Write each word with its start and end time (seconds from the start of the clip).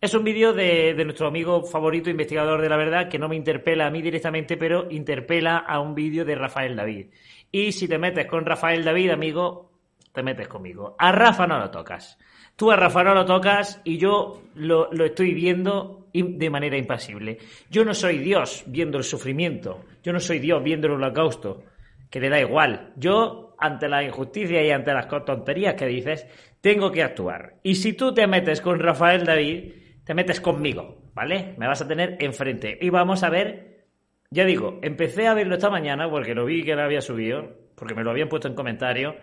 Es 0.00 0.14
un 0.14 0.24
vídeo 0.24 0.54
de, 0.54 0.94
nuestro 1.04 1.26
amigo 1.26 1.62
favorito, 1.62 2.08
investigador 2.08 2.62
de 2.62 2.70
la 2.70 2.78
verdad, 2.78 3.10
que 3.10 3.18
no 3.18 3.28
me 3.28 3.36
interpela 3.36 3.86
a 3.86 3.90
mí 3.90 4.00
directamente, 4.00 4.56
pero 4.56 4.90
interpela 4.90 5.58
a 5.58 5.78
un 5.78 5.94
vídeo 5.94 6.24
de 6.24 6.34
Rafael 6.36 6.74
David. 6.74 7.08
Y 7.52 7.72
si 7.72 7.86
te 7.86 7.98
metes 7.98 8.24
con 8.24 8.46
Rafael 8.46 8.82
David, 8.82 9.10
amigo, 9.10 9.72
te 10.14 10.22
metes 10.22 10.48
conmigo. 10.48 10.96
A 10.98 11.12
Rafa 11.12 11.46
no 11.46 11.58
lo 11.58 11.70
tocas. 11.70 12.18
Tú 12.56 12.70
a 12.70 12.76
Rafa 12.76 13.04
no 13.04 13.14
lo 13.14 13.26
tocas 13.26 13.82
y 13.84 13.98
yo 13.98 14.40
lo, 14.54 14.90
lo 14.90 15.04
estoy 15.04 15.34
viendo 15.34 16.08
de 16.14 16.48
manera 16.48 16.78
impasible. 16.78 17.36
Yo 17.68 17.84
no 17.84 17.92
soy 17.92 18.20
Dios 18.20 18.64
viendo 18.68 18.96
el 18.96 19.04
sufrimiento. 19.04 19.84
Yo 20.02 20.14
no 20.14 20.20
soy 20.20 20.38
Dios 20.38 20.62
viendo 20.62 20.86
el 20.86 20.94
holocausto, 20.94 21.62
que 22.08 22.20
le 22.20 22.30
da 22.30 22.40
igual. 22.40 22.94
Yo, 22.96 23.54
ante 23.58 23.86
la 23.86 24.02
injusticia 24.02 24.64
y 24.64 24.70
ante 24.70 24.94
las 24.94 25.08
tonterías 25.08 25.74
que 25.74 25.86
dices, 25.86 26.26
tengo 26.62 26.90
que 26.90 27.02
actuar. 27.02 27.56
Y 27.62 27.74
si 27.74 27.92
tú 27.92 28.14
te 28.14 28.26
metes 28.26 28.62
con 28.62 28.78
Rafael 28.78 29.26
David, 29.26 29.74
te 30.10 30.14
metes 30.14 30.40
conmigo, 30.40 31.08
¿vale? 31.14 31.54
Me 31.56 31.68
vas 31.68 31.82
a 31.82 31.86
tener 31.86 32.16
enfrente. 32.18 32.76
Y 32.80 32.90
vamos 32.90 33.22
a 33.22 33.30
ver, 33.30 33.86
ya 34.28 34.44
digo, 34.44 34.80
empecé 34.82 35.28
a 35.28 35.34
verlo 35.34 35.54
esta 35.54 35.70
mañana 35.70 36.10
porque 36.10 36.34
lo 36.34 36.46
vi 36.46 36.64
que 36.64 36.74
lo 36.74 36.82
había 36.82 37.00
subido, 37.00 37.70
porque 37.76 37.94
me 37.94 38.02
lo 38.02 38.10
habían 38.10 38.28
puesto 38.28 38.48
en 38.48 38.56
comentario, 38.56 39.14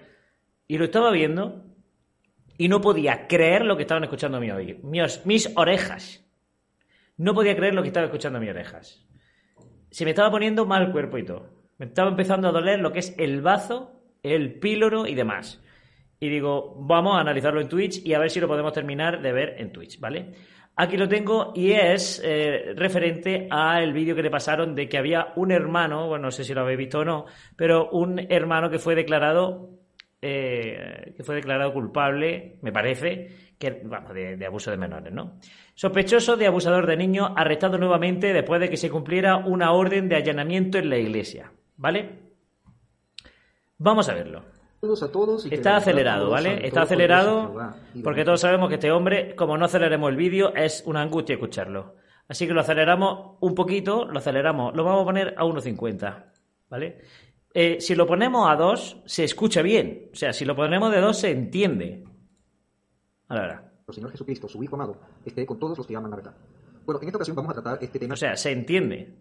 y 0.66 0.78
lo 0.78 0.86
estaba 0.86 1.12
viendo 1.12 1.66
y 2.58 2.70
no 2.70 2.80
podía 2.80 3.28
creer 3.28 3.66
lo 3.66 3.76
que 3.76 3.82
estaban 3.82 4.06
escuchando 4.06 4.40
mis, 4.40 4.82
mis, 4.82 5.26
mis 5.26 5.52
orejas. 5.58 6.26
No 7.18 7.34
podía 7.34 7.58
creer 7.58 7.74
lo 7.74 7.82
que 7.82 7.90
estaba 7.90 8.06
escuchando 8.06 8.40
mis 8.40 8.52
orejas. 8.52 9.06
Se 9.92 10.06
me 10.06 10.12
estaba 10.12 10.32
poniendo 10.32 10.66
mal 10.66 10.84
el 10.84 10.92
cuerpo 10.94 11.18
y 11.18 11.26
todo. 11.26 11.50
Me 11.80 11.88
estaba 11.88 12.12
empezando 12.12 12.48
a 12.48 12.54
doler 12.54 12.80
lo 12.80 12.94
que 12.94 13.00
es 13.00 13.14
el 13.18 13.42
bazo, 13.42 14.06
el 14.24 14.58
píloro 14.58 15.06
y 15.06 15.16
demás. 15.16 15.62
Y 16.22 16.30
digo, 16.30 16.78
vamos 16.80 17.18
a 17.18 17.20
analizarlo 17.20 17.60
en 17.60 17.68
Twitch 17.68 18.06
y 18.06 18.14
a 18.14 18.20
ver 18.20 18.32
si 18.32 18.40
lo 18.40 18.48
podemos 18.48 18.72
terminar 18.72 19.22
de 19.22 19.34
ver 19.34 19.56
en 19.60 19.74
Twitch, 19.74 20.00
¿vale? 20.00 20.32
Aquí 20.80 20.96
lo 20.96 21.08
tengo 21.08 21.54
y 21.56 21.72
es 21.72 22.22
eh, 22.24 22.74
referente 22.76 23.48
al 23.50 23.94
vídeo 23.94 24.16
que 24.16 24.22
le 24.22 24.30
pasaron 24.30 24.76
de 24.76 24.88
que 24.88 24.98
había 24.98 25.34
un 25.36 25.52
hermano, 25.52 26.08
bueno, 26.08 26.26
no 26.26 26.32
sé 26.32 26.44
si 26.44 26.54
lo 26.54 26.62
habéis 26.62 26.78
visto 26.78 27.00
o 27.00 27.06
no, 27.06 27.26
pero 27.56 27.90
un 27.90 28.20
hermano 28.30 28.70
que 28.70 28.78
fue 28.78 28.94
declarado 28.94 29.78
eh, 30.22 31.14
que 31.16 31.24
fue 31.24 31.36
declarado 31.36 31.72
culpable, 31.72 32.58
me 32.64 32.72
parece, 32.72 33.54
que, 33.60 33.82
vamos, 33.84 34.14
de, 34.16 34.44
abuso 34.46 34.72
de 34.72 34.78
menores, 34.78 35.14
¿no? 35.14 35.40
Sospechoso 35.76 36.38
de 36.38 36.48
abusador 36.48 36.88
de 36.88 36.98
niños, 36.98 37.32
arrestado 37.36 37.78
nuevamente 37.78 38.34
después 38.34 38.60
de 38.60 38.70
que 38.70 38.78
se 38.78 38.90
cumpliera 38.90 39.38
una 39.38 39.74
orden 39.74 40.10
de 40.10 40.16
allanamiento 40.16 40.80
en 40.80 40.90
la 40.90 40.98
iglesia, 40.98 41.52
¿vale? 41.76 42.20
Vamos 43.78 44.10
a 44.10 44.16
verlo. 44.16 44.57
Está 45.52 45.78
acelerado, 45.78 46.30
¿vale? 46.30 46.66
Está 46.66 46.84
acelerado 46.84 47.54
porque 48.04 48.24
todos 48.24 48.42
sabemos 48.42 48.70
que 48.70 48.76
este 48.76 48.92
hombre, 48.92 49.36
como 49.36 49.58
no 49.58 49.66
aceleremos 49.66 50.10
el 50.10 50.16
vídeo, 50.16 50.54
es 50.56 50.84
una 50.86 51.02
angustia 51.02 51.34
escucharlo. 51.34 51.96
Así 52.28 52.46
que 52.46 52.54
lo 52.54 52.62
aceleramos 52.62 53.38
un 53.40 53.56
poquito, 53.56 54.06
lo 54.06 54.20
aceleramos, 54.20 54.76
lo 54.76 54.84
vamos 54.84 55.02
a 55.02 55.06
poner 55.06 55.36
a 55.38 55.44
1.50, 55.44 56.26
¿vale? 56.70 57.02
Eh, 57.54 57.78
si 57.80 57.96
lo 57.96 58.06
ponemos 58.06 58.50
a 58.50 58.56
2, 58.56 59.04
se 59.06 59.24
escucha 59.24 59.62
bien. 59.62 60.10
O 60.14 60.16
sea, 60.16 60.34
si 60.34 60.46
lo 60.46 60.56
ponemos 60.56 60.92
de 60.92 61.02
2, 61.02 61.18
se 61.18 61.32
entiende. 61.32 62.04
Ahora, 63.30 63.72
El 63.88 63.94
Señor 63.94 64.12
Jesucristo, 64.12 64.48
su 64.48 64.62
Hijo 64.62 64.76
amado, 64.76 65.00
esté 65.26 65.46
con 65.46 65.58
todos 65.58 65.78
los 65.78 65.88
que 65.88 65.96
aman 65.96 66.12
la 66.12 66.18
verdad. 66.18 66.36
Bueno, 66.86 67.02
en 67.02 67.08
esta 67.08 67.18
ocasión 67.18 67.36
vamos 67.36 67.52
a 67.52 67.62
tratar 67.62 67.84
este 67.84 67.98
tema. 68.00 68.14
O 68.14 68.18
sea, 68.18 68.36
se 68.36 68.52
entiende. 68.52 69.16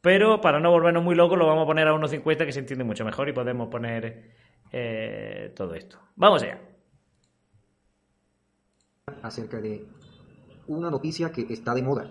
Pero 0.00 0.40
para 0.40 0.60
no 0.60 0.70
volvernos 0.70 1.02
muy 1.02 1.16
locos, 1.16 1.36
lo 1.36 1.46
vamos 1.46 1.64
a 1.64 1.66
poner 1.66 1.88
a 1.88 1.92
1.50, 1.92 2.46
que 2.46 2.52
se 2.52 2.60
entiende 2.60 2.84
mucho 2.84 3.04
mejor 3.04 3.28
y 3.28 3.32
podemos 3.32 3.68
poner 3.68 4.30
eh, 4.72 5.52
todo 5.54 5.74
esto. 5.74 5.98
Vamos 6.16 6.42
allá. 6.42 6.60
Acerca 9.22 9.60
de 9.60 9.86
una 10.66 10.90
noticia 10.90 11.30
que 11.30 11.46
está 11.50 11.74
de 11.74 11.82
moda. 11.82 12.10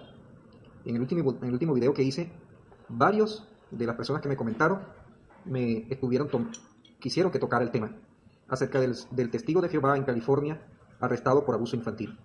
En 0.86 0.96
el 0.96 1.02
último, 1.02 1.38
en 1.42 1.48
el 1.48 1.54
último 1.54 1.74
video 1.74 1.94
que 1.94 2.04
hice, 2.04 2.32
varios 2.88 3.48
de 3.72 3.86
las 3.86 3.96
personas 3.96 4.22
que 4.22 4.30
me 4.30 4.38
comentaron 4.38 4.82
me 5.46 5.88
estuvieron 5.90 6.30
quisieron 7.00 7.32
que 7.32 7.40
tocara 7.40 7.64
el 7.64 7.72
tema 7.72 7.92
acerca 8.48 8.80
del, 8.80 8.96
del 9.12 9.30
testigo 9.30 9.62
de 9.62 9.70
Jehová 9.70 9.98
en 9.98 10.04
California 10.04 10.62
arrestado 11.00 11.46
por 11.46 11.56
abuso 11.56 11.76
infantil. 11.76 12.18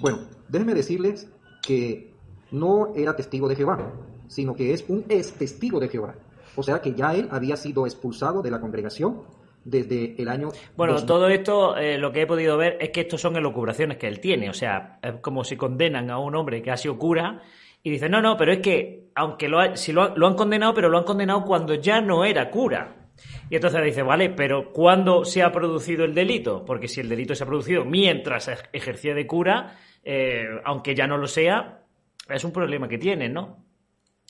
Bueno, 0.00 0.20
déjenme 0.48 0.74
decirles 0.74 1.28
que 1.62 2.14
no 2.50 2.94
era 2.94 3.16
testigo 3.16 3.48
de 3.48 3.56
Jehová, 3.56 3.92
sino 4.28 4.54
que 4.54 4.72
es 4.72 4.84
un 4.88 5.04
ex 5.08 5.32
testigo 5.32 5.80
de 5.80 5.88
Jehová. 5.88 6.14
O 6.56 6.62
sea 6.62 6.80
que 6.80 6.94
ya 6.94 7.14
él 7.14 7.28
había 7.30 7.56
sido 7.56 7.86
expulsado 7.86 8.42
de 8.42 8.50
la 8.50 8.60
congregación 8.60 9.22
desde 9.64 10.20
el 10.20 10.28
año... 10.28 10.48
Bueno, 10.76 11.04
todo 11.04 11.28
esto 11.28 11.76
eh, 11.76 11.98
lo 11.98 12.12
que 12.12 12.22
he 12.22 12.26
podido 12.26 12.56
ver 12.56 12.78
es 12.80 12.90
que 12.90 13.02
estos 13.02 13.20
son 13.20 13.36
elucubraciones 13.36 13.98
que 13.98 14.06
él 14.06 14.20
tiene. 14.20 14.48
O 14.48 14.54
sea, 14.54 14.98
es 15.02 15.14
como 15.20 15.44
si 15.44 15.56
condenan 15.56 16.10
a 16.10 16.18
un 16.18 16.34
hombre 16.34 16.62
que 16.62 16.70
ha 16.70 16.76
sido 16.76 16.98
cura 16.98 17.42
y 17.82 17.90
dicen, 17.90 18.12
no, 18.12 18.22
no, 18.22 18.36
pero 18.36 18.52
es 18.52 18.60
que, 18.60 19.10
aunque 19.14 19.48
lo, 19.48 19.76
si 19.76 19.92
lo, 19.92 20.16
lo 20.16 20.26
han 20.26 20.34
condenado, 20.34 20.72
pero 20.74 20.88
lo 20.88 20.98
han 20.98 21.04
condenado 21.04 21.44
cuando 21.44 21.74
ya 21.74 22.00
no 22.00 22.24
era 22.24 22.50
cura. 22.50 23.10
Y 23.50 23.56
entonces 23.56 23.82
dice, 23.84 24.02
vale, 24.02 24.30
pero 24.30 24.72
¿cuándo 24.72 25.24
se 25.24 25.42
ha 25.42 25.52
producido 25.52 26.04
el 26.04 26.14
delito? 26.14 26.64
Porque 26.64 26.88
si 26.88 27.00
el 27.00 27.08
delito 27.08 27.34
se 27.34 27.44
ha 27.44 27.46
producido 27.46 27.84
mientras 27.84 28.50
ejercía 28.72 29.14
de 29.14 29.26
cura, 29.26 29.78
eh, 30.04 30.46
aunque 30.64 30.94
ya 30.94 31.06
no 31.06 31.16
lo 31.16 31.26
sea, 31.26 31.82
es 32.28 32.44
un 32.44 32.52
problema 32.52 32.88
que 32.88 32.98
tiene, 32.98 33.28
¿no? 33.28 33.65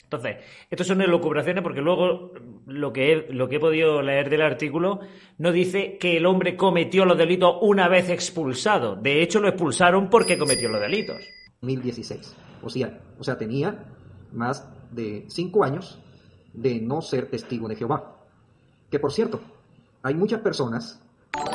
Entonces, 0.07 0.37
esto 0.69 0.85
son 0.85 1.01
elucubraciones 1.01 1.61
porque 1.61 1.81
luego 1.81 2.31
lo 2.65 2.93
que, 2.93 3.11
he, 3.11 3.33
lo 3.33 3.49
que 3.49 3.57
he 3.57 3.59
podido 3.59 4.01
leer 4.01 4.29
del 4.29 4.41
artículo 4.41 5.01
no 5.37 5.51
dice 5.51 5.97
que 5.97 6.15
el 6.15 6.25
hombre 6.25 6.55
cometió 6.55 7.03
los 7.03 7.17
delitos 7.17 7.57
una 7.61 7.89
vez 7.89 8.09
expulsado. 8.09 8.95
De 8.95 9.21
hecho, 9.21 9.41
lo 9.41 9.49
expulsaron 9.49 10.09
porque 10.09 10.37
cometió 10.37 10.69
los 10.69 10.79
delitos. 10.79 11.17
2016. 11.59 12.35
O 12.63 12.69
sea, 12.69 13.01
o 13.19 13.23
sea, 13.25 13.37
tenía 13.37 13.83
más 14.31 14.71
de 14.91 15.25
cinco 15.27 15.65
años 15.65 15.99
de 16.53 16.79
no 16.79 17.01
ser 17.01 17.29
testigo 17.29 17.67
de 17.67 17.75
Jehová. 17.75 18.15
Que 18.89 18.99
por 18.99 19.11
cierto, 19.11 19.41
hay 20.03 20.13
muchas 20.13 20.39
personas, 20.39 21.01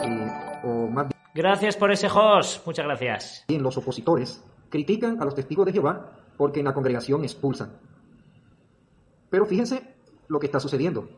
eh, 0.05 0.31
o 0.65 0.89
más 0.89 1.07
Gracias 1.35 1.79
por 1.79 1.91
ese 1.91 2.09
host. 2.09 2.67
Muchas 2.67 2.85
gracias. 2.85 3.45
Bien, 3.49 3.63
los 3.63 3.79
opositores 3.79 4.45
critican 4.69 5.23
a 5.23 5.25
los 5.25 5.35
testigos 5.35 5.65
de 5.65 5.73
Jehová 5.73 6.13
porque 6.37 6.61
en 6.61 6.67
la 6.67 6.75
congregación 6.75 7.25
expulsan. 7.25 7.73
Pero 9.33 9.47
fíjense 9.47 9.95
lo 10.29 10.39
que 10.39 10.45
está 10.45 10.61
sucediendo. 10.61 11.09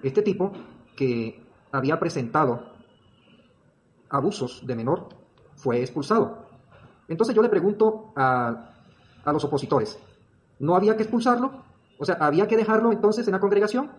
Este 0.00 0.22
tipo 0.22 0.52
que 0.96 1.42
había 1.72 1.98
presentado 1.98 2.72
abusos 4.08 4.64
de 4.64 4.76
menor 4.76 5.08
fue 5.56 5.80
expulsado. 5.80 6.46
Entonces 7.08 7.34
yo 7.34 7.42
le 7.42 7.48
pregunto 7.48 8.12
a, 8.14 8.74
a 9.24 9.32
los 9.32 9.42
opositores, 9.42 9.98
¿no 10.60 10.76
había 10.76 10.96
que 10.96 11.02
expulsarlo? 11.02 11.64
O 11.98 12.04
sea, 12.04 12.14
¿había 12.20 12.46
que 12.46 12.56
dejarlo 12.56 12.92
entonces 12.92 13.26
en 13.26 13.32
la 13.32 13.40
congregación? 13.40 13.90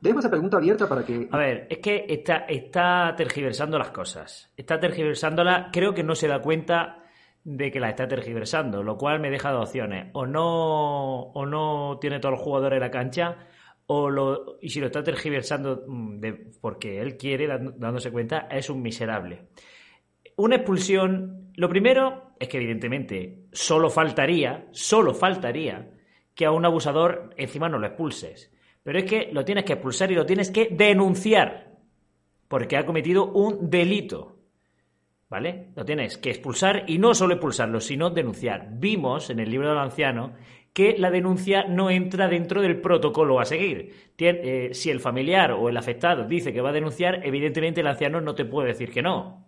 Dejo 0.00 0.20
esa 0.20 0.30
pregunta 0.30 0.56
abierta 0.56 0.88
para 0.88 1.04
que... 1.04 1.28
A 1.30 1.36
ver, 1.36 1.66
es 1.68 1.78
que 1.80 2.06
está, 2.08 2.46
está 2.48 3.12
tergiversando 3.14 3.76
las 3.78 3.90
cosas. 3.90 4.50
Está 4.56 4.80
tergiversándolas. 4.80 5.68
Creo 5.70 5.92
que 5.92 6.02
no 6.02 6.14
se 6.14 6.28
da 6.28 6.40
cuenta 6.40 7.02
de 7.46 7.70
que 7.70 7.78
la 7.78 7.90
está 7.90 8.08
tergiversando, 8.08 8.82
lo 8.82 8.98
cual 8.98 9.20
me 9.20 9.30
deja 9.30 9.52
dos 9.52 9.68
opciones. 9.68 10.10
O 10.14 10.26
no, 10.26 11.20
o 11.30 11.46
no 11.46 11.96
tiene 12.00 12.18
todos 12.18 12.32
los 12.32 12.42
jugadores 12.42 12.78
en 12.78 12.80
la 12.80 12.90
cancha, 12.90 13.36
o 13.86 14.10
lo, 14.10 14.58
y 14.60 14.70
si 14.70 14.80
lo 14.80 14.86
está 14.86 15.04
tergiversando 15.04 15.84
mm, 15.86 16.18
de, 16.18 16.50
porque 16.60 17.00
él 17.00 17.16
quiere, 17.16 17.46
dándose 17.46 18.10
cuenta, 18.10 18.48
es 18.50 18.68
un 18.68 18.82
miserable. 18.82 19.44
Una 20.34 20.56
expulsión, 20.56 21.52
lo 21.54 21.68
primero 21.68 22.32
es 22.40 22.48
que 22.48 22.56
evidentemente 22.56 23.44
solo 23.52 23.90
faltaría, 23.90 24.66
solo 24.72 25.14
faltaría 25.14 25.92
que 26.34 26.46
a 26.46 26.50
un 26.50 26.64
abusador 26.64 27.30
encima 27.36 27.68
no 27.68 27.78
lo 27.78 27.86
expulses. 27.86 28.52
Pero 28.82 28.98
es 28.98 29.04
que 29.04 29.30
lo 29.32 29.44
tienes 29.44 29.64
que 29.64 29.74
expulsar 29.74 30.10
y 30.10 30.16
lo 30.16 30.26
tienes 30.26 30.50
que 30.50 30.68
denunciar, 30.72 31.76
porque 32.48 32.76
ha 32.76 32.84
cometido 32.84 33.26
un 33.26 33.70
delito. 33.70 34.35
¿Vale? 35.28 35.70
Lo 35.74 35.84
tienes 35.84 36.18
que 36.18 36.30
expulsar 36.30 36.84
y 36.86 36.98
no 36.98 37.12
solo 37.12 37.34
expulsarlo, 37.34 37.80
sino 37.80 38.10
denunciar. 38.10 38.68
Vimos 38.72 39.28
en 39.30 39.40
el 39.40 39.50
libro 39.50 39.68
del 39.68 39.78
anciano 39.78 40.34
que 40.76 40.94
la 40.98 41.10
denuncia 41.10 41.64
no 41.64 41.88
entra 41.88 42.28
dentro 42.28 42.60
del 42.60 42.82
protocolo 42.82 43.40
a 43.40 43.46
seguir. 43.46 44.12
Eh, 44.18 44.70
si 44.72 44.90
el 44.90 45.00
familiar 45.00 45.52
o 45.52 45.68
el 45.70 45.76
afectado 45.78 46.26
dice 46.28 46.52
que 46.52 46.60
va 46.60 46.68
a 46.68 46.74
denunciar, 46.74 47.26
evidentemente 47.26 47.80
el 47.80 47.86
anciano 47.86 48.20
no 48.20 48.34
te 48.34 48.44
puede 48.44 48.68
decir 48.68 48.92
que 48.92 49.00
no. 49.00 49.46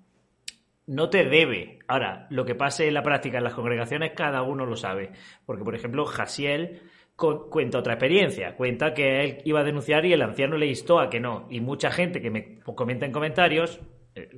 no 0.86 1.10
te 1.10 1.24
debe. 1.24 1.78
Ahora, 1.86 2.26
lo 2.30 2.44
que 2.46 2.54
pase 2.54 2.88
en 2.88 2.94
la 2.94 3.02
práctica 3.02 3.38
en 3.38 3.44
las 3.44 3.52
congregaciones, 3.52 4.12
cada 4.16 4.42
uno 4.42 4.64
lo 4.64 4.74
sabe. 4.74 5.10
Porque, 5.44 5.64
por 5.64 5.74
ejemplo, 5.74 6.06
Jasiel 6.06 6.80
cuenta 7.14 7.78
otra 7.78 7.92
experiencia. 7.92 8.56
Cuenta 8.56 8.94
que 8.94 9.22
él 9.22 9.38
iba 9.44 9.60
a 9.60 9.64
denunciar 9.64 10.06
y 10.06 10.14
el 10.14 10.22
anciano 10.22 10.56
le 10.56 10.66
instó 10.66 10.98
a 10.98 11.10
que 11.10 11.20
no. 11.20 11.46
Y 11.50 11.60
mucha 11.60 11.90
gente 11.90 12.22
que 12.22 12.30
me 12.30 12.60
comenta 12.60 13.04
en 13.04 13.12
comentarios, 13.12 13.80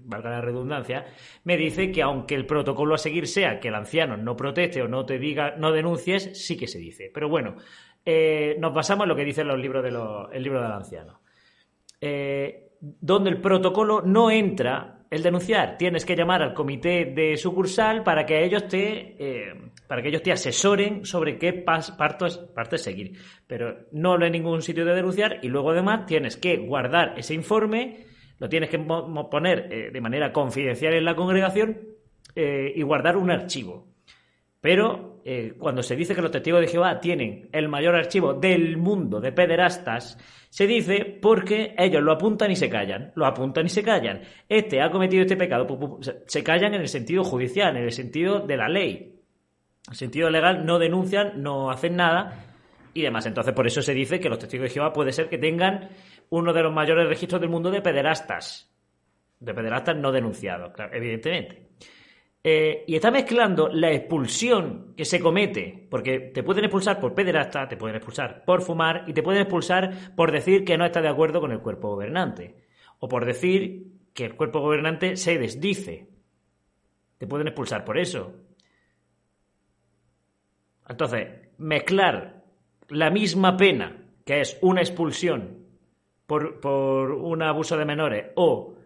valga 0.03 0.31
la 0.31 0.41
redundancia, 0.41 1.07
me 1.45 1.57
dice 1.57 1.91
que 1.93 2.03
aunque 2.03 2.35
el 2.35 2.47
protocolo 2.47 2.95
a 2.95 2.99
seguir 2.99 3.27
sea 3.27 3.61
que 3.61 3.69
el 3.69 3.75
anciano 3.75 4.17
no 4.17 4.37
proteste 4.37 4.83
o 4.83 4.89
no 4.89 5.07
te 5.07 5.19
diga, 5.19 5.57
no 5.57 5.73
denuncies, 5.73 6.45
sí 6.45 6.57
que 6.57 6.67
se 6.67 6.79
dice. 6.79 7.11
Pero 7.13 7.29
bueno, 7.29 7.57
eh, 8.05 8.57
nos 8.59 8.75
basamos 8.75 9.05
en 9.05 9.09
lo 9.09 9.17
que 9.17 9.25
dicen 9.25 9.49
los 9.49 9.59
libros 9.59 9.83
de 9.83 9.91
el 10.37 10.43
libro 10.43 10.63
del 10.63 10.73
anciano. 10.73 11.21
Eh, 12.01 12.71
donde 12.81 13.31
el 13.31 13.41
protocolo 13.41 14.01
no 14.03 14.31
entra 14.31 15.01
el 15.11 15.23
denunciar. 15.23 15.77
Tienes 15.77 16.05
que 16.05 16.17
llamar 16.17 16.43
al 16.43 16.55
comité 16.55 17.05
de 17.05 17.37
sucursal 17.37 18.03
para 18.03 18.25
que 18.25 18.45
ellos 18.45 18.69
te, 18.69 19.17
eh, 19.19 19.55
para 19.87 20.01
que 20.01 20.09
ellos 20.09 20.23
te 20.23 20.33
asesoren 20.33 21.05
sobre 21.05 21.37
qué 21.37 21.53
partes, 21.53 22.39
partes 22.39 22.83
seguir. 22.83 23.19
Pero 23.47 23.87
no 23.93 24.17
lo 24.17 24.25
hay 24.25 24.31
ningún 24.31 24.63
sitio 24.63 24.85
de 24.85 24.95
denunciar 24.95 25.41
y 25.43 25.49
luego 25.49 25.73
además 25.73 26.07
tienes 26.07 26.37
que 26.37 26.57
guardar 26.57 27.15
ese 27.19 27.35
informe, 27.35 28.07
lo 28.41 28.49
tienes 28.49 28.69
que 28.69 28.79
poner 28.79 29.69
eh, 29.71 29.91
de 29.93 30.01
manera 30.01 30.33
confidencial 30.33 30.95
en 30.95 31.05
la 31.05 31.15
congregación 31.15 31.79
eh, 32.35 32.73
y 32.75 32.83
guardar 32.83 33.17
un 33.17 33.31
archivo. 33.31 33.87
Pero 34.61 35.09
cuando 35.59 35.83
se 35.83 35.97
dice 35.97 36.15
que 36.15 36.21
los 36.21 36.31
testigos 36.31 36.61
de 36.61 36.67
Jehová 36.67 37.01
tienen 37.01 37.49
el 37.53 37.69
mayor 37.69 37.95
archivo 37.95 38.35
del 38.35 38.77
mundo 38.77 39.21
de 39.21 39.33
pederastas, 39.33 40.19
se 40.51 40.67
dice 40.67 41.05
porque 41.05 41.75
ellos 41.79 42.03
lo 42.03 42.13
apuntan 42.13 42.51
y 42.51 42.57
se 42.57 42.69
callan, 42.69 43.13
lo 43.15 43.25
apuntan 43.25 43.67
y 43.67 43.69
se 43.69 43.83
callan. 43.83 44.23
Este 44.49 44.83
ha 44.83 44.91
cometido 44.91 45.23
este 45.23 45.37
pecado, 45.37 45.99
se 46.27 46.43
callan 46.43 46.75
en 46.75 46.81
el 46.81 46.89
sentido 46.89 47.23
judicial, 47.23 47.77
en 47.77 47.85
el 47.85 47.93
sentido 47.93 48.41
de 48.41 48.57
la 48.57 48.69
ley. 48.69 49.21
En 49.87 49.93
el 49.93 49.97
sentido 49.97 50.29
legal 50.29 50.67
no 50.67 50.79
denuncian, 50.79 51.41
no 51.41 51.71
hacen 51.71 51.97
nada 51.97 52.47
y 52.93 53.03
demás. 53.03 53.27
Entonces, 53.27 53.55
por 53.55 53.67
eso 53.67 53.81
se 53.81 53.95
dice 53.95 54.19
que 54.19 54.29
los 54.29 54.41
testigos 54.41 54.65
de 54.65 54.75
Jehová 54.75 54.93
puede 54.93 55.13
ser 55.13 55.29
que 55.29 55.39
tengan 55.39 55.91
uno 56.31 56.53
de 56.53 56.63
los 56.63 56.73
mayores 56.73 57.09
registros 57.09 57.41
del 57.41 57.51
mundo 57.51 57.71
de 57.71 57.83
pederastas. 57.83 58.73
De 59.39 59.55
pederastas 59.55 59.97
no 59.97 60.13
denunciados, 60.13 60.73
evidentemente. 60.93 61.71
Eh, 62.43 62.85
y 62.87 62.95
está 62.95 63.11
mezclando 63.11 63.69
la 63.69 63.93
expulsión 63.93 64.95
que 64.97 65.05
se 65.05 65.21
comete, 65.21 65.87
porque 65.91 66.21
te 66.21 66.43
pueden 66.43 66.65
expulsar 66.65 66.99
por 66.99 67.15
pederasta, 67.15 67.69
te 67.69 67.77
pueden 67.77 67.97
expulsar 67.97 68.45
por 68.47 68.63
fumar 68.63 69.05
y 69.07 69.13
te 69.13 69.23
pueden 69.23 69.43
expulsar 69.43 70.15
por 70.17 70.33
decir 70.33 70.65
que 70.65 70.79
no 70.79 70.87
está 70.87 71.03
de 71.03 71.09
acuerdo 71.09 71.41
con 71.41 71.53
el 71.53 71.61
cuerpo 71.61 71.89
gobernante, 71.89 72.57
o 72.99 73.09
por 73.09 73.27
decir 73.27 73.89
que 74.15 74.25
el 74.25 74.37
cuerpo 74.37 74.61
gobernante 74.61 75.17
se 75.17 75.39
desdice. 75.39 76.09
Te 77.19 77.27
pueden 77.27 77.49
expulsar 77.49 77.85
por 77.85 77.99
eso. 77.99 78.35
Entonces, 80.89 81.29
mezclar 81.59 82.43
la 82.89 83.11
misma 83.11 83.57
pena, 83.57 84.07
que 84.25 84.41
es 84.41 84.59
una 84.63 84.81
expulsión 84.81 85.60
por, 86.31 86.61
por 86.61 87.11
un 87.11 87.43
abuso 87.43 87.77
de 87.77 87.85
menores, 87.85 88.27
o 88.37 88.77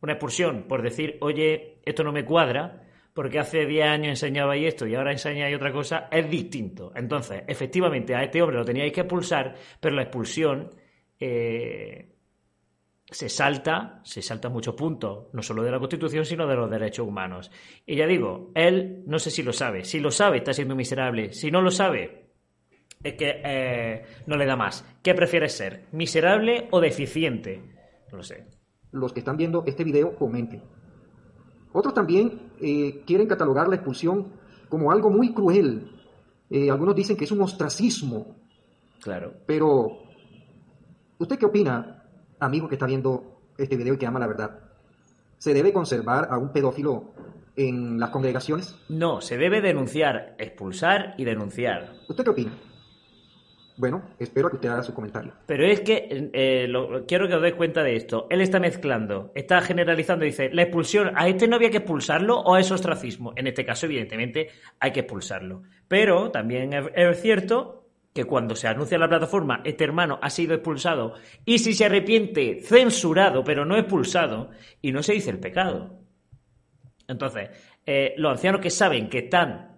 una 0.00 0.14
expulsión 0.14 0.62
por 0.62 0.80
decir, 0.80 1.18
oye, 1.20 1.82
esto 1.84 2.02
no 2.02 2.12
me 2.12 2.24
cuadra, 2.24 2.82
porque 3.12 3.38
hace 3.38 3.66
10 3.66 3.86
años 3.86 4.08
enseñabais 4.08 4.68
esto 4.68 4.86
y 4.86 4.94
ahora 4.94 5.12
enseñáis 5.12 5.54
otra 5.54 5.70
cosa, 5.70 6.08
es 6.10 6.30
distinto. 6.30 6.92
Entonces, 6.96 7.42
efectivamente, 7.46 8.14
a 8.14 8.22
este 8.22 8.40
hombre 8.40 8.56
lo 8.56 8.64
teníais 8.64 8.90
que 8.90 9.02
expulsar, 9.02 9.54
pero 9.78 9.94
la 9.94 10.04
expulsión 10.04 10.70
eh, 11.20 12.08
se 13.04 13.28
salta, 13.28 14.00
se 14.02 14.22
salta 14.22 14.48
muchos 14.48 14.74
puntos, 14.74 15.26
no 15.34 15.42
solo 15.42 15.62
de 15.62 15.72
la 15.72 15.78
Constitución, 15.78 16.24
sino 16.24 16.46
de 16.46 16.56
los 16.56 16.70
derechos 16.70 17.06
humanos. 17.06 17.50
Y 17.84 17.96
ya 17.96 18.06
digo, 18.06 18.50
él 18.54 19.02
no 19.06 19.18
sé 19.18 19.30
si 19.30 19.42
lo 19.42 19.52
sabe. 19.52 19.84
Si 19.84 20.00
lo 20.00 20.10
sabe, 20.10 20.38
está 20.38 20.54
siendo 20.54 20.74
miserable. 20.74 21.34
Si 21.34 21.50
no 21.50 21.60
lo 21.60 21.70
sabe, 21.70 22.23
es 23.04 23.14
que 23.14 23.40
eh, 23.44 24.04
no 24.26 24.36
le 24.36 24.46
da 24.46 24.56
más. 24.56 24.84
¿Qué 25.02 25.14
prefieres 25.14 25.52
ser? 25.52 25.84
¿Miserable 25.92 26.68
o 26.72 26.80
deficiente? 26.80 27.62
No 28.10 28.18
lo 28.18 28.22
sé. 28.24 28.46
Los 28.90 29.12
que 29.12 29.20
están 29.20 29.36
viendo 29.36 29.62
este 29.66 29.84
video, 29.84 30.16
comenten 30.16 30.62
otros 31.74 31.92
también 31.92 32.52
eh, 32.60 33.02
quieren 33.04 33.26
catalogar 33.26 33.66
la 33.66 33.74
expulsión 33.74 34.32
como 34.68 34.92
algo 34.92 35.10
muy 35.10 35.34
cruel. 35.34 35.90
Eh, 36.48 36.70
algunos 36.70 36.94
dicen 36.94 37.16
que 37.16 37.24
es 37.24 37.32
un 37.32 37.42
ostracismo. 37.42 38.36
Claro. 39.02 39.34
Pero, 39.44 40.04
¿usted 41.18 41.36
qué 41.36 41.46
opina, 41.46 42.04
amigo 42.38 42.68
que 42.68 42.76
está 42.76 42.86
viendo 42.86 43.40
este 43.58 43.76
video 43.76 43.94
y 43.94 43.98
que 43.98 44.06
ama 44.06 44.20
la 44.20 44.28
verdad? 44.28 44.60
¿Se 45.38 45.52
debe 45.52 45.72
conservar 45.72 46.28
a 46.30 46.38
un 46.38 46.52
pedófilo 46.52 47.12
en 47.56 47.98
las 47.98 48.10
congregaciones? 48.10 48.76
No, 48.88 49.20
se 49.20 49.36
debe 49.36 49.60
denunciar, 49.60 50.36
expulsar 50.38 51.16
y 51.18 51.24
denunciar. 51.24 51.92
¿Usted 52.08 52.22
qué 52.22 52.30
opina? 52.30 52.52
Bueno, 53.76 54.02
espero 54.20 54.50
que 54.50 54.56
usted 54.56 54.68
haga 54.68 54.82
su 54.84 54.94
comentario. 54.94 55.32
Pero 55.46 55.66
es 55.66 55.80
que 55.80 56.30
eh, 56.32 56.72
quiero 57.08 57.26
que 57.26 57.34
os 57.34 57.42
deis 57.42 57.54
cuenta 57.54 57.82
de 57.82 57.96
esto. 57.96 58.28
Él 58.30 58.40
está 58.40 58.60
mezclando, 58.60 59.32
está 59.34 59.60
generalizando, 59.62 60.24
dice, 60.24 60.50
la 60.52 60.62
expulsión, 60.62 61.10
¿a 61.16 61.26
este 61.26 61.48
no 61.48 61.56
había 61.56 61.70
que 61.70 61.78
expulsarlo 61.78 62.38
o 62.38 62.56
es 62.56 62.70
ostracismo? 62.70 63.32
En 63.34 63.48
este 63.48 63.64
caso, 63.64 63.86
evidentemente, 63.86 64.48
hay 64.78 64.92
que 64.92 65.00
expulsarlo. 65.00 65.62
Pero 65.88 66.30
también 66.30 66.72
es, 66.72 67.20
cierto 67.20 67.88
que 68.12 68.24
cuando 68.24 68.54
se 68.54 68.68
anuncia 68.68 68.96
la 68.96 69.08
plataforma, 69.08 69.60
este 69.64 69.82
hermano 69.82 70.20
ha 70.22 70.30
sido 70.30 70.54
expulsado 70.54 71.14
y 71.44 71.58
si 71.58 71.74
se 71.74 71.86
arrepiente, 71.86 72.60
censurado, 72.62 73.42
pero 73.42 73.64
no 73.64 73.76
expulsado, 73.76 74.50
y 74.80 74.92
no 74.92 75.02
se 75.02 75.14
dice 75.14 75.30
el 75.30 75.40
pecado. 75.40 75.98
Entonces, 77.08 77.50
eh, 77.84 78.14
los 78.18 78.30
ancianos 78.30 78.60
que 78.60 78.70
saben 78.70 79.08
que 79.08 79.18
están 79.18 79.73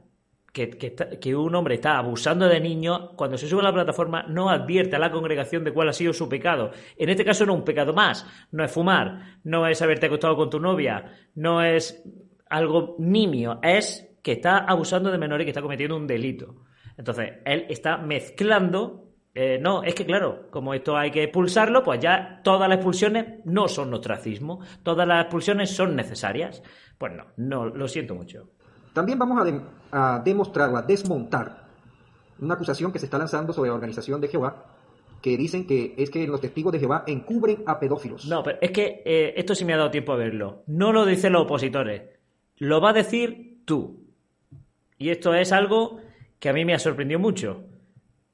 que, 0.56 1.36
un 1.36 1.54
hombre 1.54 1.74
está 1.74 1.98
abusando 1.98 2.48
de 2.48 2.60
niños, 2.60 3.10
cuando 3.14 3.36
se 3.36 3.46
sube 3.46 3.60
a 3.60 3.64
la 3.64 3.72
plataforma 3.72 4.22
no 4.22 4.48
advierte 4.48 4.96
a 4.96 4.98
la 4.98 5.10
congregación 5.10 5.64
de 5.64 5.72
cuál 5.72 5.90
ha 5.90 5.92
sido 5.92 6.12
su 6.12 6.28
pecado. 6.28 6.70
En 6.96 7.10
este 7.10 7.24
caso 7.24 7.44
no 7.44 7.52
es 7.52 7.58
un 7.58 7.64
pecado 7.64 7.92
más, 7.92 8.26
no 8.52 8.64
es 8.64 8.72
fumar, 8.72 9.38
no 9.44 9.66
es 9.66 9.82
haberte 9.82 10.06
acostado 10.06 10.36
con 10.36 10.48
tu 10.48 10.58
novia, 10.58 11.12
no 11.34 11.62
es 11.62 12.02
algo 12.48 12.96
nimio, 12.98 13.60
es 13.62 14.08
que 14.22 14.32
está 14.32 14.58
abusando 14.58 15.10
de 15.10 15.18
menores 15.18 15.44
y 15.44 15.46
que 15.46 15.50
está 15.50 15.62
cometiendo 15.62 15.96
un 15.96 16.06
delito. 16.06 16.64
Entonces, 16.96 17.34
él 17.44 17.66
está 17.68 17.98
mezclando 17.98 19.06
eh, 19.38 19.58
no, 19.60 19.82
es 19.82 19.94
que 19.94 20.06
claro, 20.06 20.48
como 20.50 20.72
esto 20.72 20.96
hay 20.96 21.10
que 21.10 21.24
expulsarlo, 21.24 21.82
pues 21.82 22.00
ya 22.00 22.40
todas 22.42 22.70
las 22.70 22.76
expulsiones 22.78 23.44
no 23.44 23.68
son 23.68 23.92
ostracismo, 23.92 24.60
todas 24.82 25.06
las 25.06 25.24
expulsiones 25.24 25.68
son 25.76 25.94
necesarias. 25.94 26.62
Pues 26.96 27.12
no, 27.12 27.26
no, 27.36 27.66
lo 27.66 27.86
siento 27.86 28.14
mucho. 28.14 28.55
También 28.96 29.18
vamos 29.18 29.46
a, 29.92 30.22
demostrar 30.24 30.70
o 30.70 30.76
a 30.78 30.80
desmontar 30.80 31.66
una 32.38 32.54
acusación 32.54 32.90
que 32.90 32.98
se 32.98 33.04
está 33.04 33.18
lanzando 33.18 33.52
sobre 33.52 33.68
la 33.68 33.74
organización 33.74 34.22
de 34.22 34.28
Jehová, 34.28 34.64
que 35.20 35.36
dicen 35.36 35.66
que 35.66 35.92
es 35.98 36.08
que 36.08 36.26
los 36.26 36.40
testigos 36.40 36.72
de 36.72 36.78
Jehová 36.78 37.04
encubren 37.06 37.62
a 37.66 37.78
pedófilos. 37.78 38.24
No, 38.24 38.42
pero 38.42 38.56
es 38.58 38.70
que 38.70 39.02
eh, 39.04 39.34
esto 39.36 39.54
sí 39.54 39.66
me 39.66 39.74
ha 39.74 39.76
dado 39.76 39.90
tiempo 39.90 40.14
a 40.14 40.16
verlo. 40.16 40.62
No 40.68 40.94
lo 40.94 41.04
dicen 41.04 41.34
los 41.34 41.42
opositores, 41.42 42.04
lo 42.56 42.80
va 42.80 42.88
a 42.88 42.92
decir 42.94 43.58
tú. 43.66 44.06
Y 44.96 45.10
esto 45.10 45.34
es 45.34 45.52
algo 45.52 45.98
que 46.38 46.48
a 46.48 46.54
mí 46.54 46.64
me 46.64 46.72
ha 46.72 46.78
sorprendido 46.78 47.20
mucho. 47.20 47.64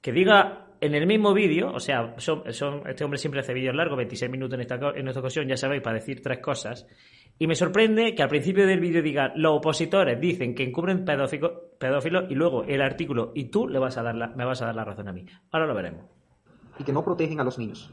Que 0.01 0.13
diga 0.13 0.69
en 0.81 0.95
el 0.95 1.09
mismo 1.09 1.35
vídeo, 1.35 1.73
o 1.73 1.81
sea, 1.81 2.15
este 2.17 3.05
hombre 3.05 3.19
siempre 3.19 3.41
hace 3.41 3.53
vídeos 3.53 3.75
largos, 3.75 3.97
26 3.97 4.31
minutos 4.31 4.55
en 4.55 4.61
esta, 4.61 4.79
en 4.95 5.09
esta 5.09 5.19
ocasión, 5.19 5.49
ya 5.49 5.57
sabéis, 5.57 5.83
para 5.83 5.95
decir 5.95 6.23
tres 6.23 6.39
cosas. 6.39 6.87
Y 7.43 7.49
me 7.49 7.57
sorprende 7.57 8.15
que 8.15 8.23
al 8.23 8.29
principio 8.29 8.69
del 8.69 8.79
vídeo 8.79 9.03
diga 9.03 9.33
los 9.35 9.59
opositores 9.59 10.21
dicen 10.21 10.55
que 10.55 10.63
encubren 10.63 11.05
pedófilos 11.05 12.25
y 12.31 12.37
luego 12.37 12.63
el 12.63 12.81
artículo 12.81 13.33
y 13.35 13.47
tú 13.47 13.67
le 13.67 13.81
vas 13.81 13.99
a 13.99 14.05
dar 14.05 14.37
me 14.37 14.45
vas 14.45 14.63
a 14.63 14.67
dar 14.67 14.77
la 14.77 14.85
razón 14.85 15.09
a 15.09 15.13
mí. 15.13 15.27
Ahora 15.51 15.67
lo 15.67 15.75
veremos. 15.75 16.05
Y 16.79 16.85
que 16.85 16.93
no 16.93 17.03
protegen 17.03 17.41
a 17.41 17.43
los 17.43 17.59
niños. 17.59 17.91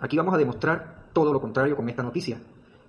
Aquí 0.00 0.16
vamos 0.16 0.32
a 0.32 0.38
demostrar 0.38 1.10
todo 1.12 1.34
lo 1.34 1.38
contrario 1.38 1.76
con 1.76 1.86
esta 1.90 2.02
noticia. 2.02 2.40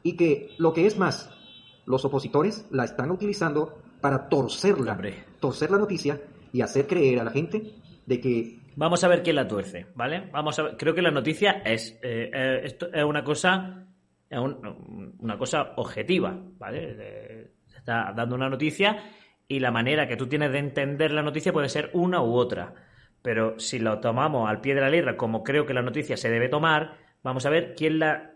Y 0.03 0.15
que 0.15 0.51
lo 0.57 0.71
que 0.71 0.85
es 0.85 0.97
más, 0.97 1.37
los 1.85 2.05
opositores 2.05 2.65
la 2.71 2.85
están 2.85 3.11
utilizando 3.11 3.79
para 3.99 4.29
torcerla, 4.29 4.97
torcer 5.41 5.69
la 5.69 5.79
noticia 5.79 6.21
y 6.53 6.61
hacer 6.61 6.87
creer 6.87 7.19
a 7.19 7.25
la 7.25 7.31
gente 7.31 7.73
de 8.05 8.21
que 8.21 8.59
Vamos 8.77 9.03
a 9.03 9.07
ver 9.09 9.23
quién 9.23 9.35
la 9.35 9.47
tuerce, 9.47 9.87
¿vale? 9.95 10.29
Vamos 10.31 10.57
a 10.59 10.63
ver. 10.63 10.77
Creo 10.77 10.93
que 10.93 11.01
la 11.01 11.11
noticia 11.11 11.63
es, 11.65 11.99
eh, 12.03 12.29
eh, 12.31 12.61
esto 12.63 12.87
es 12.93 13.03
una 13.03 13.23
cosa 13.23 13.86
es 14.29 14.39
una 14.39 15.37
cosa 15.37 15.73
objetiva, 15.77 16.37
¿vale? 16.57 16.95
Se 16.95 17.77
está 17.77 18.13
dando 18.15 18.35
una 18.35 18.49
noticia 18.49 19.03
y 19.47 19.59
la 19.59 19.71
manera 19.71 20.07
que 20.07 20.17
tú 20.17 20.27
tienes 20.27 20.51
de 20.51 20.59
entender 20.59 21.11
la 21.11 21.23
noticia 21.23 21.53
puede 21.53 21.69
ser 21.69 21.89
una 21.93 22.21
u 22.21 22.33
otra. 22.33 22.73
Pero 23.21 23.59
si 23.59 23.79
lo 23.79 23.99
tomamos 23.99 24.49
al 24.49 24.61
pie 24.61 24.75
de 24.75 24.81
la 24.81 24.89
letra, 24.89 25.17
como 25.17 25.43
creo 25.43 25.65
que 25.65 25.73
la 25.73 25.81
noticia 25.81 26.17
se 26.17 26.29
debe 26.29 26.49
tomar, 26.49 26.97
vamos 27.23 27.45
a 27.45 27.49
ver 27.49 27.73
quién 27.75 27.99
la, 27.99 28.31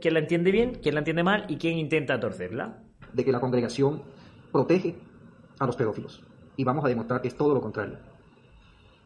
quién 0.00 0.14
la 0.14 0.20
entiende 0.20 0.50
bien, 0.50 0.78
quién 0.82 0.94
la 0.94 1.00
entiende 1.00 1.22
mal 1.22 1.44
y 1.48 1.56
quién 1.56 1.78
intenta 1.78 2.18
torcerla. 2.18 2.82
De 3.12 3.24
que 3.24 3.32
la 3.32 3.40
congregación 3.40 4.02
protege 4.52 4.96
a 5.58 5.66
los 5.66 5.76
pedófilos. 5.76 6.22
Y 6.56 6.64
vamos 6.64 6.84
a 6.84 6.88
demostrar 6.88 7.20
que 7.20 7.28
es 7.28 7.36
todo 7.36 7.54
lo 7.54 7.60
contrario. 7.60 7.98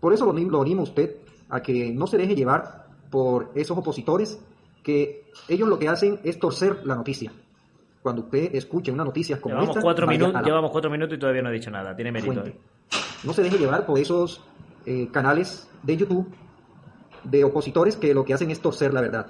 Por 0.01 0.13
eso 0.13 0.27
lo, 0.27 0.33
lo 0.33 0.63
animo 0.63 0.81
a 0.81 0.85
usted 0.85 1.17
a 1.49 1.63
que 1.63 1.93
no 1.93 2.07
se 2.07 2.19
deje 2.19 2.35
llevar 2.35 2.87
por 3.11 3.53
esos 3.55 3.77
opositores 3.77 4.41
que 4.85 5.25
ellos 5.49 5.69
lo 5.69 5.79
que 5.79 5.89
hacen 5.89 6.21
es 6.23 6.39
torcer 6.39 6.83
la 6.85 6.95
noticia. 6.95 7.33
cuando 8.03 8.23
usted 8.23 8.55
escuche 8.55 8.93
una 8.93 9.03
noticia 9.03 9.41
como 9.41 9.55
Llevamos 9.55 9.71
esta, 9.71 9.83
cuatro, 9.83 10.07
minutos, 10.07 10.35
la 10.35 10.43
llevamos 10.43 10.71
cuatro 10.71 10.91
minutos 10.91 11.17
y 11.17 11.19
todavía 11.19 11.41
no 11.43 11.49
he 11.49 11.55
dicho 11.55 11.71
nada. 11.71 11.97
Tiene 11.97 12.13
mérito. 12.13 12.35
fuente. 12.35 12.51
¿eh? 12.51 12.61
No 13.25 13.33
se 13.33 13.43
deje 13.43 13.57
llevar 13.57 13.87
por 13.87 13.99
esos 13.99 14.43
eh, 14.85 15.09
canales 15.11 15.67
de 15.83 15.97
YouTube 15.97 16.29
de 17.25 17.43
opositores 17.43 17.97
que 17.97 18.13
lo 18.13 18.23
que 18.27 18.35
hacen 18.35 18.51
es 18.51 18.61
torcer 18.61 18.93
la 18.93 19.01
verdad. 19.01 19.27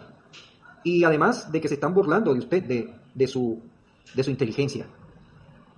Y 0.82 1.04
además 1.04 1.52
de 1.52 1.60
que 1.60 1.68
se 1.68 1.74
están 1.74 1.94
burlando 1.94 2.34
de 2.34 2.40
usted, 2.40 2.64
de, 2.64 2.92
de 3.14 3.26
su, 3.28 3.62
de 4.12 4.24
su 4.24 4.30
inteligencia. 4.30 4.86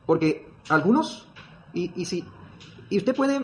Porque 0.07 0.49
algunos, 0.71 1.29
y, 1.75 1.93
y 2.01 2.07
si, 2.07 2.25
y 2.89 2.97
usted 2.97 3.15
puede 3.15 3.43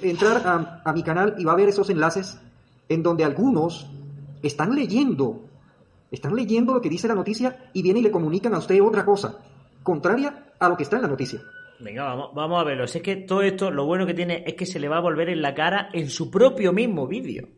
entrar 0.00 0.46
a, 0.46 0.82
a 0.84 0.92
mi 0.92 1.02
canal 1.02 1.34
y 1.38 1.44
va 1.44 1.52
a 1.52 1.56
ver 1.56 1.68
esos 1.68 1.90
enlaces 1.90 2.38
en 2.88 3.02
donde 3.02 3.24
algunos 3.24 3.90
están 4.42 4.74
leyendo, 4.76 5.42
están 6.12 6.36
leyendo 6.36 6.74
lo 6.74 6.80
que 6.80 6.88
dice 6.88 7.08
la 7.08 7.14
noticia 7.14 7.70
y 7.72 7.82
vienen 7.82 8.02
y 8.02 8.04
le 8.04 8.12
comunican 8.12 8.54
a 8.54 8.58
usted 8.58 8.80
otra 8.82 9.04
cosa, 9.04 9.38
contraria 9.82 10.52
a 10.58 10.68
lo 10.68 10.76
que 10.76 10.84
está 10.84 10.96
en 10.96 11.02
la 11.02 11.08
noticia. 11.08 11.40
Venga, 11.80 12.04
vamos, 12.04 12.30
vamos 12.34 12.60
a 12.60 12.64
verlo. 12.64 12.86
Si 12.86 12.98
es 12.98 13.04
que 13.04 13.16
todo 13.16 13.42
esto, 13.42 13.70
lo 13.70 13.86
bueno 13.86 14.06
que 14.06 14.14
tiene 14.14 14.44
es 14.46 14.54
que 14.54 14.66
se 14.66 14.78
le 14.78 14.88
va 14.88 14.98
a 14.98 15.00
volver 15.00 15.28
en 15.30 15.42
la 15.42 15.54
cara 15.54 15.88
en 15.92 16.08
su 16.08 16.30
propio 16.30 16.72
mismo 16.72 17.08
vídeo. 17.08 17.48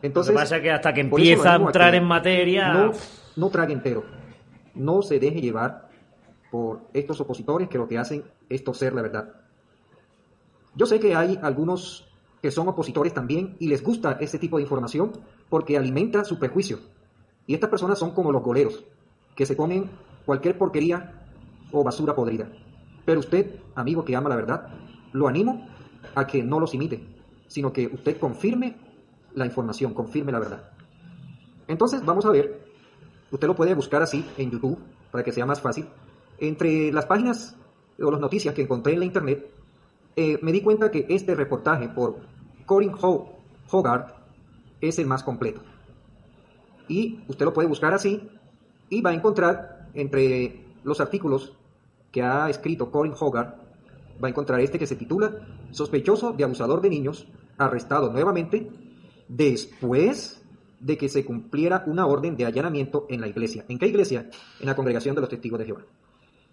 Entonces, 0.00 0.32
lo 0.32 0.38
que 0.38 0.42
pasa 0.42 0.56
es 0.56 0.62
que 0.62 0.70
hasta 0.70 0.94
que 0.94 1.00
empieza 1.00 1.54
a 1.54 1.56
entrar 1.56 1.94
en 1.94 2.04
materia. 2.04 2.72
No, 2.72 2.92
no 3.36 3.50
trague 3.50 3.72
entero. 3.72 4.04
No 4.74 5.02
se 5.02 5.18
deje 5.18 5.40
llevar 5.40 5.88
por 6.50 6.88
estos 6.92 7.20
opositores 7.20 7.68
que 7.68 7.78
lo 7.78 7.88
que 7.88 7.98
hacen 7.98 8.22
es 8.48 8.62
torcer 8.62 8.92
la 8.94 9.02
verdad. 9.02 9.34
Yo 10.74 10.86
sé 10.86 11.00
que 11.00 11.14
hay 11.14 11.38
algunos 11.42 12.08
que 12.42 12.50
son 12.50 12.68
opositores 12.68 13.14
también 13.14 13.56
y 13.58 13.68
les 13.68 13.82
gusta 13.82 14.18
ese 14.20 14.38
tipo 14.38 14.58
de 14.58 14.64
información 14.64 15.12
porque 15.48 15.76
alimenta 15.76 16.24
su 16.24 16.38
prejuicio. 16.38 16.78
Y 17.46 17.54
estas 17.54 17.70
personas 17.70 17.98
son 17.98 18.12
como 18.12 18.32
los 18.32 18.42
goleros, 18.42 18.84
que 19.34 19.46
se 19.46 19.56
comen 19.56 19.90
cualquier 20.24 20.56
porquería 20.56 21.26
o 21.72 21.84
basura 21.84 22.14
podrida. 22.14 22.48
Pero 23.04 23.20
usted, 23.20 23.60
amigo 23.74 24.04
que 24.04 24.16
ama 24.16 24.28
la 24.28 24.36
verdad, 24.36 24.68
lo 25.12 25.28
animo 25.28 25.68
a 26.14 26.26
que 26.26 26.42
no 26.42 26.60
los 26.60 26.74
imite, 26.74 27.06
sino 27.48 27.72
que 27.72 27.86
usted 27.86 28.18
confirme 28.18 28.76
la 29.34 29.46
información, 29.46 29.92
confirme 29.92 30.32
la 30.32 30.38
verdad. 30.38 30.70
Entonces, 31.68 32.04
vamos 32.04 32.24
a 32.24 32.30
ver, 32.30 32.66
usted 33.30 33.46
lo 33.46 33.54
puede 33.54 33.74
buscar 33.74 34.02
así 34.02 34.24
en 34.38 34.50
YouTube 34.50 34.78
para 35.10 35.24
que 35.24 35.32
sea 35.32 35.46
más 35.46 35.60
fácil. 35.60 35.86
Entre 36.38 36.92
las 36.92 37.06
páginas 37.06 37.56
o 38.00 38.10
las 38.10 38.20
noticias 38.20 38.54
que 38.54 38.62
encontré 38.62 38.94
en 38.94 39.00
la 39.00 39.04
internet, 39.04 39.50
eh, 40.16 40.38
me 40.42 40.52
di 40.52 40.62
cuenta 40.62 40.90
que 40.90 41.06
este 41.08 41.34
reportaje 41.34 41.88
por 41.88 42.16
Corin 42.66 42.92
Ho 43.00 43.38
Hogarth 43.70 44.14
es 44.80 44.98
el 44.98 45.06
más 45.06 45.22
completo. 45.22 45.60
Y 46.88 47.20
usted 47.28 47.44
lo 47.44 47.52
puede 47.52 47.68
buscar 47.68 47.94
así 47.94 48.20
y 48.90 49.00
va 49.00 49.10
a 49.10 49.14
encontrar 49.14 49.88
entre 49.94 50.64
los 50.84 51.00
artículos 51.00 51.54
que 52.12 52.22
ha 52.22 52.48
escrito 52.48 52.90
Corin 52.90 53.14
Hogarth, 53.18 53.56
va 54.22 54.28
a 54.28 54.30
encontrar 54.30 54.60
este 54.60 54.78
que 54.78 54.86
se 54.86 54.96
titula 54.96 55.32
Sospechoso 55.70 56.32
de 56.32 56.44
abusador 56.44 56.80
de 56.80 56.90
niños, 56.90 57.26
arrestado 57.58 58.12
nuevamente 58.12 58.70
después 59.28 60.40
de 60.78 60.98
que 60.98 61.08
se 61.08 61.24
cumpliera 61.24 61.82
una 61.86 62.06
orden 62.06 62.36
de 62.36 62.44
allanamiento 62.44 63.06
en 63.08 63.20
la 63.20 63.28
iglesia. 63.28 63.64
¿En 63.68 63.78
qué 63.78 63.86
iglesia? 63.86 64.28
En 64.60 64.66
la 64.66 64.76
congregación 64.76 65.14
de 65.14 65.22
los 65.22 65.30
testigos 65.30 65.58
de 65.58 65.64
Jehová. 65.66 65.82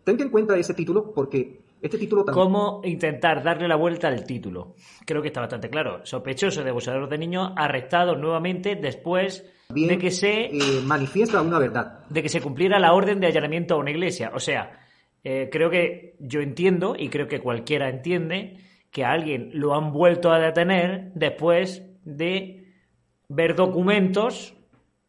Tenga 0.04 0.24
en 0.24 0.30
cuenta 0.30 0.58
ese 0.58 0.74
título 0.74 1.12
porque 1.12 1.62
este 1.82 1.98
título. 1.98 2.26
¿Cómo 2.26 2.82
intentar 2.84 3.44
darle 3.44 3.68
la 3.68 3.76
vuelta 3.76 4.08
al 4.08 4.24
título? 4.24 4.76
Creo 5.06 5.22
que 5.22 5.30
está 5.30 5.42
bastante 5.42 5.70
claro. 5.70 6.06
Sospechoso 6.06 6.64
de 6.64 6.70
abusador 6.70 7.10
de 7.10 7.18
niños, 7.18 7.52
arrestado 7.56 8.16
nuevamente 8.16 8.76
después 8.76 9.46
de 9.70 9.98
que 9.98 10.12
se 10.12 10.46
eh, 10.46 10.82
manifiesta 10.86 11.42
una 11.42 11.60
verdad. 11.60 12.06
de 12.10 12.22
que 12.22 12.30
se 12.30 12.42
cumpliera 12.42 12.80
la 12.80 12.94
orden 12.94 13.20
de 13.20 13.28
allanamiento 13.28 13.76
a 13.76 13.78
una 13.78 13.92
iglesia. 13.92 14.32
O 14.34 14.40
sea, 14.40 14.80
eh, 15.24 15.50
creo 15.52 15.70
que 15.70 16.16
yo 16.20 16.42
entiendo 16.42 16.96
y 16.98 17.10
creo 17.10 17.28
que 17.28 17.40
cualquiera 17.40 17.90
entiende 17.90 18.58
que 18.92 19.06
a 19.06 19.12
alguien 19.12 19.52
lo 19.54 19.74
han 19.74 19.92
vuelto 19.92 20.32
a 20.32 20.40
detener 20.40 21.12
después 21.16 21.84
de 22.04 22.74
ver 23.30 23.56
documentos 23.56 24.56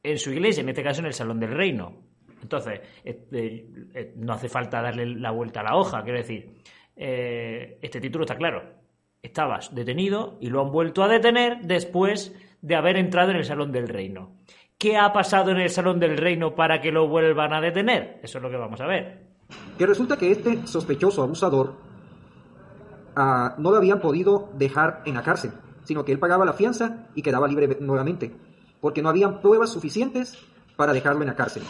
en 0.03 0.19
su 0.19 0.33
iglesia, 0.33 0.63
en 0.63 0.69
este 0.69 0.83
caso 0.83 1.01
en 1.01 1.07
el 1.07 1.13
Salón 1.13 1.41
del 1.41 1.53
Reino. 1.53 2.02
Entonces, 2.43 2.81
eh, 3.05 3.27
eh, 3.33 4.13
no 4.17 4.33
hace 4.33 4.49
falta 4.49 4.83
darle 4.83 5.07
la 5.07 5.31
vuelta 5.31 5.61
a 5.61 5.65
la 5.65 5.77
hoja, 5.77 6.03
quiero 6.03 6.19
decir, 6.19 6.51
eh, 6.97 7.79
este 7.81 8.01
título 8.01 8.25
está 8.25 8.37
claro. 8.37 8.63
Estabas 9.23 9.73
detenido 9.73 10.37
y 10.41 10.49
lo 10.49 10.61
han 10.61 10.73
vuelto 10.73 11.05
a 11.05 11.09
detener 11.09 11.61
después 11.63 12.35
de 12.61 12.75
haber 12.75 12.97
entrado 12.97 13.31
en 13.31 13.37
el 13.37 13.45
Salón 13.45 13.71
del 13.71 13.89
Reino. 13.89 14.37
¿Qué 14.77 14.97
ha 14.97 15.13
pasado 15.13 15.53
en 15.53 15.59
el 15.59 15.71
Salón 15.71 16.01
del 16.01 16.17
Reino 16.17 16.57
para 16.57 16.81
que 16.81 16.91
lo 16.91 17.07
vuelvan 17.07 17.53
a 17.53 17.61
detener? 17.61 18.19
Eso 18.23 18.39
es 18.39 18.43
lo 18.43 18.51
que 18.51 18.57
vamos 18.57 18.81
a 18.81 18.87
ver. 18.87 19.23
Que 19.79 19.87
resulta 19.87 20.17
que 20.17 20.33
este 20.33 20.67
sospechoso 20.67 21.23
abusador 21.23 21.77
ah, 23.15 23.55
no 23.59 23.71
lo 23.71 23.77
habían 23.77 24.01
podido 24.01 24.51
dejar 24.55 25.03
en 25.07 25.15
la 25.15 25.23
cárcel, 25.23 25.53
sino 25.85 26.05
que 26.05 26.11
él 26.11 26.19
pagaba 26.19 26.45
la 26.45 26.53
fianza 26.53 27.07
y 27.15 27.23
quedaba 27.23 27.47
libre 27.47 27.77
nuevamente, 27.81 28.35
porque 28.81 29.03
no 29.03 29.09
habían 29.09 29.41
pruebas 29.41 29.71
suficientes 29.71 30.45
para 30.77 30.93
dejarlo 30.93 31.23
en 31.23 31.29
la 31.29 31.37
cárcel. 31.37 31.63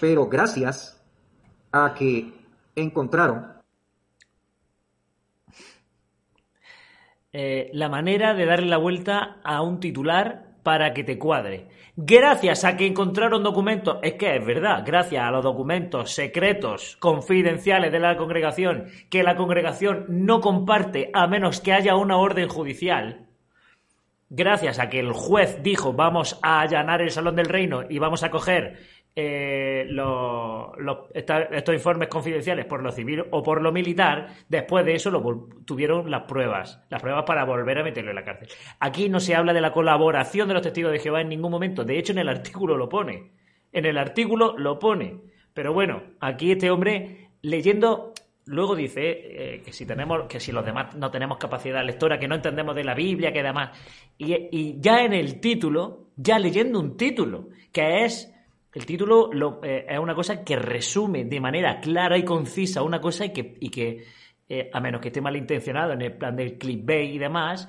Pero 0.00 0.26
gracias 0.26 1.02
a 1.72 1.94
que 1.94 2.32
encontraron 2.76 3.54
eh, 7.32 7.70
la 7.72 7.88
manera 7.88 8.32
de 8.34 8.46
darle 8.46 8.66
la 8.66 8.76
vuelta 8.76 9.38
a 9.42 9.60
un 9.62 9.80
titular 9.80 10.54
para 10.62 10.94
que 10.94 11.04
te 11.04 11.18
cuadre. 11.18 11.68
Gracias 11.96 12.64
a 12.64 12.76
que 12.76 12.86
encontraron 12.86 13.44
documentos, 13.44 13.98
es 14.02 14.14
que 14.14 14.36
es 14.36 14.44
verdad, 14.44 14.82
gracias 14.84 15.24
a 15.24 15.30
los 15.30 15.44
documentos 15.44 16.12
secretos, 16.12 16.96
confidenciales 16.98 17.92
de 17.92 18.00
la 18.00 18.16
congregación, 18.16 18.86
que 19.10 19.22
la 19.22 19.36
congregación 19.36 20.06
no 20.08 20.40
comparte 20.40 21.10
a 21.12 21.28
menos 21.28 21.60
que 21.60 21.72
haya 21.72 21.94
una 21.94 22.16
orden 22.16 22.48
judicial, 22.48 23.23
gracias 24.28 24.78
a 24.78 24.88
que 24.88 25.00
el 25.00 25.12
juez 25.12 25.62
dijo 25.62 25.92
vamos 25.92 26.38
a 26.42 26.60
allanar 26.60 27.02
el 27.02 27.10
Salón 27.10 27.36
del 27.36 27.46
Reino 27.46 27.82
y 27.88 27.98
vamos 27.98 28.22
a 28.22 28.30
coger 28.30 28.78
eh, 29.16 29.86
estos 31.14 31.74
informes 31.74 32.08
confidenciales 32.08 32.66
por 32.66 32.82
lo 32.82 32.90
civil 32.90 33.24
o 33.30 33.44
por 33.44 33.62
lo 33.62 33.70
militar, 33.70 34.30
después 34.48 34.84
de 34.84 34.94
eso 34.96 35.10
lo 35.10 35.48
tuvieron 35.64 36.10
las 36.10 36.22
pruebas, 36.22 36.82
las 36.90 37.00
pruebas 37.00 37.22
para 37.24 37.44
volver 37.44 37.78
a 37.78 37.84
meterlo 37.84 38.10
en 38.10 38.16
la 38.16 38.24
cárcel. 38.24 38.48
Aquí 38.80 39.08
no 39.08 39.20
se 39.20 39.36
habla 39.36 39.52
de 39.52 39.60
la 39.60 39.72
colaboración 39.72 40.48
de 40.48 40.54
los 40.54 40.62
testigos 40.62 40.90
de 40.90 40.98
Jehová 40.98 41.20
en 41.20 41.28
ningún 41.28 41.52
momento, 41.52 41.84
de 41.84 41.98
hecho 41.98 42.12
en 42.12 42.18
el 42.18 42.28
artículo 42.28 42.76
lo 42.76 42.88
pone, 42.88 43.30
en 43.72 43.86
el 43.86 43.98
artículo 43.98 44.58
lo 44.58 44.80
pone, 44.80 45.20
pero 45.52 45.72
bueno, 45.72 46.02
aquí 46.18 46.50
este 46.50 46.70
hombre 46.70 47.30
leyendo 47.40 48.14
Luego 48.46 48.76
dice 48.76 49.00
eh, 49.56 49.62
que 49.64 49.72
si 49.72 49.86
tenemos, 49.86 50.26
que 50.28 50.38
si 50.38 50.52
los 50.52 50.64
demás 50.64 50.94
no 50.96 51.10
tenemos 51.10 51.38
capacidad 51.38 51.82
lectora, 51.84 52.18
que 52.18 52.28
no 52.28 52.34
entendemos 52.34 52.74
de 52.74 52.84
la 52.84 52.94
Biblia, 52.94 53.32
que 53.32 53.42
demás. 53.42 53.70
Y, 54.18 54.78
ya 54.80 55.02
en 55.02 55.14
el 55.14 55.40
título, 55.40 56.08
ya 56.16 56.38
leyendo 56.38 56.78
un 56.78 56.96
título, 56.96 57.48
que 57.72 58.04
es 58.04 58.30
el 58.74 58.84
título 58.84 59.30
lo- 59.32 59.60
eh, 59.64 59.86
es 59.88 59.98
una 59.98 60.14
cosa 60.14 60.44
que 60.44 60.56
resume 60.56 61.24
de 61.24 61.40
manera 61.40 61.80
clara 61.80 62.18
y 62.18 62.24
concisa 62.24 62.82
una 62.82 63.00
cosa 63.00 63.24
y 63.24 63.32
que, 63.32 63.56
y 63.60 63.70
que 63.70 64.04
eh, 64.48 64.68
a 64.72 64.78
menos 64.80 65.00
que 65.00 65.08
esté 65.08 65.22
malintencionado 65.22 65.92
en 65.94 66.02
el 66.02 66.12
plan 66.18 66.36
del 66.36 66.58
clickbait 66.58 67.14
y 67.14 67.18
demás, 67.18 67.66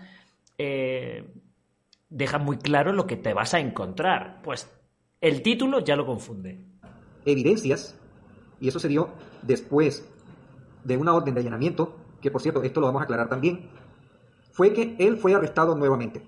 deja 2.10 2.38
muy 2.38 2.58
claro 2.58 2.92
lo 2.92 3.08
que 3.08 3.16
te 3.18 3.34
vas 3.34 3.54
a 3.54 3.60
encontrar. 3.60 4.42
Pues 4.44 4.70
el 5.22 5.42
título 5.42 5.80
ya 5.84 5.96
lo 5.96 6.06
confunde. 6.06 6.60
evidencias, 7.26 7.98
y 8.60 8.68
eso 8.68 8.80
se 8.80 8.88
dio 8.88 9.10
después 9.42 10.12
de 10.86 10.96
una 10.96 11.14
orden 11.14 11.34
de 11.34 11.42
allanamiento, 11.42 11.98
que 12.22 12.32
por 12.32 12.42
cierto, 12.42 12.64
esto 12.64 12.80
lo 12.80 12.88
vamos 12.88 13.02
a 13.02 13.04
aclarar 13.04 13.28
también, 13.28 13.68
fue 14.52 14.72
que 14.72 14.96
él 15.00 15.18
fue 15.18 15.34
arrestado 15.34 15.76
nuevamente. 15.76 16.22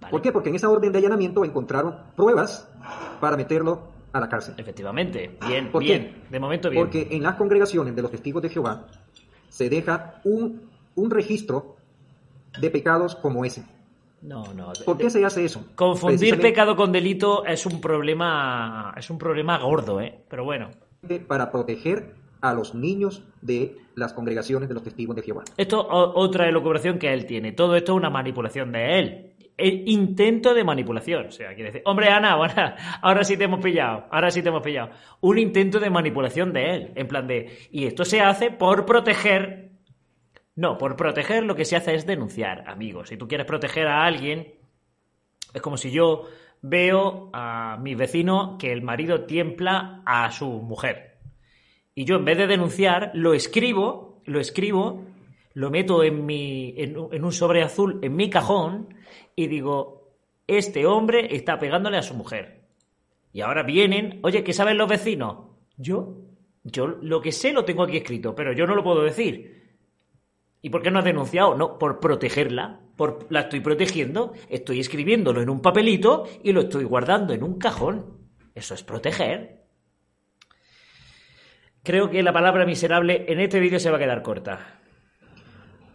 ¿vale? 0.00 0.10
¿Por 0.10 0.22
qué? 0.22 0.32
Porque 0.32 0.48
en 0.48 0.54
esa 0.54 0.70
orden 0.70 0.90
de 0.90 0.98
allanamiento 0.98 1.44
encontraron 1.44 1.96
pruebas 2.16 2.72
para 3.20 3.36
meterlo 3.36 3.92
a 4.12 4.20
la 4.20 4.28
cárcel. 4.28 4.54
Efectivamente, 4.56 5.36
bien, 5.46 5.70
¿Por 5.70 5.82
bien. 5.82 6.14
qué? 6.22 6.30
De 6.30 6.40
momento 6.40 6.70
bien. 6.70 6.82
Porque 6.84 7.08
en 7.10 7.22
las 7.22 7.34
congregaciones 7.34 7.94
de 7.94 8.02
los 8.02 8.10
testigos 8.10 8.42
de 8.42 8.48
Jehová 8.48 8.86
se 9.48 9.68
deja 9.68 10.20
un, 10.24 10.70
un 10.94 11.10
registro 11.10 11.76
de 12.58 12.70
pecados 12.70 13.16
como 13.16 13.44
ese. 13.44 13.64
No, 14.22 14.54
no. 14.54 14.72
¿Por 14.84 14.98
qué 14.98 15.10
se 15.10 15.24
hace 15.24 15.44
eso? 15.44 15.66
Confundir 15.74 16.40
pecado 16.40 16.76
con 16.76 16.92
delito 16.92 17.44
es 17.44 17.66
un 17.66 17.80
problema, 17.80 18.94
es 18.96 19.10
un 19.10 19.18
problema 19.18 19.58
gordo, 19.58 20.00
¿eh? 20.00 20.24
Pero 20.28 20.44
bueno, 20.44 20.70
Para 21.26 21.50
proteger 21.50 22.21
a 22.42 22.52
los 22.52 22.74
niños 22.74 23.24
de 23.40 23.78
las 23.94 24.12
congregaciones 24.12 24.68
de 24.68 24.74
los 24.74 24.82
testigos 24.82 25.16
de 25.16 25.22
Jehová. 25.22 25.44
esto 25.56 25.86
otra 25.88 26.48
elucubración 26.48 26.98
que 26.98 27.12
él 27.12 27.24
tiene. 27.24 27.52
Todo 27.52 27.76
esto 27.76 27.92
es 27.92 27.96
una 27.96 28.10
manipulación 28.10 28.72
de 28.72 28.98
él. 28.98 29.34
El 29.56 29.88
intento 29.88 30.54
de 30.54 30.64
manipulación. 30.64 31.26
O 31.26 31.30
sea, 31.30 31.54
quiere 31.54 31.70
decir, 31.70 31.82
hombre, 31.84 32.08
Ana, 32.08 32.32
ahora, 32.32 32.76
ahora 33.00 33.24
sí 33.24 33.36
te 33.36 33.44
hemos 33.44 33.60
pillado. 33.60 34.06
Ahora 34.10 34.30
sí 34.30 34.42
te 34.42 34.48
hemos 34.48 34.62
pillado. 34.62 34.90
Un 35.20 35.38
intento 35.38 35.78
de 35.78 35.90
manipulación 35.90 36.52
de 36.52 36.74
él. 36.74 36.92
En 36.96 37.06
plan 37.06 37.26
de, 37.26 37.68
y 37.70 37.86
esto 37.86 38.04
se 38.04 38.20
hace 38.20 38.50
por 38.50 38.84
proteger. 38.84 39.70
No, 40.54 40.76
por 40.78 40.96
proteger 40.96 41.44
lo 41.44 41.54
que 41.54 41.64
se 41.64 41.76
hace 41.76 41.94
es 41.94 42.06
denunciar, 42.06 42.68
amigos. 42.68 43.08
Si 43.08 43.16
tú 43.16 43.28
quieres 43.28 43.46
proteger 43.46 43.86
a 43.86 44.04
alguien, 44.04 44.54
es 45.54 45.62
como 45.62 45.76
si 45.76 45.90
yo 45.90 46.26
veo 46.60 47.30
a 47.32 47.78
mi 47.80 47.94
vecino 47.94 48.56
que 48.58 48.72
el 48.72 48.82
marido 48.82 49.24
tiempla 49.24 50.02
a 50.04 50.30
su 50.30 50.46
mujer. 50.46 51.11
Y 51.94 52.04
yo 52.04 52.16
en 52.16 52.24
vez 52.24 52.38
de 52.38 52.46
denunciar, 52.46 53.10
lo 53.14 53.34
escribo, 53.34 54.22
lo 54.24 54.40
escribo, 54.40 55.04
lo 55.54 55.70
meto 55.70 56.02
en, 56.02 56.24
mi, 56.24 56.74
en, 56.78 56.96
un 56.96 57.32
sobre 57.32 57.62
azul 57.62 57.98
en 58.02 58.16
mi 58.16 58.30
cajón 58.30 58.94
y 59.36 59.46
digo, 59.46 60.16
este 60.46 60.86
hombre 60.86 61.34
está 61.34 61.58
pegándole 61.58 61.98
a 61.98 62.02
su 62.02 62.14
mujer. 62.14 62.62
Y 63.32 63.40
ahora 63.40 63.62
vienen, 63.62 64.20
oye, 64.22 64.42
¿qué 64.42 64.52
saben 64.52 64.78
los 64.78 64.88
vecinos? 64.88 65.50
Yo, 65.76 66.18
yo 66.64 66.86
lo 66.86 67.20
que 67.20 67.32
sé 67.32 67.52
lo 67.52 67.64
tengo 67.64 67.82
aquí 67.82 67.98
escrito, 67.98 68.34
pero 68.34 68.52
yo 68.52 68.66
no 68.66 68.74
lo 68.74 68.84
puedo 68.84 69.02
decir. 69.02 69.62
¿Y 70.62 70.70
por 70.70 70.82
qué 70.82 70.90
no 70.90 71.00
has 71.00 71.04
denunciado? 71.04 71.56
No, 71.56 71.78
por 71.78 71.98
protegerla. 71.98 72.80
Por, 72.96 73.26
la 73.30 73.40
estoy 73.40 73.60
protegiendo, 73.60 74.32
estoy 74.48 74.78
escribiéndolo 74.80 75.40
en 75.40 75.50
un 75.50 75.60
papelito 75.60 76.24
y 76.42 76.52
lo 76.52 76.60
estoy 76.62 76.84
guardando 76.84 77.32
en 77.32 77.42
un 77.42 77.58
cajón. 77.58 78.18
Eso 78.54 78.74
es 78.74 78.82
proteger. 78.82 79.61
Creo 81.82 82.10
que 82.10 82.22
la 82.22 82.32
palabra 82.32 82.64
miserable 82.64 83.24
en 83.28 83.40
este 83.40 83.58
vídeo 83.60 83.80
se 83.80 83.90
va 83.90 83.96
a 83.96 84.00
quedar 84.00 84.22
corta. 84.22 84.80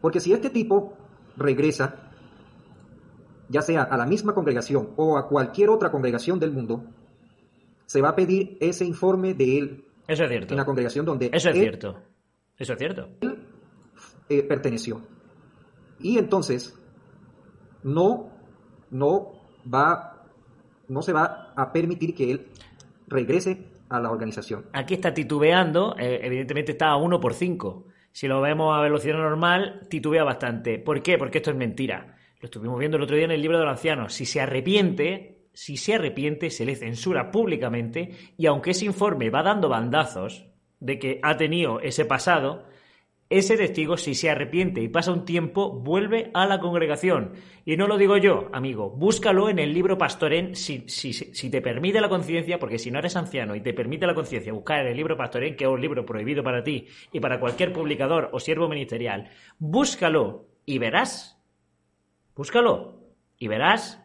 Porque 0.02 0.20
si 0.20 0.34
este 0.34 0.50
tipo 0.50 0.98
regresa, 1.38 2.12
ya 3.50 3.62
sea 3.62 3.84
a 3.84 3.98
la 3.98 4.06
misma 4.06 4.34
congregación 4.34 4.90
o 4.98 5.18
a 5.18 5.28
cualquier 5.28 5.70
otra 5.70 5.90
congregación 5.92 6.40
del 6.40 6.52
mundo, 6.52 6.84
se 7.86 8.02
va 8.02 8.10
a 8.10 8.16
pedir 8.16 8.58
ese 8.60 8.84
informe 8.86 9.34
de 9.34 9.58
él 9.58 9.86
Eso 10.08 10.24
es 10.24 10.30
cierto. 10.30 10.54
en 10.54 10.58
la 10.58 10.66
congregación 10.66 11.06
donde 11.06 11.28
Eso 11.32 11.50
es 11.50 11.56
él 11.56 11.62
cierto. 11.62 12.02
Eso 12.58 12.74
es 12.74 12.80
cierto. 12.80 13.08
eh, 14.30 14.44
perteneció. 14.44 15.02
Y 16.00 16.18
entonces 16.18 16.78
no, 17.84 18.30
no 18.92 19.32
va, 19.74 20.26
no 20.90 21.02
se 21.02 21.14
va 21.14 21.54
a 21.56 21.72
permitir 21.72 22.14
que 22.14 22.32
él 22.32 22.48
regrese 23.08 23.66
a 23.90 24.00
la 24.00 24.12
organización. 24.12 24.66
Aquí 24.74 24.94
está 24.94 25.14
titubeando, 25.14 25.96
eh, 25.98 26.20
evidentemente 26.24 26.74
está 26.74 26.90
a 26.90 26.98
1 26.98 27.20
por 27.20 27.34
5. 27.34 27.88
Si 28.12 28.28
lo 28.28 28.42
vemos 28.42 28.76
a 28.76 28.82
velocidad 28.82 29.18
normal, 29.18 29.82
titubea 29.90 30.24
bastante. 30.24 30.80
¿Por 30.80 31.02
qué? 31.02 31.18
Porque 31.18 31.38
esto 31.38 31.52
es 31.52 31.58
mentira. 31.58 32.18
Lo 32.40 32.46
estuvimos 32.46 32.80
viendo 32.80 32.98
el 32.98 33.04
otro 33.04 33.16
día 33.16 33.26
en 33.26 33.32
el 33.32 33.42
libro 33.42 33.60
de 33.60 33.66
los 33.66 33.72
ancianos. 33.72 34.14
Si 34.14 34.26
se 34.26 34.42
arrepiente, 34.42 35.48
si 35.54 35.78
se 35.78 35.96
arrepiente, 35.96 36.50
se 36.50 36.66
le 36.66 36.76
censura 36.76 37.32
públicamente 37.32 38.12
y 38.38 38.46
aunque 38.46 38.72
ese 38.72 38.86
informe 38.86 39.30
va 39.30 39.44
dando 39.44 39.70
bandazos 39.70 40.46
de 40.80 41.00
que 41.00 41.20
ha 41.24 41.38
tenido 41.38 41.80
ese 41.80 42.06
pasado, 42.06 42.68
ese 43.30 43.58
testigo, 43.58 43.98
si 43.98 44.16
se 44.16 44.30
arrepiente 44.30 44.82
y 44.82 44.88
pasa 44.88 45.12
un 45.12 45.26
tiempo, 45.26 45.72
vuelve 45.72 46.32
a 46.34 46.46
la 46.46 46.60
congregación. 46.60 47.34
Y 47.66 47.76
no 47.76 47.88
lo 47.88 47.98
digo 47.98 48.16
yo, 48.16 48.50
amigo, 48.54 48.90
búscalo 48.90 49.50
en 49.50 49.60
el 49.60 49.74
libro 49.74 49.98
Pastorén 49.98 50.56
si, 50.56 50.86
si, 50.88 51.12
si 51.12 51.50
te 51.50 51.62
permite 51.62 52.00
la 52.00 52.08
conciencia, 52.08 52.58
porque 52.58 52.80
si 52.80 52.90
no 52.90 53.00
eres 53.00 53.18
anciano 53.18 53.56
y 53.56 53.62
te 53.62 53.74
permite 53.74 54.08
la 54.08 54.16
conciencia 54.16 54.54
buscar 54.54 54.80
en 54.80 54.88
el 54.88 54.98
libro 54.98 55.18
Pastorén, 55.18 55.58
que 55.58 55.66
es 55.66 55.70
un 55.70 55.82
libro 55.82 56.06
prohibido 56.06 56.42
para 56.42 56.64
ti 56.64 56.88
y 57.12 57.20
para 57.20 57.40
cualquier 57.40 57.74
publicador 57.74 58.30
o 58.32 58.40
siervo 58.40 58.70
ministerial, 58.70 59.30
búscalo 59.60 60.46
y 60.66 60.78
verás, 60.78 61.38
búscalo 62.34 63.02
y 63.38 63.50
verás 63.50 64.02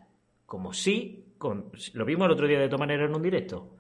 como 0.47 0.73
sí, 0.73 1.35
con, 1.39 1.71
lo 1.95 2.05
vimos 2.05 2.27
el 2.27 2.33
otro 2.33 2.49
día 2.49 2.59
de 2.59 2.69
tu 2.69 2.77
manera 2.77 3.05
en 3.05 3.15
un 3.15 3.23
directo, 3.23 3.77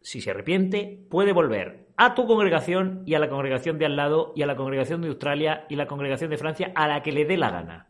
si 0.00 0.20
se 0.20 0.30
arrepiente, 0.30 1.06
puede 1.08 1.32
volver 1.32 1.89
a 2.02 2.14
tu 2.14 2.26
congregación 2.26 3.02
y 3.04 3.12
a 3.12 3.18
la 3.18 3.28
congregación 3.28 3.76
de 3.76 3.84
al 3.84 3.94
lado 3.94 4.32
y 4.34 4.40
a 4.40 4.46
la 4.46 4.56
congregación 4.56 5.02
de 5.02 5.08
Australia 5.08 5.66
y 5.68 5.76
la 5.76 5.86
congregación 5.86 6.30
de 6.30 6.38
Francia 6.38 6.72
a 6.74 6.88
la 6.88 7.02
que 7.02 7.12
le 7.12 7.26
dé 7.26 7.36
la 7.36 7.50
gana. 7.50 7.88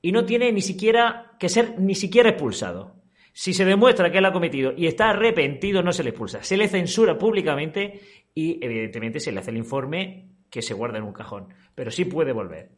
Y 0.00 0.12
no 0.12 0.24
tiene 0.24 0.50
ni 0.50 0.62
siquiera 0.62 1.36
que 1.38 1.50
ser 1.50 1.78
ni 1.78 1.94
siquiera 1.94 2.30
expulsado. 2.30 2.94
Si 3.34 3.52
se 3.52 3.66
demuestra 3.66 4.10
que 4.10 4.16
él 4.16 4.24
ha 4.24 4.32
cometido 4.32 4.72
y 4.74 4.86
está 4.86 5.10
arrepentido, 5.10 5.82
no 5.82 5.92
se 5.92 6.02
le 6.02 6.10
expulsa. 6.10 6.42
Se 6.42 6.56
le 6.56 6.68
censura 6.68 7.18
públicamente 7.18 8.00
y 8.34 8.64
evidentemente 8.64 9.20
se 9.20 9.30
le 9.30 9.40
hace 9.40 9.50
el 9.50 9.58
informe 9.58 10.30
que 10.48 10.62
se 10.62 10.72
guarda 10.72 10.96
en 10.96 11.04
un 11.04 11.12
cajón. 11.12 11.48
Pero 11.74 11.90
sí 11.90 12.06
puede 12.06 12.32
volver. 12.32 12.70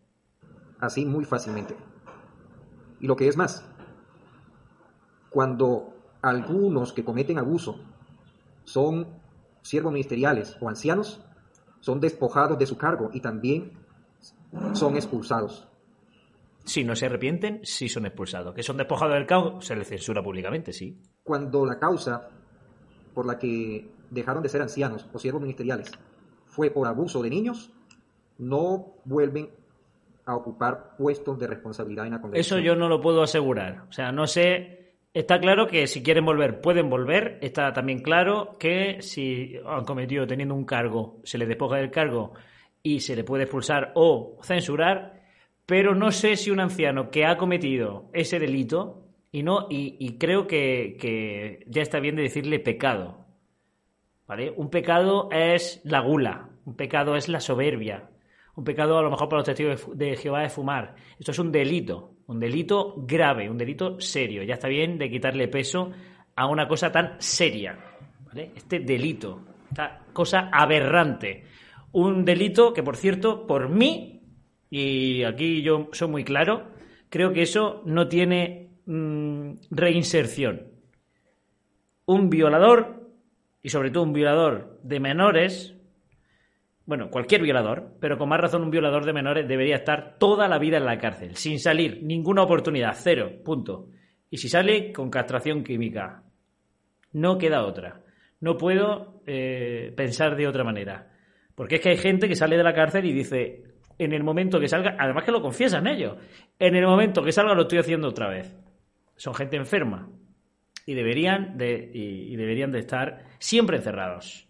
Así 0.81 1.07
muy 1.07 1.25
fácilmente. 1.25 1.77
Y 2.99 3.07
lo 3.07 3.15
que 3.15 3.29
es 3.29 3.37
más, 3.37 3.65
cuando 5.31 5.95
algunos 6.23 6.93
que 6.93 7.05
cometen 7.05 7.39
abuso 7.39 7.79
son 8.65 9.26
siervos 9.69 9.93
ministeriales 9.93 10.57
o 10.61 10.69
ancianos, 10.69 11.25
son 11.81 12.01
despojados 12.01 12.59
de 12.59 12.67
su 12.67 12.77
cargo 12.77 13.11
y 13.13 13.21
también 13.21 13.73
son 14.73 14.97
expulsados. 14.97 15.69
Si 16.65 16.83
no 16.83 16.97
se 16.97 17.07
arrepienten, 17.07 17.61
sí 17.63 17.89
son 17.89 18.07
expulsados. 18.07 18.55
Que 18.55 18.63
son 18.63 18.77
despojados 18.77 19.15
del 19.15 19.27
cargo, 19.27 19.61
se 19.61 19.77
les 19.77 19.87
censura 19.89 20.23
públicamente, 20.23 20.73
sí. 20.73 20.99
Cuando 21.23 21.65
la 21.65 21.79
causa 21.79 22.29
por 23.15 23.25
la 23.27 23.39
que 23.39 23.89
dejaron 24.11 24.43
de 24.43 24.49
ser 24.49 24.63
ancianos 24.63 25.09
o 25.13 25.19
siervos 25.19 25.43
ministeriales 25.43 25.91
fue 26.47 26.71
por 26.71 26.89
abuso 26.89 27.23
de 27.23 27.31
niños, 27.31 27.71
no 28.39 28.95
vuelven 29.05 29.51
a 30.25 30.35
ocupar 30.35 30.97
puestos 30.97 31.39
de 31.39 31.47
responsabilidad 31.47 32.07
en 32.07 32.13
la 32.13 32.17
Eso 32.17 32.23
congregación. 32.23 32.61
yo 32.63 32.75
no 32.75 32.89
lo 32.89 33.01
puedo 33.01 33.23
asegurar. 33.23 33.85
O 33.89 33.93
sea, 33.93 34.11
no 34.11 34.27
sé. 34.27 34.86
Está 35.17 35.41
claro 35.41 35.67
que 35.67 35.87
si 35.87 36.03
quieren 36.03 36.27
volver, 36.27 36.61
pueden 36.61 36.91
volver. 36.91 37.39
Está 37.41 37.73
también 37.73 38.01
claro 38.01 38.59
que 38.59 39.01
si 39.01 39.55
han 39.65 39.87
cometido 39.87 40.27
teniendo 40.27 40.55
un 40.55 40.67
cargo, 40.67 41.23
se 41.25 41.39
les 41.39 41.49
despoja 41.49 41.77
del 41.77 41.91
cargo 41.91 42.35
y 42.83 43.01
se 43.01 43.17
le 43.17 43.25
puede 43.25 43.45
expulsar 43.45 43.93
o 43.95 44.37
censurar. 44.43 45.23
Pero 45.65 45.95
no 45.95 46.11
sé 46.11 46.37
si 46.37 46.51
un 46.51 46.61
anciano 46.61 47.11
que 47.11 47.25
ha 47.25 47.39
cometido 47.39 48.11
ese 48.13 48.39
delito, 48.39 49.07
y 49.33 49.43
no, 49.43 49.69
y, 49.71 50.19
creo 50.19 50.47
que, 50.47 50.99
que 51.01 51.65
ya 51.67 51.81
está 51.81 51.99
bien 51.99 52.17
de 52.17 52.25
decirle 52.25 52.59
pecado. 52.59 53.25
¿Vale? 54.27 54.53
Un 54.55 54.69
pecado 54.69 55.31
es 55.33 55.81
la 55.85 56.01
gula, 56.01 56.51
un 56.67 56.77
pecado 56.77 57.17
es 57.17 57.31
la 57.31 57.41
soberbia, 57.41 58.11
un 58.55 58.65
pecado 58.65 58.99
a 58.99 59.03
lo 59.03 59.11
mejor 59.11 59.31
para 59.31 59.39
los 59.39 59.47
testigos 59.47 59.97
de 59.97 60.15
Jehová 60.17 60.45
es 60.45 60.53
fumar. 60.53 60.95
Esto 61.19 61.31
es 61.31 61.39
un 61.39 61.51
delito, 61.51 62.16
un 62.27 62.41
delito 62.41 62.95
grave, 63.07 63.49
un 63.49 63.59
delito 63.59 64.01
serio. 64.01 64.43
Ya 64.43 64.55
está 64.55 64.69
bien 64.69 64.99
de 64.99 65.11
quitarle 65.11 65.49
peso 65.49 65.93
a 66.35 66.47
una 66.47 66.67
cosa 66.67 66.91
tan 66.91 67.17
seria. 67.19 67.79
¿vale? 68.27 68.53
Este 68.57 68.81
delito, 68.81 69.41
esta 69.71 70.05
cosa 70.13 70.51
aberrante. 70.53 71.45
Un 71.93 72.25
delito 72.25 72.73
que, 72.73 72.83
por 72.83 72.97
cierto, 72.97 73.47
por 73.47 73.69
mí, 73.69 74.23
y 74.69 75.23
aquí 75.23 75.63
yo 75.63 75.89
soy 75.93 76.09
muy 76.09 76.25
claro, 76.25 76.73
creo 77.09 77.33
que 77.33 77.43
eso 77.43 77.83
no 77.87 78.09
tiene 78.09 78.81
mm, 78.87 79.53
reinserción. 79.71 80.69
Un 82.07 82.29
violador, 82.29 83.09
y 83.63 83.69
sobre 83.69 83.91
todo 83.91 84.03
un 84.03 84.13
violador 84.13 84.81
de 84.83 85.01
menores, 85.01 85.76
bueno, 86.87 87.11
cualquier 87.11 87.43
violador, 87.43 87.97
pero 88.01 88.17
con 88.17 88.29
más 88.29 88.41
razón 88.41 88.63
un 88.63 88.71
violador 88.71 89.05
de 89.05 89.13
menores 89.13 89.49
debería 89.49 89.77
estar 89.77 90.19
toda 90.19 90.47
la 90.47 90.59
vida 90.59 90.77
en 90.77 90.85
la 90.85 90.99
cárcel, 90.99 91.35
sin 91.35 91.59
salir, 91.59 92.01
ninguna 92.03 92.45
oportunidad, 92.45 92.95
cero, 92.97 93.33
punto. 93.45 93.89
Y 94.31 94.39
si 94.39 94.49
sale, 94.49 94.93
con 94.93 95.11
castración 95.11 95.65
química. 95.65 96.23
No 97.13 97.39
queda 97.39 97.65
otra. 97.65 98.03
No 98.41 98.57
puedo 98.57 99.23
eh, 99.27 99.93
pensar 99.97 100.37
de 100.37 100.47
otra 100.47 100.63
manera. 100.63 101.11
Porque 101.57 101.77
es 101.77 101.81
que 101.81 101.91
hay 101.91 101.97
gente 101.97 102.29
que 102.29 102.37
sale 102.37 102.57
de 102.57 102.63
la 102.63 102.75
cárcel 102.75 103.05
y 103.05 103.13
dice, 103.13 103.65
en 103.99 104.13
el 104.13 104.23
momento 104.23 104.61
que 104.61 104.69
salga, 104.69 104.97
además 104.99 105.25
que 105.25 105.33
lo 105.33 105.43
confiesan 105.43 105.89
ellos, 105.89 106.17
en 106.59 106.77
el 106.77 106.87
momento 106.87 107.23
que 107.23 107.33
salga 107.33 107.55
lo 107.55 107.63
estoy 107.63 107.79
haciendo 107.79 108.09
otra 108.09 108.29
vez. 108.29 108.55
Son 109.17 109.35
gente 109.35 109.57
enferma 109.57 110.09
y 110.85 110.95
deberían 110.95 111.57
de, 111.57 111.91
y, 111.93 112.33
y 112.33 112.37
deberían 112.37 112.71
de 112.71 112.81
estar 112.81 113.25
siempre 113.39 113.79
encerrados. 113.79 114.46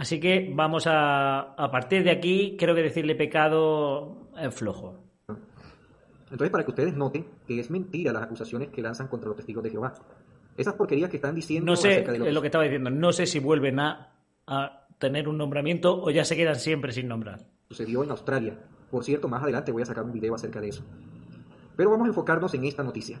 Así 0.00 0.18
que 0.18 0.50
vamos 0.54 0.86
a, 0.86 1.40
a 1.40 1.70
partir 1.70 2.02
de 2.02 2.10
aquí, 2.10 2.56
creo 2.58 2.74
que 2.74 2.80
decirle 2.80 3.14
pecado 3.16 4.30
es 4.40 4.54
flojo. 4.54 4.96
Entonces, 6.30 6.48
para 6.48 6.64
que 6.64 6.70
ustedes 6.70 6.96
noten 6.96 7.26
que 7.46 7.60
es 7.60 7.70
mentira 7.70 8.10
las 8.10 8.22
acusaciones 8.22 8.70
que 8.70 8.80
lanzan 8.80 9.08
contra 9.08 9.28
los 9.28 9.36
testigos 9.36 9.62
de 9.62 9.68
Jehová. 9.68 9.92
Esas 10.56 10.72
porquerías 10.72 11.10
que 11.10 11.16
están 11.16 11.34
diciendo 11.34 11.72
No 11.72 11.76
sé, 11.76 11.90
acerca 11.90 12.12
de 12.12 12.18
los... 12.20 12.28
es 12.28 12.32
lo 12.32 12.40
que 12.40 12.46
estaba 12.46 12.64
diciendo, 12.64 12.88
no 12.88 13.12
sé 13.12 13.26
si 13.26 13.40
vuelven 13.40 13.78
a, 13.78 14.14
a 14.46 14.86
tener 14.98 15.28
un 15.28 15.36
nombramiento 15.36 16.02
o 16.02 16.10
ya 16.10 16.24
se 16.24 16.34
quedan 16.34 16.56
siempre 16.56 16.92
sin 16.92 17.06
nombrar. 17.06 17.40
sucedió 17.68 18.02
en 18.02 18.10
Australia. 18.10 18.56
Por 18.90 19.04
cierto, 19.04 19.28
más 19.28 19.42
adelante 19.42 19.70
voy 19.70 19.82
a 19.82 19.86
sacar 19.86 20.04
un 20.04 20.12
video 20.12 20.34
acerca 20.34 20.62
de 20.62 20.70
eso. 20.70 20.82
Pero 21.76 21.90
vamos 21.90 22.06
a 22.06 22.08
enfocarnos 22.08 22.54
en 22.54 22.64
esta 22.64 22.82
noticia, 22.82 23.20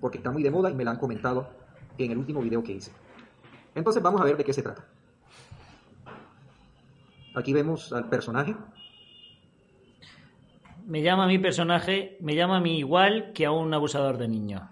porque 0.00 0.18
está 0.18 0.32
muy 0.32 0.42
de 0.42 0.50
moda 0.50 0.70
y 0.70 0.74
me 0.74 0.82
la 0.84 0.90
han 0.90 0.98
comentado 0.98 1.48
en 1.98 2.10
el 2.10 2.18
último 2.18 2.40
video 2.40 2.64
que 2.64 2.72
hice. 2.72 2.90
Entonces 3.76 4.02
vamos 4.02 4.20
a 4.20 4.24
ver 4.24 4.36
de 4.36 4.42
qué 4.42 4.52
se 4.52 4.62
trata. 4.62 4.84
Aquí 7.36 7.52
vemos 7.52 7.92
al 7.92 8.08
personaje. 8.08 8.56
Me 10.86 11.02
llama 11.02 11.24
a 11.24 11.28
mi 11.28 11.38
personaje, 11.38 12.16
me 12.20 12.34
llama 12.34 12.56
a 12.56 12.60
mí 12.60 12.78
igual 12.78 13.32
que 13.32 13.44
a 13.46 13.50
un 13.52 13.72
abusador 13.74 14.16
de 14.18 14.28
niños. 14.28 14.62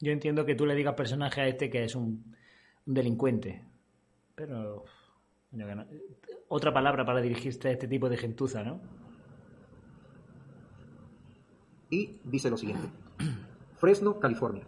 Yo 0.00 0.12
entiendo 0.12 0.44
que 0.44 0.54
tú 0.54 0.66
le 0.66 0.74
digas 0.74 0.94
personaje 0.94 1.40
a 1.40 1.46
este 1.48 1.70
que 1.70 1.84
es 1.84 1.94
un, 1.94 2.36
un 2.86 2.94
delincuente. 2.94 3.64
Pero. 4.34 4.84
no- 5.52 5.86
Otra 6.48 6.72
palabra 6.74 7.04
para 7.04 7.20
dirigirte 7.20 7.68
a 7.68 7.72
este 7.72 7.88
tipo 7.88 8.08
de 8.08 8.16
gentuza, 8.16 8.62
¿no? 8.62 8.80
y 11.90 12.18
dice 12.24 12.50
lo 12.50 12.56
siguiente. 12.56 12.88
Fresno, 13.76 14.18
California. 14.18 14.64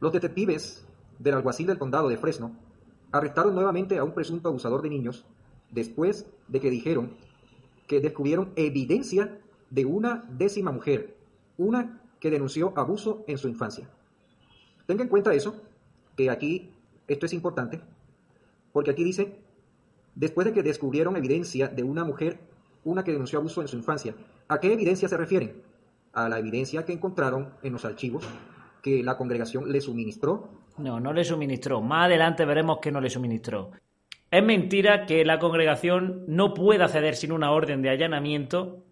Los 0.00 0.12
detectives 0.12 0.88
del 1.18 1.34
alguacil 1.34 1.66
del 1.66 1.78
condado 1.78 2.08
de 2.08 2.16
Fresno 2.16 2.56
arrestaron 3.10 3.54
nuevamente 3.54 3.98
a 3.98 4.04
un 4.04 4.12
presunto 4.14 4.48
abusador 4.48 4.80
de 4.80 4.88
niños 4.88 5.26
después 5.72 6.26
de 6.48 6.60
que 6.60 6.70
dijeron 6.70 7.14
que 7.86 8.00
descubrieron 8.00 8.52
evidencia 8.56 9.38
de 9.70 9.84
una 9.84 10.24
décima 10.30 10.70
mujer, 10.70 11.16
una 11.58 12.00
que 12.20 12.30
denunció 12.30 12.72
abuso 12.76 13.24
en 13.26 13.38
su 13.38 13.48
infancia. 13.48 13.88
Tenga 14.86 15.02
en 15.02 15.08
cuenta 15.08 15.34
eso, 15.34 15.60
que 16.16 16.30
aquí 16.30 16.70
esto 17.08 17.26
es 17.26 17.32
importante, 17.32 17.80
porque 18.72 18.90
aquí 18.90 19.02
dice, 19.02 19.38
después 20.14 20.46
de 20.46 20.52
que 20.52 20.62
descubrieron 20.62 21.16
evidencia 21.16 21.68
de 21.68 21.82
una 21.82 22.04
mujer, 22.04 22.38
una 22.84 23.04
que 23.04 23.12
denunció 23.12 23.38
abuso 23.38 23.62
en 23.62 23.68
su 23.68 23.76
infancia. 23.76 24.14
¿A 24.48 24.60
qué 24.60 24.72
evidencia 24.72 25.08
se 25.08 25.16
refieren? 25.16 25.62
A 26.12 26.28
la 26.28 26.38
evidencia 26.38 26.84
que 26.84 26.92
encontraron 26.92 27.50
en 27.62 27.72
los 27.72 27.84
archivos 27.84 28.24
que 28.82 29.02
la 29.02 29.16
congregación 29.16 29.70
le 29.70 29.80
suministró. 29.80 30.48
No, 30.78 30.98
no 30.98 31.12
le 31.12 31.24
suministró. 31.24 31.80
Más 31.80 32.06
adelante 32.06 32.44
veremos 32.44 32.78
que 32.80 32.90
no 32.90 33.00
le 33.00 33.08
suministró. 33.08 33.70
Es 34.32 34.42
mentira 34.42 35.04
que 35.04 35.26
la 35.26 35.38
congregación 35.38 36.24
no 36.26 36.54
pueda 36.54 36.88
ceder 36.88 37.16
sin 37.16 37.32
una 37.32 37.50
orden 37.50 37.82
de 37.82 37.90
allanamiento 37.90 38.82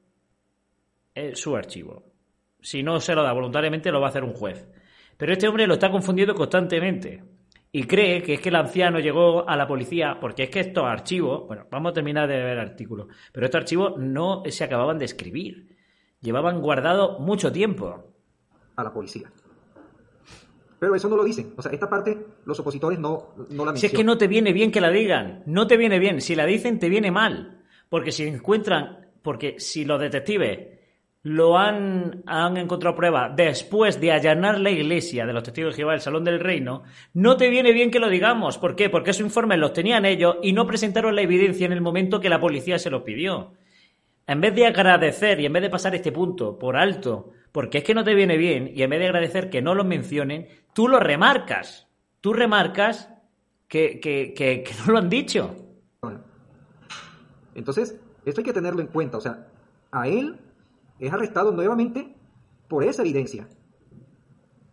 eh, 1.14 1.34
su 1.34 1.56
archivo. 1.56 2.12
Si 2.60 2.82
no 2.82 3.00
se 3.00 3.14
lo 3.14 3.22
da 3.22 3.32
voluntariamente, 3.32 3.90
lo 3.90 4.02
va 4.02 4.08
a 4.08 4.10
hacer 4.10 4.22
un 4.22 4.34
juez. 4.34 4.68
Pero 5.16 5.32
este 5.32 5.48
hombre 5.48 5.66
lo 5.66 5.74
está 5.74 5.90
confundiendo 5.90 6.34
constantemente 6.34 7.24
y 7.72 7.84
cree 7.84 8.22
que 8.22 8.34
es 8.34 8.40
que 8.40 8.50
el 8.50 8.56
anciano 8.56 8.98
llegó 8.98 9.48
a 9.48 9.56
la 9.56 9.66
policía, 9.66 10.18
porque 10.20 10.42
es 10.42 10.50
que 10.50 10.60
estos 10.60 10.84
archivos, 10.84 11.46
bueno, 11.46 11.66
vamos 11.70 11.92
a 11.92 11.94
terminar 11.94 12.28
de 12.28 12.36
ver 12.36 12.58
el 12.58 12.58
artículo, 12.58 13.08
pero 13.32 13.46
estos 13.46 13.60
archivos 13.60 13.94
no 13.96 14.42
se 14.44 14.64
acababan 14.64 14.98
de 14.98 15.06
escribir, 15.06 15.74
llevaban 16.20 16.60
guardado 16.60 17.18
mucho 17.18 17.50
tiempo. 17.50 18.12
A 18.76 18.84
la 18.84 18.92
policía. 18.92 19.32
Pero 20.80 20.94
eso 20.94 21.10
no 21.10 21.16
lo 21.16 21.24
dicen. 21.24 21.52
O 21.56 21.62
sea, 21.62 21.70
esta 21.70 21.90
parte 21.90 22.18
los 22.46 22.58
opositores 22.58 22.98
no, 22.98 23.34
no 23.36 23.66
la 23.66 23.72
mencionan. 23.72 23.76
Si 23.76 23.86
es 23.86 23.92
que 23.92 24.02
no 24.02 24.16
te 24.16 24.26
viene 24.26 24.54
bien 24.54 24.72
que 24.72 24.80
la 24.80 24.90
digan, 24.90 25.42
no 25.44 25.66
te 25.66 25.76
viene 25.76 25.98
bien. 25.98 26.22
Si 26.22 26.34
la 26.34 26.46
dicen, 26.46 26.78
te 26.78 26.88
viene 26.88 27.10
mal. 27.10 27.60
Porque 27.90 28.12
si 28.12 28.24
encuentran, 28.24 29.10
porque 29.20 29.56
si 29.58 29.84
los 29.84 30.00
detectives 30.00 30.80
lo 31.22 31.58
han, 31.58 32.22
han 32.24 32.56
encontrado 32.56 32.96
prueba 32.96 33.28
después 33.28 34.00
de 34.00 34.12
allanar 34.12 34.58
la 34.58 34.70
iglesia 34.70 35.26
de 35.26 35.34
los 35.34 35.42
testigos 35.42 35.74
de 35.74 35.82
Jehová, 35.82 35.92
el 35.92 36.00
Salón 36.00 36.24
del 36.24 36.40
Reino, 36.40 36.82
no 37.12 37.36
te 37.36 37.50
viene 37.50 37.72
bien 37.72 37.90
que 37.90 37.98
lo 37.98 38.08
digamos. 38.08 38.56
¿Por 38.56 38.74
qué? 38.74 38.88
Porque 38.88 39.10
esos 39.10 39.26
informes 39.26 39.58
los 39.58 39.74
tenían 39.74 40.06
ellos 40.06 40.36
y 40.42 40.54
no 40.54 40.66
presentaron 40.66 41.14
la 41.14 41.20
evidencia 41.20 41.66
en 41.66 41.72
el 41.72 41.82
momento 41.82 42.20
que 42.20 42.30
la 42.30 42.40
policía 42.40 42.78
se 42.78 42.88
los 42.88 43.02
pidió. 43.02 43.52
En 44.26 44.40
vez 44.40 44.54
de 44.54 44.64
agradecer 44.64 45.40
y 45.40 45.44
en 45.44 45.52
vez 45.52 45.62
de 45.62 45.68
pasar 45.68 45.94
este 45.94 46.10
punto 46.10 46.58
por 46.58 46.76
alto, 46.76 47.32
porque 47.52 47.78
es 47.78 47.84
que 47.84 47.94
no 47.94 48.04
te 48.04 48.14
viene 48.14 48.36
bien, 48.36 48.70
y 48.74 48.82
en 48.82 48.90
vez 48.90 49.00
de 49.00 49.06
agradecer 49.06 49.50
que 49.50 49.62
no 49.62 49.74
lo 49.74 49.84
mencionen, 49.84 50.48
tú 50.72 50.88
lo 50.88 51.00
remarcas. 51.00 51.88
Tú 52.20 52.32
remarcas 52.32 53.08
que, 53.68 53.98
que, 54.00 54.34
que, 54.34 54.62
que 54.62 54.72
no 54.86 54.92
lo 54.92 54.98
han 54.98 55.08
dicho. 55.08 55.56
Entonces, 57.54 57.98
esto 58.24 58.40
hay 58.40 58.44
que 58.44 58.52
tenerlo 58.52 58.80
en 58.80 58.88
cuenta. 58.88 59.18
O 59.18 59.20
sea, 59.20 59.48
a 59.90 60.08
él 60.08 60.36
es 60.98 61.12
arrestado 61.12 61.52
nuevamente 61.52 62.14
por 62.68 62.84
esa 62.84 63.02
evidencia 63.02 63.48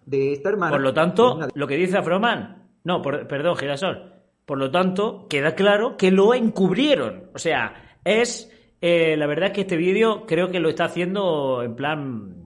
de 0.06 0.34
esta 0.34 0.50
hermana. 0.50 0.72
Por 0.72 0.82
lo 0.82 0.94
tanto, 0.94 1.40
lo 1.54 1.68
que 1.68 1.76
dice 1.76 1.98
Afroman, 1.98 2.70
no, 2.84 3.02
por, 3.02 3.28
perdón, 3.28 3.58
Girasol, 3.58 4.14
por 4.46 4.58
lo 4.58 4.72
tanto, 4.72 5.28
queda 5.28 5.56
claro 5.56 5.98
que 5.98 6.12
lo 6.12 6.34
encubrieron. 6.34 7.30
O 7.34 7.40
sea, 7.40 7.98
es, 8.04 8.52
eh, 8.82 9.18
la 9.18 9.28
verdad 9.28 9.48
es 9.48 9.54
que 9.54 9.62
este 9.62 9.78
vídeo 9.78 10.26
creo 10.26 10.50
que 10.50 10.60
lo 10.60 10.70
está 10.70 10.86
haciendo 10.86 11.64
en 11.64 11.76
plan 11.76 12.37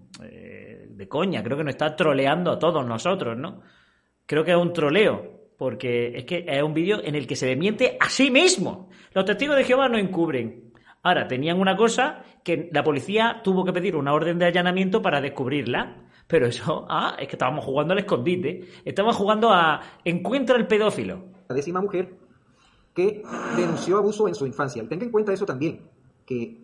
coña, 1.07 1.43
creo 1.43 1.57
que 1.57 1.63
nos 1.63 1.73
está 1.73 1.95
troleando 1.95 2.51
a 2.51 2.59
todos 2.59 2.85
nosotros, 2.85 3.37
¿no? 3.37 3.61
Creo 4.25 4.43
que 4.43 4.51
es 4.51 4.57
un 4.57 4.73
troleo, 4.73 5.51
porque 5.57 6.17
es 6.17 6.25
que 6.25 6.45
es 6.47 6.63
un 6.63 6.73
vídeo 6.73 7.01
en 7.03 7.15
el 7.15 7.27
que 7.27 7.35
se 7.35 7.47
desmiente 7.47 7.97
a 7.99 8.09
sí 8.09 8.31
mismo. 8.31 8.89
Los 9.13 9.25
testigos 9.25 9.57
de 9.57 9.63
Jehová 9.63 9.89
no 9.89 9.97
encubren. 9.97 10.71
Ahora, 11.03 11.27
tenían 11.27 11.59
una 11.59 11.75
cosa 11.75 12.23
que 12.43 12.69
la 12.71 12.83
policía 12.83 13.41
tuvo 13.43 13.65
que 13.65 13.73
pedir 13.73 13.95
una 13.95 14.13
orden 14.13 14.39
de 14.39 14.45
allanamiento 14.45 15.01
para 15.01 15.19
descubrirla. 15.19 15.97
Pero 16.27 16.47
eso, 16.47 16.85
ah, 16.89 17.15
es 17.19 17.27
que 17.27 17.35
estábamos 17.35 17.65
jugando 17.65 17.93
al 17.93 17.99
escondite. 17.99 18.67
Estábamos 18.85 19.17
jugando 19.17 19.51
a 19.51 19.81
encuentra 20.05 20.55
el 20.57 20.67
pedófilo. 20.67 21.25
La 21.49 21.55
décima 21.55 21.81
mujer 21.81 22.15
que 22.93 23.23
denunció 23.55 23.97
abuso 23.97 24.27
en 24.27 24.35
su 24.35 24.45
infancia. 24.45 24.87
Tenga 24.87 25.05
en 25.05 25.11
cuenta 25.11 25.33
eso 25.33 25.45
también, 25.45 25.81
que, 26.25 26.57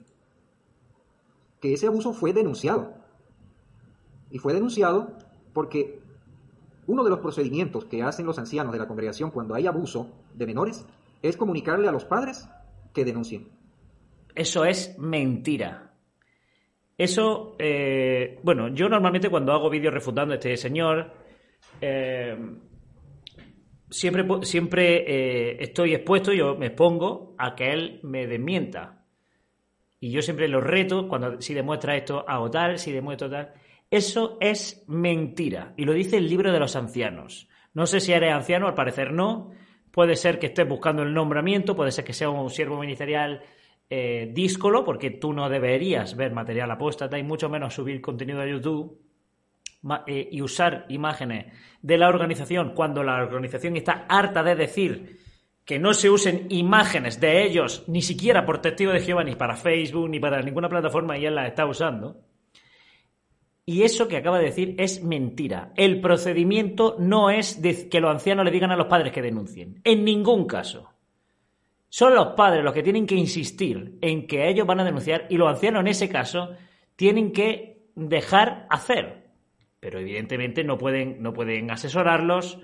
que 1.61 1.73
ese 1.73 1.87
abuso 1.87 2.13
fue 2.13 2.33
denunciado. 2.33 2.93
Y 4.31 4.39
fue 4.39 4.53
denunciado 4.53 5.13
porque 5.53 5.99
uno 6.87 7.03
de 7.03 7.09
los 7.09 7.19
procedimientos 7.19 7.85
que 7.85 8.03
hacen 8.03 8.25
los 8.25 8.39
ancianos 8.39 8.73
de 8.73 8.79
la 8.79 8.87
congregación 8.87 9.31
cuando 9.31 9.55
hay 9.55 9.67
abuso 9.67 10.09
de 10.33 10.45
menores 10.45 10.85
es 11.21 11.37
comunicarle 11.37 11.87
a 11.87 11.91
los 11.91 12.05
padres 12.05 12.47
que 12.93 13.05
denuncien. 13.05 13.49
Eso 14.33 14.65
es 14.65 14.97
mentira. 14.97 15.91
Eso, 16.97 17.55
eh, 17.59 18.39
bueno, 18.43 18.69
yo 18.69 18.89
normalmente 18.89 19.29
cuando 19.29 19.51
hago 19.51 19.69
vídeos 19.69 19.93
refutando 19.93 20.33
a 20.33 20.37
este 20.37 20.57
señor, 20.57 21.11
eh, 21.81 22.35
siempre, 23.89 24.25
siempre 24.43 25.03
eh, 25.07 25.57
estoy 25.59 25.93
expuesto, 25.93 26.33
yo 26.33 26.55
me 26.55 26.67
expongo 26.67 27.35
a 27.37 27.55
que 27.55 27.71
él 27.71 27.99
me 28.03 28.25
desmienta. 28.27 29.03
Y 29.99 30.11
yo 30.11 30.21
siempre 30.21 30.47
lo 30.47 30.61
reto, 30.61 31.07
cuando 31.07 31.41
si 31.41 31.53
demuestra 31.53 31.95
esto, 31.95 32.23
hago 32.27 32.49
tal, 32.49 32.77
si 32.77 32.91
demuestra 32.91 33.29
tal. 33.29 33.53
Eso 33.89 34.37
es 34.41 34.83
mentira. 34.87 35.73
Y 35.77 35.85
lo 35.85 35.93
dice 35.93 36.17
el 36.17 36.27
libro 36.27 36.51
de 36.51 36.59
los 36.59 36.75
ancianos. 36.75 37.47
No 37.73 37.85
sé 37.85 37.99
si 37.99 38.11
eres 38.11 38.33
anciano, 38.33 38.67
al 38.67 38.73
parecer 38.73 39.13
no. 39.13 39.51
Puede 39.91 40.15
ser 40.15 40.39
que 40.39 40.47
estés 40.47 40.67
buscando 40.67 41.03
el 41.03 41.13
nombramiento, 41.13 41.75
puede 41.75 41.91
ser 41.91 42.03
que 42.03 42.13
sea 42.13 42.29
un 42.29 42.49
siervo 42.49 42.79
ministerial 42.79 43.41
eh, 43.89 44.29
díscolo, 44.33 44.83
porque 44.83 45.11
tú 45.11 45.33
no 45.33 45.49
deberías 45.49 46.15
ver 46.15 46.33
material 46.33 46.69
apóstata 46.69 47.17
y 47.17 47.23
mucho 47.23 47.49
menos 47.49 47.73
subir 47.73 48.01
contenido 48.01 48.41
a 48.41 48.47
YouTube 48.47 48.99
eh, 50.05 50.27
y 50.31 50.41
usar 50.41 50.85
imágenes 50.89 51.53
de 51.81 51.97
la 51.97 52.09
organización 52.09 52.73
cuando 52.75 53.03
la 53.03 53.23
organización 53.23 53.77
está 53.77 54.05
harta 54.09 54.43
de 54.43 54.55
decir 54.55 55.19
que 55.63 55.79
no 55.79 55.93
se 55.93 56.09
usen 56.09 56.47
imágenes 56.49 57.19
de 57.19 57.43
ellos 57.45 57.85
ni 57.87 58.01
siquiera 58.01 58.45
por 58.45 58.61
testigo 58.61 58.91
de 58.91 59.01
Jehová, 59.01 59.23
ni 59.23 59.35
para 59.35 59.55
Facebook, 59.55 60.09
ni 60.09 60.19
para 60.19 60.41
ninguna 60.41 60.69
plataforma 60.69 61.17
y 61.17 61.25
él 61.25 61.35
las 61.35 61.47
está 61.47 61.65
usando. 61.65 62.26
Y 63.69 63.83
eso 63.83 64.07
que 64.07 64.15
acaba 64.15 64.39
de 64.39 64.45
decir 64.45 64.75
es 64.77 65.03
mentira. 65.03 65.73
El 65.75 65.99
procedimiento 65.99 66.95
no 66.99 67.29
es 67.29 67.61
de 67.61 67.89
que 67.89 67.99
los 67.99 68.09
ancianos 68.09 68.45
le 68.45 68.51
digan 68.51 68.71
a 68.71 68.77
los 68.77 68.87
padres 68.87 69.11
que 69.11 69.21
denuncien. 69.21 69.81
En 69.83 70.05
ningún 70.05 70.47
caso. 70.47 70.93
Son 71.89 72.15
los 72.15 72.27
padres 72.27 72.63
los 72.63 72.73
que 72.73 72.81
tienen 72.81 73.05
que 73.05 73.15
insistir 73.15 73.97
en 73.99 74.25
que 74.25 74.47
ellos 74.47 74.65
van 74.65 74.79
a 74.79 74.85
denunciar 74.85 75.27
y 75.29 75.35
los 75.35 75.49
ancianos 75.49 75.81
en 75.81 75.87
ese 75.87 76.07
caso 76.07 76.51
tienen 76.95 77.33
que 77.33 77.89
dejar 77.93 78.67
hacer. 78.69 79.31
Pero 79.81 79.99
evidentemente 79.99 80.63
no 80.63 80.77
pueden, 80.77 81.21
no 81.21 81.33
pueden 81.33 81.69
asesorarlos, 81.69 82.59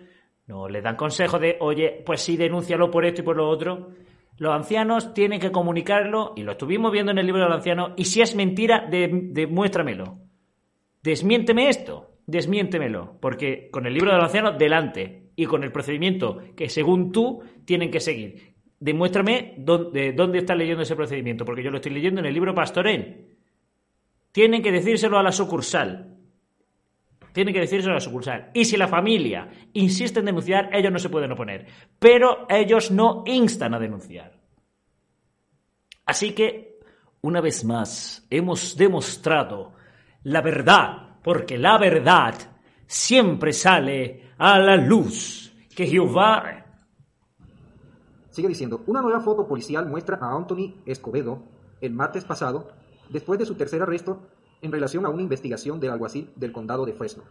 no 0.47 0.69
les 0.69 0.83
dan 0.83 0.95
consejo 0.95 1.37
de, 1.37 1.57
oye, 1.59 2.01
pues 2.05 2.21
sí, 2.21 2.37
denúncialo 2.37 2.89
por 2.89 3.03
esto 3.03 3.23
y 3.23 3.25
por 3.25 3.35
lo 3.35 3.49
otro. 3.49 3.89
Los 4.37 4.53
ancianos 4.53 5.13
tienen 5.13 5.41
que 5.41 5.51
comunicarlo, 5.51 6.31
y 6.37 6.43
lo 6.43 6.53
estuvimos 6.53 6.93
viendo 6.93 7.11
en 7.11 7.17
el 7.17 7.25
libro 7.25 7.43
de 7.43 7.49
los 7.49 7.57
ancianos, 7.57 7.91
y 7.97 8.05
si 8.05 8.21
es 8.21 8.35
mentira, 8.35 8.87
demuéstramelo 8.89 10.23
desmiénteme 11.03 11.69
esto, 11.69 12.17
desmiéntemelo, 12.25 13.17
porque 13.19 13.69
con 13.71 13.85
el 13.85 13.93
libro 13.93 14.11
de 14.11 14.17
los 14.17 14.25
ancianos 14.25 14.57
delante 14.57 15.31
y 15.35 15.45
con 15.45 15.63
el 15.63 15.71
procedimiento 15.71 16.41
que 16.55 16.69
según 16.69 17.11
tú 17.11 17.43
tienen 17.65 17.91
que 17.91 17.99
seguir. 17.99 18.55
Demuéstrame 18.79 19.55
dónde, 19.57 20.13
dónde 20.13 20.39
estás 20.39 20.57
leyendo 20.57 20.83
ese 20.83 20.95
procedimiento, 20.95 21.45
porque 21.45 21.63
yo 21.63 21.71
lo 21.71 21.77
estoy 21.77 21.93
leyendo 21.93 22.19
en 22.19 22.25
el 22.25 22.33
libro 22.33 22.53
pastorel. 22.53 23.37
Tienen 24.31 24.61
que 24.61 24.71
decírselo 24.71 25.17
a 25.17 25.23
la 25.23 25.31
sucursal. 25.31 26.17
Tienen 27.33 27.53
que 27.53 27.61
decírselo 27.61 27.93
a 27.93 27.95
la 27.95 28.01
sucursal. 28.01 28.51
Y 28.53 28.65
si 28.65 28.77
la 28.77 28.87
familia 28.87 29.49
insiste 29.73 30.19
en 30.19 30.25
denunciar, 30.25 30.69
ellos 30.73 30.91
no 30.91 30.99
se 30.99 31.09
pueden 31.09 31.31
oponer. 31.31 31.65
Pero 31.97 32.45
ellos 32.49 32.91
no 32.91 33.23
instan 33.25 33.73
a 33.73 33.79
denunciar. 33.79 34.39
Así 36.05 36.33
que, 36.33 36.79
una 37.21 37.41
vez 37.41 37.63
más, 37.63 38.27
hemos 38.29 38.75
demostrado 38.75 39.73
la 40.23 40.41
verdad, 40.41 41.19
porque 41.23 41.57
la 41.57 41.77
verdad 41.77 42.35
siempre 42.87 43.53
sale 43.53 44.31
a 44.37 44.59
la 44.59 44.77
luz. 44.77 45.53
Que 45.75 45.87
Jehová... 45.87 46.65
Sigue 48.29 48.47
diciendo, 48.47 48.83
una 48.87 49.01
nueva 49.01 49.21
foto 49.21 49.47
policial 49.47 49.87
muestra 49.87 50.17
a 50.21 50.35
Anthony 50.35 50.81
Escobedo 50.85 51.43
el 51.81 51.93
martes 51.93 52.23
pasado, 52.25 52.69
después 53.09 53.37
de 53.37 53.45
su 53.45 53.55
tercer 53.55 53.81
arresto 53.81 54.21
en 54.61 54.71
relación 54.71 55.05
a 55.05 55.09
una 55.09 55.21
investigación 55.21 55.79
del 55.79 55.91
alguacil 55.91 56.31
del 56.35 56.51
condado 56.51 56.85
de 56.85 56.93
Fresno. 56.93 57.23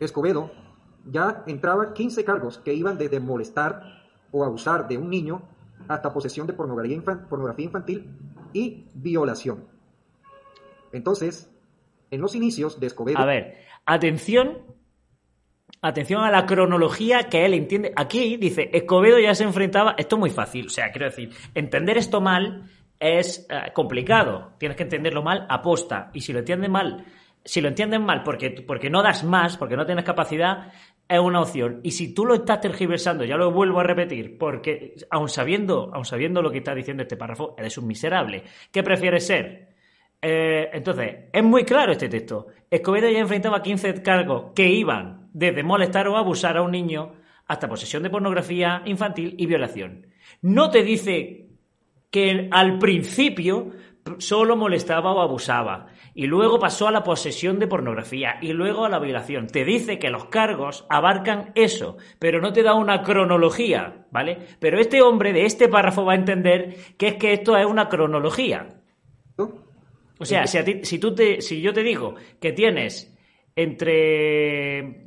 Escobedo 0.00 0.50
ya 1.04 1.44
entraba 1.46 1.92
15 1.92 2.24
cargos 2.24 2.58
que 2.58 2.74
iban 2.74 2.98
desde 2.98 3.20
molestar 3.20 4.02
o 4.32 4.44
abusar 4.44 4.88
de 4.88 4.98
un 4.98 5.10
niño 5.10 5.42
hasta 5.94 6.12
posesión 6.12 6.46
de 6.46 6.52
pornografía, 6.52 7.64
infantil 7.64 8.10
y 8.52 8.84
violación. 8.94 9.64
Entonces, 10.92 11.50
en 12.10 12.20
los 12.20 12.34
inicios 12.34 12.78
de 12.78 12.86
Escobedo... 12.86 13.18
A 13.18 13.24
ver, 13.24 13.58
atención, 13.86 14.58
atención 15.80 16.22
a 16.24 16.30
la 16.30 16.46
cronología 16.46 17.24
que 17.24 17.44
él 17.44 17.54
entiende. 17.54 17.92
Aquí 17.96 18.36
dice, 18.36 18.70
Escobedo 18.72 19.18
ya 19.18 19.34
se 19.34 19.44
enfrentaba, 19.44 19.94
esto 19.96 20.16
es 20.16 20.20
muy 20.20 20.30
fácil, 20.30 20.66
o 20.66 20.70
sea, 20.70 20.90
quiero 20.92 21.06
decir, 21.06 21.30
entender 21.54 21.96
esto 21.98 22.20
mal 22.20 22.70
es 23.00 23.46
eh, 23.50 23.72
complicado, 23.72 24.52
tienes 24.58 24.76
que 24.76 24.84
entenderlo 24.84 25.22
mal 25.22 25.46
aposta, 25.48 26.10
y 26.12 26.20
si 26.20 26.32
lo 26.32 26.40
entiendes 26.40 26.70
mal, 26.70 27.04
si 27.44 27.60
lo 27.60 27.68
entienden 27.68 28.04
mal 28.04 28.22
porque, 28.22 28.50
porque 28.66 28.90
no 28.90 29.02
das 29.02 29.24
más, 29.24 29.56
porque 29.56 29.76
no 29.76 29.86
tienes 29.86 30.04
capacidad, 30.04 30.72
es 31.08 31.18
una 31.18 31.40
opción. 31.40 31.80
Y 31.82 31.92
si 31.92 32.14
tú 32.14 32.24
lo 32.24 32.34
estás 32.34 32.60
tergiversando, 32.60 33.24
ya 33.24 33.36
lo 33.36 33.50
vuelvo 33.50 33.80
a 33.80 33.84
repetir, 33.84 34.38
porque 34.38 34.94
aun 35.10 35.28
sabiendo, 35.28 35.90
aun 35.92 36.04
sabiendo 36.04 36.42
lo 36.42 36.50
que 36.50 36.58
está 36.58 36.74
diciendo 36.74 37.02
este 37.02 37.16
párrafo, 37.16 37.54
eres 37.58 37.76
un 37.78 37.86
miserable. 37.86 38.44
¿Qué 38.70 38.82
prefieres 38.82 39.26
ser? 39.26 39.72
Eh, 40.20 40.70
entonces, 40.72 41.16
es 41.32 41.42
muy 41.42 41.64
claro 41.64 41.92
este 41.92 42.08
texto. 42.08 42.46
Escobedo 42.70 43.10
ya 43.10 43.18
enfrentaba 43.18 43.62
15 43.62 44.02
cargos 44.02 44.52
que 44.54 44.68
iban 44.68 45.28
desde 45.32 45.62
molestar 45.62 46.08
o 46.08 46.16
abusar 46.16 46.56
a 46.56 46.62
un 46.62 46.70
niño 46.70 47.12
hasta 47.46 47.68
posesión 47.68 48.02
de 48.02 48.10
pornografía 48.10 48.82
infantil 48.86 49.34
y 49.36 49.46
violación. 49.46 50.06
No 50.40 50.70
te 50.70 50.82
dice 50.82 51.48
que 52.10 52.48
al 52.50 52.78
principio 52.78 53.72
solo 54.18 54.56
molestaba 54.56 55.12
o 55.12 55.20
abusaba, 55.20 55.88
y 56.14 56.26
luego 56.26 56.58
pasó 56.58 56.88
a 56.88 56.92
la 56.92 57.04
posesión 57.04 57.58
de 57.58 57.66
pornografía, 57.66 58.36
y 58.40 58.52
luego 58.52 58.84
a 58.84 58.88
la 58.88 58.98
violación. 58.98 59.46
Te 59.46 59.64
dice 59.64 59.98
que 59.98 60.10
los 60.10 60.26
cargos 60.26 60.84
abarcan 60.88 61.52
eso, 61.54 61.96
pero 62.18 62.40
no 62.40 62.52
te 62.52 62.62
da 62.62 62.74
una 62.74 63.02
cronología, 63.02 64.06
¿vale? 64.10 64.38
Pero 64.60 64.78
este 64.78 65.02
hombre 65.02 65.32
de 65.32 65.46
este 65.46 65.68
párrafo 65.68 66.04
va 66.04 66.12
a 66.12 66.16
entender 66.16 66.76
que 66.98 67.08
es 67.08 67.14
que 67.14 67.32
esto 67.32 67.56
es 67.56 67.66
una 67.66 67.88
cronología. 67.88 68.68
O 70.18 70.24
sea, 70.24 70.46
si, 70.46 70.58
a 70.58 70.64
ti, 70.64 70.80
si, 70.84 70.98
tú 70.98 71.14
te, 71.14 71.40
si 71.40 71.60
yo 71.60 71.72
te 71.72 71.82
digo 71.82 72.14
que 72.40 72.52
tienes 72.52 73.12
entre... 73.56 75.02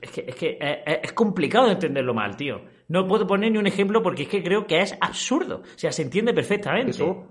Es 0.00 0.10
que, 0.12 0.24
es, 0.28 0.34
que 0.36 0.58
es, 0.60 1.12
complicado 1.12 1.70
entenderlo 1.70 2.14
mal, 2.14 2.36
tío. 2.36 2.62
No 2.88 3.06
puedo 3.06 3.26
poner 3.26 3.52
ni 3.52 3.58
un 3.58 3.66
ejemplo 3.66 4.02
porque 4.02 4.24
es 4.24 4.28
que 4.28 4.42
creo 4.42 4.66
que 4.66 4.80
es 4.80 4.96
absurdo. 5.00 5.62
O 5.62 5.78
sea, 5.78 5.92
se 5.92 6.02
entiende 6.02 6.32
perfectamente. 6.32 6.90
Empezó 6.90 7.26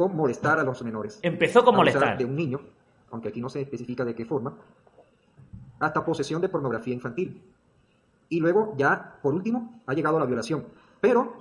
con 0.00 0.16
molestar 0.16 0.58
a 0.58 0.64
los 0.64 0.82
menores. 0.82 1.18
Empezó 1.20 1.62
con 1.62 1.76
molestar. 1.76 2.16
De 2.16 2.24
un 2.24 2.34
niño, 2.34 2.58
aunque 3.10 3.28
aquí 3.28 3.38
no 3.38 3.50
se 3.50 3.60
especifica 3.60 4.02
de 4.02 4.14
qué 4.14 4.24
forma, 4.24 4.56
hasta 5.78 6.02
posesión 6.06 6.40
de 6.40 6.48
pornografía 6.48 6.94
infantil. 6.94 7.42
Y 8.30 8.40
luego, 8.40 8.72
ya, 8.78 9.18
por 9.20 9.34
último, 9.34 9.82
ha 9.84 9.92
llegado 9.92 10.16
a 10.16 10.20
la 10.20 10.24
violación. 10.24 10.64
Pero, 11.02 11.34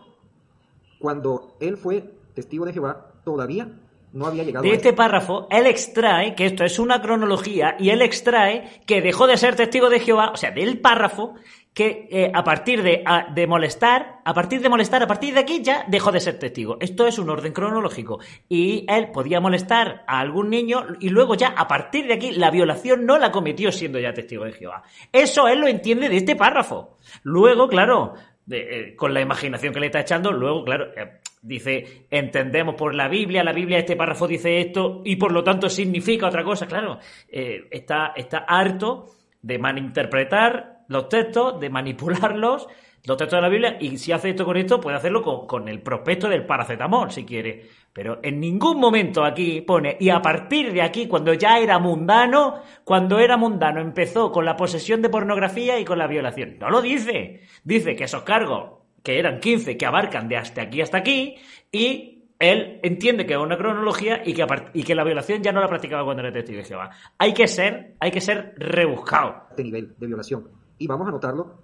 cuando 1.00 1.56
él 1.62 1.78
fue 1.78 2.20
testigo 2.34 2.66
de 2.66 2.74
Jehová, 2.74 3.14
todavía 3.24 3.80
no 4.14 4.28
había 4.28 4.44
llegado 4.44 4.64
de 4.64 4.74
este 4.74 4.94
párrafo, 4.94 5.48
él 5.52 5.68
extrae 5.68 6.36
que 6.36 6.46
esto 6.46 6.64
es 6.64 6.80
una 6.80 7.02
cronología 7.02 7.76
y 7.80 7.90
él 7.90 8.02
extrae 8.02 8.82
que 8.86 9.02
dejó 9.02 9.28
de 9.28 9.38
ser 9.38 9.56
testigo 9.56 9.90
de 9.90 10.00
Jehová, 10.00 10.32
o 10.34 10.38
sea, 10.38 10.52
del 10.52 10.80
párrafo, 10.80 11.36
que 11.74 12.08
eh, 12.12 12.32
a 12.34 12.44
partir 12.44 12.82
de, 12.82 13.04
de, 13.34 13.48
molestar, 13.48 14.20
a 14.26 14.34
partir 14.34 14.60
de 14.62 14.70
molestar, 14.70 15.04
a 15.04 15.08
partir 15.08 15.34
de 15.34 15.40
aquí 15.40 15.62
ya 15.62 15.86
dejó 15.88 16.12
de 16.12 16.20
ser 16.20 16.38
testigo. 16.40 16.78
Esto 16.80 17.08
es 17.08 17.20
un 17.20 17.30
orden 17.30 17.54
cronológico. 17.54 18.20
Y 18.50 18.86
él 18.90 19.12
podía 19.12 19.40
molestar 19.40 20.04
a 20.08 20.20
algún 20.20 20.50
niño 20.50 20.86
y 21.00 21.10
luego 21.10 21.36
ya 21.36 21.50
a 21.50 21.68
partir 21.68 22.08
de 22.08 22.16
aquí 22.16 22.32
la 22.32 22.52
violación 22.52 23.06
no 23.06 23.18
la 23.18 23.32
cometió 23.32 23.72
siendo 23.72 24.00
ya 24.00 24.14
testigo 24.14 24.46
de 24.46 24.54
Jehová. 24.54 24.84
Eso 25.14 25.48
él 25.48 25.62
lo 25.62 25.68
entiende 25.68 26.10
de 26.10 26.18
este 26.18 26.36
párrafo. 26.36 26.98
Luego, 27.24 27.70
claro, 27.70 28.16
eh, 28.52 28.96
con 28.98 29.14
la 29.14 29.22
imaginación 29.22 29.74
que 29.74 29.80
le 29.80 29.86
está 29.86 30.00
echando, 30.02 30.32
luego, 30.32 30.66
claro, 30.66 30.88
eh, 30.98 31.20
dice, 31.42 32.06
entendemos 32.10 32.76
por 32.76 32.94
la 32.94 33.08
Biblia, 33.08 33.44
la 33.44 33.54
Biblia 33.54 33.80
este 33.80 33.96
párrafo 33.96 34.28
dice 34.28 34.60
esto 34.60 35.02
y 35.06 35.16
por 35.16 35.32
lo 35.32 35.44
tanto 35.44 35.70
significa 35.70 36.28
otra 36.28 36.44
cosa, 36.44 36.68
claro, 36.68 37.00
eh, 37.30 37.68
está, 37.72 38.14
está 38.16 38.40
harto 38.40 39.08
de 39.42 39.58
malinterpretar 39.58 40.80
los 40.88 41.08
textos, 41.08 41.60
de 41.60 41.70
manipularlos, 41.70 42.68
los 43.06 43.18
textos 43.18 43.38
de 43.38 43.42
la 43.42 43.50
Biblia, 43.50 43.78
y 43.80 43.98
si 43.98 44.12
hace 44.12 44.32
esto 44.32 44.44
con 44.44 44.58
esto, 44.58 44.82
puede 44.82 44.98
hacerlo 44.98 45.22
con, 45.22 45.48
con 45.48 45.70
el 45.70 45.82
prospecto 45.82 46.28
del 46.28 46.46
paracetamol, 46.46 47.12
si 47.12 47.24
quiere. 47.24 47.64
Pero 47.94 48.20
en 48.22 48.40
ningún 48.40 48.80
momento 48.80 49.24
aquí 49.24 49.62
pone, 49.62 49.98
y 50.00 50.10
a 50.10 50.22
partir 50.22 50.74
de 50.74 50.82
aquí, 50.82 51.08
cuando 51.08 51.34
ya 51.34 51.60
era 51.60 51.80
mundano, 51.80 52.62
cuando 52.84 53.20
era 53.20 53.38
mundano, 53.38 53.80
empezó 53.80 54.32
con 54.32 54.46
la 54.46 54.58
posesión 54.58 55.02
de 55.02 55.10
pornografía 55.10 55.80
y 55.80 55.86
con 55.86 55.98
la 55.98 56.08
violación. 56.08 56.58
No 56.60 56.70
lo 56.70 56.82
dice. 56.82 57.42
Dice 57.64 57.96
que 57.96 58.04
esos 58.04 58.24
cargos, 58.24 58.79
que 59.04 59.20
eran 59.20 59.40
15, 59.40 59.78
que 59.78 59.86
abarcan 59.86 60.28
de 60.28 60.38
hasta 60.38 60.62
aquí 60.62 60.82
hasta 60.82 60.98
aquí, 60.98 61.36
y 61.72 62.20
él 62.40 62.80
entiende 62.84 63.26
que 63.26 63.34
es 63.34 63.40
una 63.40 63.58
cronología 63.58 64.22
y 64.26 64.34
que, 64.34 64.46
y 64.74 64.84
que 64.84 64.96
la 64.96 65.04
violación 65.04 65.44
ya 65.44 65.52
no 65.52 65.60
la 65.60 65.68
practicaba 65.68 66.06
cuando 66.06 66.24
era 66.24 66.32
testigo 66.32 66.60
de 66.60 66.66
Jehová. 66.66 66.90
Hay 67.18 67.34
que 67.34 67.48
ser, 67.48 67.96
hay 68.00 68.12
que 68.12 68.22
ser 68.22 68.54
rebuscado. 68.58 69.48
Este 69.50 69.64
nivel 69.64 69.94
de 69.98 70.08
violación. 70.08 70.48
Y 70.78 70.88
vamos 70.88 71.08
a 71.08 71.12
notarlo 71.12 71.56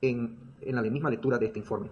en, 0.00 0.38
en 0.62 0.74
la 0.74 0.82
misma 0.82 1.10
lectura 1.10 1.38
de 1.38 1.46
este 1.46 1.58
informe. 1.58 1.90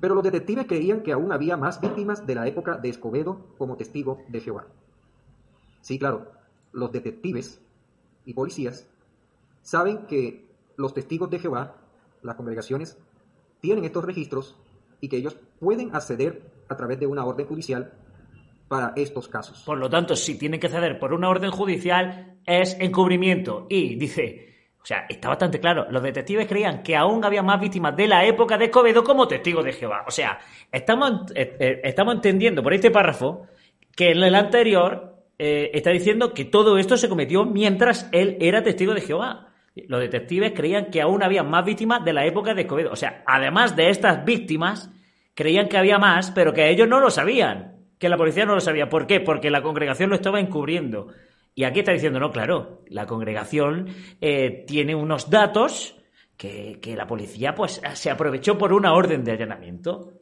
Pero 0.00 0.14
los 0.14 0.24
detectives 0.24 0.66
creían 0.66 1.02
que 1.02 1.12
aún 1.12 1.32
había 1.32 1.56
más 1.56 1.80
víctimas 1.80 2.26
de 2.26 2.34
la 2.34 2.46
época 2.46 2.76
de 2.76 2.88
Escobedo 2.88 3.54
como 3.56 3.76
testigo 3.76 4.22
de 4.28 4.40
Jehová. 4.40 4.66
Sí, 5.80 5.98
claro, 5.98 6.32
los 6.72 6.92
detectives 6.92 7.60
y 8.24 8.34
policías 8.34 8.88
saben 9.62 10.06
que 10.06 10.46
los 10.76 10.94
testigos 10.94 11.30
de 11.30 11.38
Jehová, 11.38 11.76
las 12.22 12.36
congregaciones, 12.36 12.98
tienen 13.60 13.84
estos 13.84 14.04
registros 14.04 14.56
y 15.00 15.08
que 15.08 15.16
ellos 15.16 15.36
pueden 15.60 15.94
acceder 15.94 16.42
a 16.68 16.76
través 16.76 16.98
de 17.00 17.06
una 17.06 17.24
orden 17.24 17.46
judicial 17.46 17.92
para 18.68 18.92
estos 18.96 19.28
casos. 19.28 19.62
Por 19.64 19.78
lo 19.78 19.88
tanto, 19.88 20.14
si 20.14 20.38
tienen 20.38 20.60
que 20.60 20.68
ceder 20.68 20.98
por 20.98 21.12
una 21.12 21.28
orden 21.28 21.50
judicial, 21.50 22.38
es 22.44 22.76
encubrimiento. 22.78 23.66
Y 23.68 23.96
dice, 23.96 24.48
o 24.82 24.86
sea, 24.86 25.06
está 25.08 25.28
bastante 25.28 25.58
claro. 25.58 25.86
Los 25.90 26.02
detectives 26.02 26.46
creían 26.46 26.82
que 26.82 26.96
aún 26.96 27.24
había 27.24 27.42
más 27.42 27.60
víctimas 27.60 27.96
de 27.96 28.08
la 28.08 28.24
época 28.24 28.58
de 28.58 28.66
Escobedo 28.66 29.02
como 29.02 29.26
testigos 29.26 29.64
de 29.64 29.72
Jehová. 29.72 30.04
O 30.06 30.10
sea, 30.10 30.38
estamos, 30.70 31.30
eh, 31.34 31.56
eh, 31.58 31.80
estamos 31.84 32.14
entendiendo 32.14 32.62
por 32.62 32.74
este 32.74 32.90
párrafo 32.90 33.46
que 33.96 34.10
en 34.10 34.22
el 34.22 34.34
anterior 34.34 35.16
eh, 35.38 35.70
está 35.74 35.90
diciendo 35.90 36.32
que 36.32 36.44
todo 36.44 36.78
esto 36.78 36.96
se 36.96 37.08
cometió 37.08 37.44
mientras 37.44 38.08
él 38.12 38.36
era 38.40 38.62
testigo 38.62 38.94
de 38.94 39.00
Jehová. 39.00 39.47
Los 39.88 40.00
detectives 40.00 40.52
creían 40.54 40.86
que 40.86 41.00
aún 41.00 41.22
había 41.22 41.42
más 41.42 41.64
víctimas 41.64 42.04
de 42.04 42.12
la 42.12 42.26
época 42.26 42.54
de 42.54 42.62
Escobedo. 42.62 42.90
O 42.92 42.96
sea, 42.96 43.22
además 43.26 43.76
de 43.76 43.90
estas 43.90 44.24
víctimas, 44.24 44.90
creían 45.34 45.68
que 45.68 45.78
había 45.78 45.98
más, 45.98 46.30
pero 46.32 46.52
que 46.52 46.68
ellos 46.68 46.88
no 46.88 47.00
lo 47.00 47.10
sabían. 47.10 47.76
Que 47.98 48.08
la 48.08 48.16
policía 48.16 48.44
no 48.44 48.54
lo 48.54 48.60
sabía. 48.60 48.88
¿Por 48.88 49.06
qué? 49.06 49.20
Porque 49.20 49.50
la 49.50 49.62
congregación 49.62 50.10
lo 50.10 50.16
estaba 50.16 50.40
encubriendo. 50.40 51.08
Y 51.54 51.64
aquí 51.64 51.80
está 51.80 51.92
diciendo, 51.92 52.20
no, 52.20 52.30
claro, 52.30 52.84
la 52.88 53.06
congregación 53.06 53.88
eh, 54.20 54.64
tiene 54.66 54.94
unos 54.94 55.28
datos 55.28 55.96
que, 56.36 56.94
la 56.96 57.06
policía 57.06 57.54
pues 57.54 57.82
se 57.94 58.10
aprovechó 58.10 58.56
por 58.56 58.72
una 58.72 58.94
orden 58.94 59.24
de 59.24 59.32
allanamiento. 59.32 60.12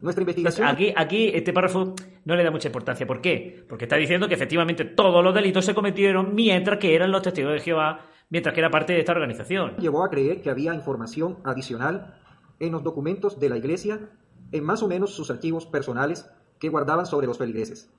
Nuestra 0.00 0.22
investigación. 0.22 0.68
aquí, 0.68 0.92
aquí 0.94 1.30
este 1.34 1.52
párrafo 1.52 1.94
no 2.24 2.36
le 2.36 2.44
da 2.44 2.50
mucha 2.50 2.68
importancia. 2.68 3.06
¿Por 3.06 3.20
qué? 3.20 3.64
Porque 3.68 3.84
está 3.86 3.96
diciendo 3.96 4.28
que 4.28 4.34
efectivamente 4.34 4.84
todos 4.84 5.24
los 5.24 5.34
delitos 5.34 5.64
se 5.64 5.74
cometieron 5.74 6.34
mientras 6.34 6.78
que 6.78 6.94
eran 6.94 7.10
los 7.10 7.22
testigos 7.22 7.54
de 7.54 7.60
Jehová, 7.60 8.00
mientras 8.28 8.54
que 8.54 8.60
era 8.60 8.70
parte 8.70 8.92
de 8.92 9.00
esta 9.00 9.12
organización. 9.12 9.76
Llevó 9.78 10.04
a 10.04 10.10
creer 10.10 10.42
que 10.42 10.50
había 10.50 10.74
información 10.74 11.38
adicional 11.44 12.14
en 12.60 12.72
los 12.72 12.82
documentos 12.82 13.40
de 13.40 13.48
la 13.48 13.56
iglesia, 13.56 14.10
en 14.52 14.64
más 14.64 14.82
o 14.82 14.88
menos 14.88 15.14
sus 15.14 15.30
archivos 15.30 15.66
personales 15.66 16.28
que 16.58 16.68
guardaban 16.68 17.06
sobre 17.06 17.26
los 17.26 17.38
feligreses. 17.38 17.90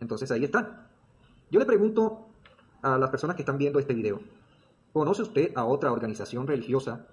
Entonces 0.00 0.30
ahí 0.30 0.44
está. 0.44 0.88
Yo 1.50 1.58
le 1.58 1.66
pregunto 1.66 2.28
a 2.82 2.98
las 2.98 3.10
personas 3.10 3.36
que 3.36 3.42
están 3.42 3.58
viendo 3.58 3.78
este 3.78 3.94
video, 3.94 4.20
¿conoce 4.92 5.22
usted 5.22 5.52
a 5.56 5.64
otra 5.64 5.92
organización 5.92 6.46
religiosa 6.46 7.06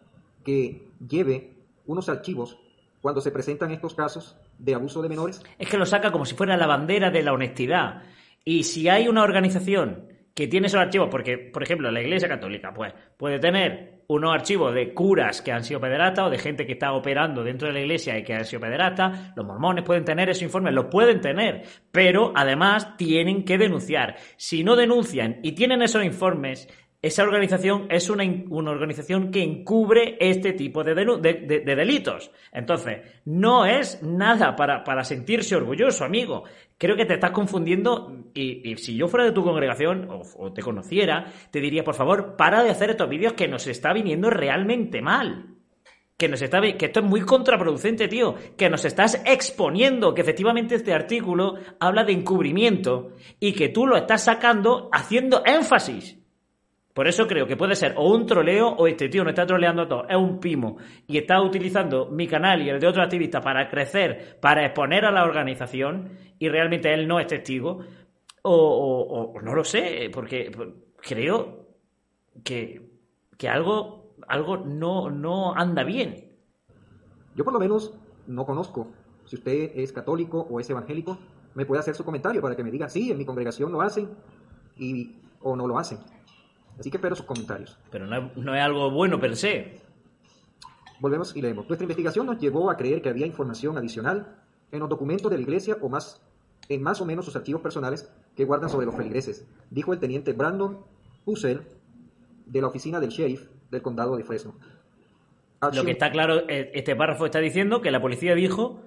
que 0.43 0.87
lleve 1.07 1.55
unos 1.85 2.09
archivos 2.09 2.59
cuando 3.05 3.21
se 3.21 3.29
presentan 3.29 3.69
estos 3.69 3.93
casos 3.93 4.35
de 4.57 4.73
abuso 4.73 4.99
de 5.03 5.09
menores? 5.09 5.39
Es 5.59 5.69
que 5.69 5.77
lo 5.77 5.85
saca 5.85 6.11
como 6.11 6.25
si 6.25 6.33
fuera 6.33 6.57
la 6.57 6.65
bandera 6.65 7.11
de 7.11 7.21
la 7.21 7.33
honestidad. 7.33 8.01
Y 8.43 8.63
si 8.63 8.89
hay 8.89 9.07
una 9.07 9.21
organización 9.21 10.07
que 10.33 10.47
tiene 10.47 10.65
esos 10.65 10.79
archivos, 10.79 11.09
porque, 11.11 11.37
por 11.37 11.61
ejemplo, 11.61 11.91
la 11.91 12.01
Iglesia 12.01 12.27
Católica, 12.27 12.73
pues, 12.73 12.95
puede 13.15 13.37
tener 13.37 14.05
unos 14.07 14.33
archivos 14.33 14.73
de 14.73 14.91
curas 14.95 15.43
que 15.43 15.51
han 15.51 15.63
sido 15.63 15.79
pederastas 15.79 16.25
o 16.25 16.29
de 16.31 16.39
gente 16.39 16.65
que 16.65 16.73
está 16.73 16.93
operando 16.93 17.43
dentro 17.43 17.67
de 17.67 17.75
la 17.75 17.81
iglesia 17.81 18.17
y 18.17 18.23
que 18.23 18.33
han 18.33 18.45
sido 18.45 18.61
pederastas, 18.61 19.35
los 19.35 19.45
mormones 19.45 19.83
pueden 19.83 20.03
tener 20.03 20.29
esos 20.29 20.43
informes, 20.43 20.73
los 20.73 20.85
pueden 20.85 21.21
tener, 21.21 21.63
pero 21.91 22.33
además 22.35 22.97
tienen 22.97 23.45
que 23.45 23.57
denunciar. 23.59 24.15
Si 24.35 24.63
no 24.63 24.75
denuncian 24.75 25.39
y 25.43 25.51
tienen 25.51 25.83
esos 25.83 26.03
informes, 26.03 26.67
esa 27.05 27.21
organización 27.21 27.85
es 27.91 28.09
una, 28.09 28.23
una, 28.49 28.71
organización 28.71 29.29
que 29.29 29.43
encubre 29.43 30.17
este 30.19 30.53
tipo 30.53 30.83
de, 30.83 30.95
de, 30.95 31.75
delitos. 31.75 32.31
Entonces, 32.51 33.01
no 33.25 33.67
es 33.67 34.01
nada 34.01 34.55
para, 34.55 34.83
para, 34.83 35.03
sentirse 35.03 35.55
orgulloso, 35.55 36.03
amigo. 36.03 36.45
Creo 36.79 36.95
que 36.95 37.05
te 37.05 37.13
estás 37.13 37.29
confundiendo 37.29 38.25
y, 38.33 38.75
si 38.77 38.95
yo 38.95 39.07
fuera 39.07 39.27
de 39.27 39.33
tu 39.33 39.43
congregación 39.43 40.09
o, 40.09 40.51
te 40.51 40.63
conociera, 40.63 41.31
te 41.51 41.59
diría, 41.61 41.83
por 41.83 41.93
favor, 41.93 42.35
para 42.35 42.63
de 42.63 42.71
hacer 42.71 42.89
estos 42.89 43.07
vídeos 43.07 43.33
que 43.33 43.47
nos 43.47 43.67
está 43.67 43.93
viniendo 43.93 44.31
realmente 44.31 45.03
mal. 45.03 45.51
que 46.17 46.27
nos 46.27 46.41
está 46.41 46.59
que 46.59 46.87
esto 46.87 47.01
es 47.01 47.05
muy 47.05 47.21
contraproducente, 47.21 48.07
tío, 48.07 48.33
que 48.57 48.67
nos 48.67 48.83
estás 48.83 49.21
exponiendo, 49.27 50.15
que 50.15 50.21
efectivamente 50.21 50.73
este 50.73 50.91
artículo 50.91 51.59
habla 51.79 52.03
de 52.03 52.13
encubrimiento 52.13 53.11
y 53.39 53.53
que 53.53 53.69
tú 53.69 53.85
lo 53.85 53.95
estás 53.95 54.23
sacando 54.23 54.89
haciendo 54.91 55.43
énfasis. 55.45 56.24
Por 56.95 57.07
eso 57.07 57.27
creo 57.27 57.45
que 57.45 57.57
puede 57.57 57.75
ser 57.75 57.93
o 57.97 58.09
un 58.09 58.25
troleo 58.25 58.69
o 58.69 58.87
este 58.87 59.09
tío 59.09 59.23
no 59.23 59.29
está 59.29 59.45
troleando 59.45 59.83
a 59.83 59.87
todos, 59.87 60.05
es 60.09 60.15
un 60.15 60.39
pimo 60.39 60.77
y 61.05 61.17
está 61.17 61.41
utilizando 61.41 62.09
mi 62.09 62.25
canal 62.25 62.61
y 62.61 62.69
el 62.69 62.79
de 62.79 62.87
otro 62.87 63.03
activista 63.03 63.41
para 63.41 63.69
crecer, 63.69 64.39
para 64.39 64.65
exponer 64.65 65.03
a 65.03 65.11
la 65.11 65.25
organización 65.25 66.17
y 66.39 66.47
realmente 66.47 66.93
él 66.93 67.07
no 67.07 67.19
es 67.19 67.27
testigo. 67.27 67.81
O, 68.47 69.33
o 69.35 69.41
no 69.41 69.55
lo 69.55 69.63
sé, 69.63 70.09
porque 70.13 70.51
creo 71.01 71.65
que, 72.43 72.91
que 73.39 73.49
algo 73.49 74.05
algo 74.27 74.57
no, 74.57 75.09
no 75.09 75.53
anda 75.53 75.83
bien. 75.83 76.31
Yo 77.35 77.43
por 77.43 77.53
lo 77.53 77.59
menos 77.59 77.93
no 78.27 78.45
conozco. 78.45 78.87
Si 79.25 79.35
usted 79.35 79.71
es 79.75 79.91
católico 79.91 80.47
o 80.49 80.59
es 80.59 80.69
evangélico, 80.69 81.17
me 81.53 81.65
puede 81.65 81.79
hacer 81.79 81.95
su 81.95 82.05
comentario 82.05 82.41
para 82.41 82.55
que 82.55 82.63
me 82.63 82.71
diga, 82.71 82.89
sí, 82.89 83.11
en 83.11 83.17
mi 83.17 83.25
congregación 83.25 83.71
lo 83.71 83.81
hacen 83.81 84.09
y, 84.77 85.15
o 85.41 85.55
no 85.55 85.67
lo 85.67 85.77
hacen. 85.77 85.99
Así 86.79 86.91
que 86.91 86.97
espero 86.97 87.15
sus 87.15 87.25
comentarios. 87.25 87.77
Pero 87.91 88.05
no 88.07 88.17
es, 88.17 88.37
no 88.37 88.55
es 88.55 88.61
algo 88.61 88.91
bueno 88.91 89.19
per 89.19 89.35
se. 89.35 89.79
Volvemos 90.99 91.35
y 91.35 91.41
leemos. 91.41 91.67
Nuestra 91.67 91.83
investigación 91.83 92.25
nos 92.25 92.39
llevó 92.39 92.69
a 92.69 92.77
creer 92.77 93.01
que 93.01 93.09
había 93.09 93.25
información 93.25 93.77
adicional 93.77 94.37
en 94.71 94.79
los 94.79 94.89
documentos 94.89 95.29
de 95.31 95.37
la 95.37 95.43
iglesia 95.43 95.77
o 95.81 95.89
más 95.89 96.21
en 96.69 96.81
más 96.81 97.01
o 97.01 97.05
menos 97.05 97.25
sus 97.25 97.35
archivos 97.35 97.61
personales 97.61 98.09
que 98.35 98.45
guardan 98.45 98.69
sobre 98.69 98.85
los 98.85 98.95
feligreses, 98.95 99.45
dijo 99.69 99.93
el 99.93 99.99
teniente 99.99 100.33
Brandon 100.33 100.79
Pussell 101.23 101.61
de 102.45 102.61
la 102.61 102.67
oficina 102.67 102.99
del 102.99 103.09
sheriff 103.09 103.47
del 103.69 103.81
condado 103.81 104.15
de 104.17 104.23
Fresno. 104.23 104.55
Lo 105.73 105.83
que 105.83 105.91
está 105.91 106.11
claro, 106.11 106.47
eh, 106.47 106.71
este 106.73 106.95
párrafo 106.95 107.25
está 107.25 107.39
diciendo 107.39 107.81
que 107.81 107.91
la 107.91 108.01
policía 108.01 108.35
dijo 108.35 108.81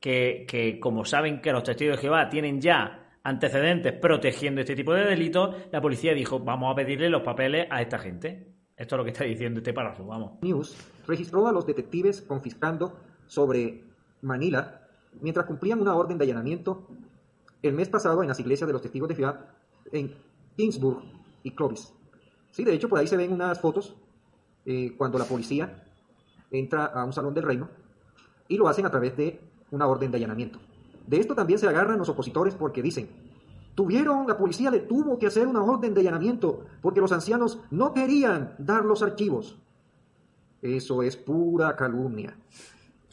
que, 0.00 0.46
que, 0.48 0.80
como 0.80 1.04
saben 1.04 1.40
que 1.40 1.52
los 1.52 1.64
testigos 1.64 1.96
de 1.96 2.02
Jehová 2.02 2.30
tienen 2.30 2.60
ya 2.60 3.03
antecedentes 3.24 3.92
protegiendo 3.94 4.60
este 4.60 4.76
tipo 4.76 4.92
de 4.92 5.04
delitos, 5.04 5.56
la 5.72 5.80
policía 5.80 6.14
dijo, 6.14 6.38
vamos 6.38 6.70
a 6.70 6.76
pedirle 6.76 7.08
los 7.08 7.22
papeles 7.22 7.66
a 7.70 7.82
esta 7.82 7.98
gente. 7.98 8.54
Esto 8.76 8.94
es 8.94 8.98
lo 8.98 9.04
que 9.04 9.10
está 9.10 9.24
diciendo 9.24 9.60
este 9.60 9.72
párrafo, 9.72 10.04
vamos. 10.04 10.42
News 10.42 10.76
registró 11.06 11.46
a 11.48 11.52
los 11.52 11.66
detectives 11.66 12.22
confiscando 12.22 12.98
sobre 13.26 13.82
Manila 14.22 14.82
mientras 15.20 15.46
cumplían 15.46 15.80
una 15.80 15.94
orden 15.94 16.18
de 16.18 16.24
allanamiento 16.24 16.86
el 17.62 17.72
mes 17.72 17.88
pasado 17.88 18.22
en 18.22 18.28
las 18.28 18.38
iglesias 18.40 18.66
de 18.66 18.72
los 18.72 18.82
testigos 18.82 19.08
de 19.08 19.14
Jehová 19.14 19.46
en 19.90 20.14
Kingsburg 20.56 21.02
y 21.42 21.50
Clovis. 21.52 21.92
Sí, 22.50 22.62
de 22.64 22.74
hecho, 22.74 22.88
por 22.88 22.98
ahí 22.98 23.06
se 23.06 23.16
ven 23.16 23.32
unas 23.32 23.60
fotos 23.60 23.96
eh, 24.66 24.94
cuando 24.96 25.18
la 25.18 25.24
policía 25.24 25.82
entra 26.50 26.86
a 26.86 27.04
un 27.04 27.12
salón 27.12 27.32
del 27.32 27.44
reino 27.44 27.70
y 28.48 28.58
lo 28.58 28.68
hacen 28.68 28.84
a 28.86 28.90
través 28.90 29.16
de 29.16 29.40
una 29.70 29.86
orden 29.86 30.10
de 30.10 30.18
allanamiento. 30.18 30.58
De 31.06 31.18
esto 31.18 31.34
también 31.34 31.58
se 31.58 31.68
agarran 31.68 31.98
los 31.98 32.08
opositores 32.08 32.54
porque 32.54 32.82
dicen, 32.82 33.08
tuvieron, 33.74 34.26
la 34.26 34.38
policía 34.38 34.70
le 34.70 34.80
tuvo 34.80 35.18
que 35.18 35.26
hacer 35.26 35.46
una 35.46 35.62
orden 35.62 35.94
de 35.94 36.00
allanamiento 36.00 36.64
porque 36.80 37.00
los 37.00 37.12
ancianos 37.12 37.60
no 37.70 37.92
querían 37.92 38.54
dar 38.58 38.84
los 38.84 39.02
archivos. 39.02 39.58
Eso 40.62 41.02
es 41.02 41.16
pura 41.16 41.76
calumnia. 41.76 42.36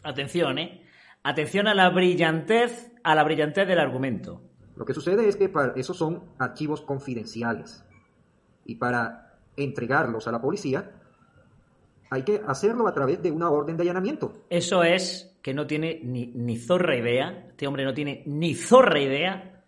Atención, 0.04 0.58
¿eh? 0.58 0.82
Atención 1.24 1.68
a 1.68 1.76
la 1.76 1.90
brillantez, 1.90 2.92
a 3.04 3.14
la 3.14 3.24
brillantez 3.24 3.68
del 3.68 3.80
argumento. 3.80 4.42
Lo 4.76 4.86
que 4.86 4.94
sucede 4.94 5.28
es 5.28 5.36
que 5.36 5.50
para, 5.50 5.74
esos 5.74 5.98
son 5.98 6.24
archivos 6.40 6.82
confidenciales. 6.82 7.84
Y 8.66 8.76
para 8.76 9.38
entregarlos 9.58 10.28
a 10.28 10.32
la 10.32 10.42
policía, 10.42 10.92
hay 12.10 12.24
que 12.24 12.42
hacerlo 12.48 12.88
a 12.88 12.94
través 12.94 13.22
de 13.22 13.32
una 13.32 13.50
orden 13.50 13.78
de 13.78 13.84
allanamiento. 13.84 14.46
Eso 14.50 14.84
es 14.84 15.31
que 15.42 15.54
no 15.54 15.68
tiene 15.68 16.00
ni, 16.04 16.28
ni 16.28 16.58
zorra 16.58 16.96
idea, 16.96 17.46
este 17.50 17.68
hombre 17.68 17.84
no 17.84 17.94
tiene 17.94 18.24
ni 18.26 18.54
zorra 18.54 19.00
idea 19.00 19.64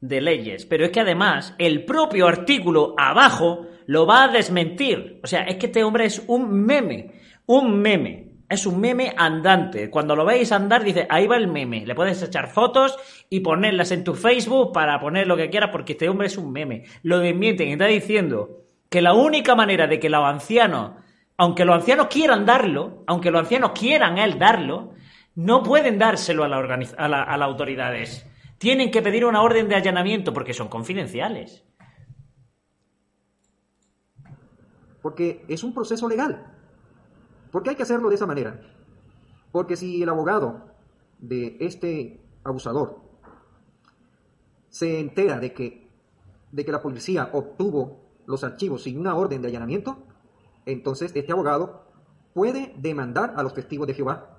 de 0.00 0.20
leyes, 0.20 0.66
pero 0.66 0.84
es 0.84 0.90
que 0.90 1.00
además 1.00 1.54
el 1.58 1.84
propio 1.84 2.26
artículo 2.26 2.94
abajo 2.98 3.66
lo 3.86 4.06
va 4.06 4.24
a 4.24 4.28
desmentir. 4.28 5.20
O 5.22 5.26
sea, 5.26 5.42
es 5.42 5.56
que 5.56 5.66
este 5.66 5.84
hombre 5.84 6.06
es 6.06 6.22
un 6.26 6.64
meme, 6.64 7.12
un 7.46 7.80
meme. 7.80 8.30
Es 8.46 8.66
un 8.66 8.78
meme 8.78 9.14
andante. 9.16 9.90
Cuando 9.90 10.14
lo 10.14 10.24
veis 10.24 10.52
andar, 10.52 10.84
dice, 10.84 11.06
ahí 11.08 11.26
va 11.26 11.36
el 11.36 11.48
meme. 11.48 11.86
Le 11.86 11.94
puedes 11.94 12.22
echar 12.22 12.50
fotos 12.50 12.96
y 13.30 13.40
ponerlas 13.40 13.90
en 13.90 14.04
tu 14.04 14.14
Facebook 14.14 14.70
para 14.72 15.00
poner 15.00 15.26
lo 15.26 15.36
que 15.36 15.48
quieras, 15.48 15.70
porque 15.72 15.92
este 15.92 16.10
hombre 16.10 16.26
es 16.26 16.36
un 16.36 16.52
meme. 16.52 16.84
Lo 17.02 17.18
desmienten 17.18 17.68
y 17.68 17.72
está 17.72 17.86
diciendo 17.86 18.64
que 18.90 19.00
la 19.00 19.14
única 19.14 19.54
manera 19.54 19.86
de 19.86 19.98
que 19.98 20.10
los 20.10 20.24
ancianos 20.24 20.92
aunque 21.36 21.64
los 21.64 21.74
ancianos 21.74 22.06
quieran 22.06 22.46
darlo, 22.46 23.02
aunque 23.06 23.30
los 23.30 23.40
ancianos 23.40 23.72
quieran 23.72 24.18
él 24.18 24.38
darlo, 24.38 24.92
no 25.34 25.62
pueden 25.62 25.98
dárselo 25.98 26.44
a, 26.44 26.48
la 26.48 26.58
a, 26.58 27.08
la, 27.08 27.36
las 27.36 27.42
autoridades. 27.42 28.26
Tienen 28.58 28.90
que 28.90 29.02
pedir 29.02 29.24
una 29.24 29.42
orden 29.42 29.68
de 29.68 29.74
allanamiento 29.74 30.32
porque 30.32 30.54
son 30.54 30.68
confidenciales. 30.68 31.64
Porque 35.02 35.44
es 35.48 35.64
un 35.64 35.74
proceso 35.74 36.08
legal. 36.08 36.46
¿Por 37.50 37.62
qué 37.62 37.70
hay 37.70 37.76
que 37.76 37.82
hacerlo 37.82 38.08
de 38.08 38.14
esa 38.14 38.26
manera? 38.26 38.60
Porque 39.52 39.76
si 39.76 40.02
el 40.02 40.08
abogado 40.08 40.70
de 41.18 41.56
este 41.60 42.20
abusador 42.42 43.00
se 44.68 44.98
entera 44.98 45.38
de 45.38 45.52
que, 45.52 45.88
de 46.50 46.64
que 46.64 46.72
la 46.72 46.82
policía 46.82 47.30
obtuvo 47.32 48.00
los 48.26 48.44
archivos 48.44 48.84
sin 48.84 48.98
una 48.98 49.14
orden 49.14 49.42
de 49.42 49.48
allanamiento, 49.48 49.98
entonces 50.64 51.12
este 51.14 51.32
abogado 51.32 51.84
puede 52.32 52.74
demandar 52.78 53.34
a 53.36 53.42
los 53.42 53.54
testigos 53.54 53.86
de 53.86 53.94
Jehová 53.94 54.33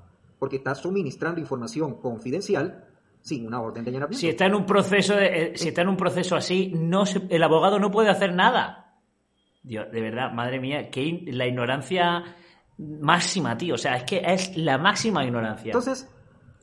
porque 0.45 0.57
está 0.57 0.75
suministrando 0.75 1.41
información 1.41 1.95
confidencial 1.95 2.87
sin 3.19 3.47
una 3.47 3.59
orden 3.59 3.83
de 3.83 3.89
allanamiento. 3.89 4.19
Si 4.19 4.29
está 4.29 4.45
en 4.45 4.53
un 4.53 4.63
proceso, 4.63 5.15
de, 5.15 5.25
eh, 5.25 5.57
si 5.57 5.69
está 5.69 5.81
en 5.81 5.87
un 5.87 5.97
proceso 5.97 6.35
así, 6.35 6.71
no 6.75 7.07
se, 7.07 7.23
el 7.31 7.41
abogado 7.41 7.79
no 7.79 7.89
puede 7.89 8.11
hacer 8.11 8.31
nada. 8.35 8.95
Dios, 9.63 9.91
de 9.91 10.01
verdad, 10.01 10.31
madre 10.33 10.59
mía, 10.59 10.91
que 10.91 11.23
la 11.31 11.47
ignorancia 11.47 12.35
máxima, 12.77 13.57
tío. 13.57 13.73
O 13.73 13.77
sea, 13.79 13.95
es 13.95 14.03
que 14.03 14.21
es 14.23 14.55
la 14.55 14.77
máxima 14.77 15.25
ignorancia. 15.25 15.69
Entonces, 15.69 16.07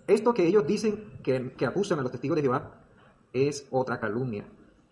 esto 0.07 0.33
que 0.33 0.47
ellos 0.47 0.65
dicen 0.65 1.19
que, 1.25 1.55
que 1.55 1.67
acusan 1.67 1.99
a 1.99 2.03
los 2.03 2.13
testigos 2.13 2.37
de 2.37 2.43
Jehová 2.43 2.85
es 3.33 3.67
otra 3.73 3.99
calumnia, 3.99 4.45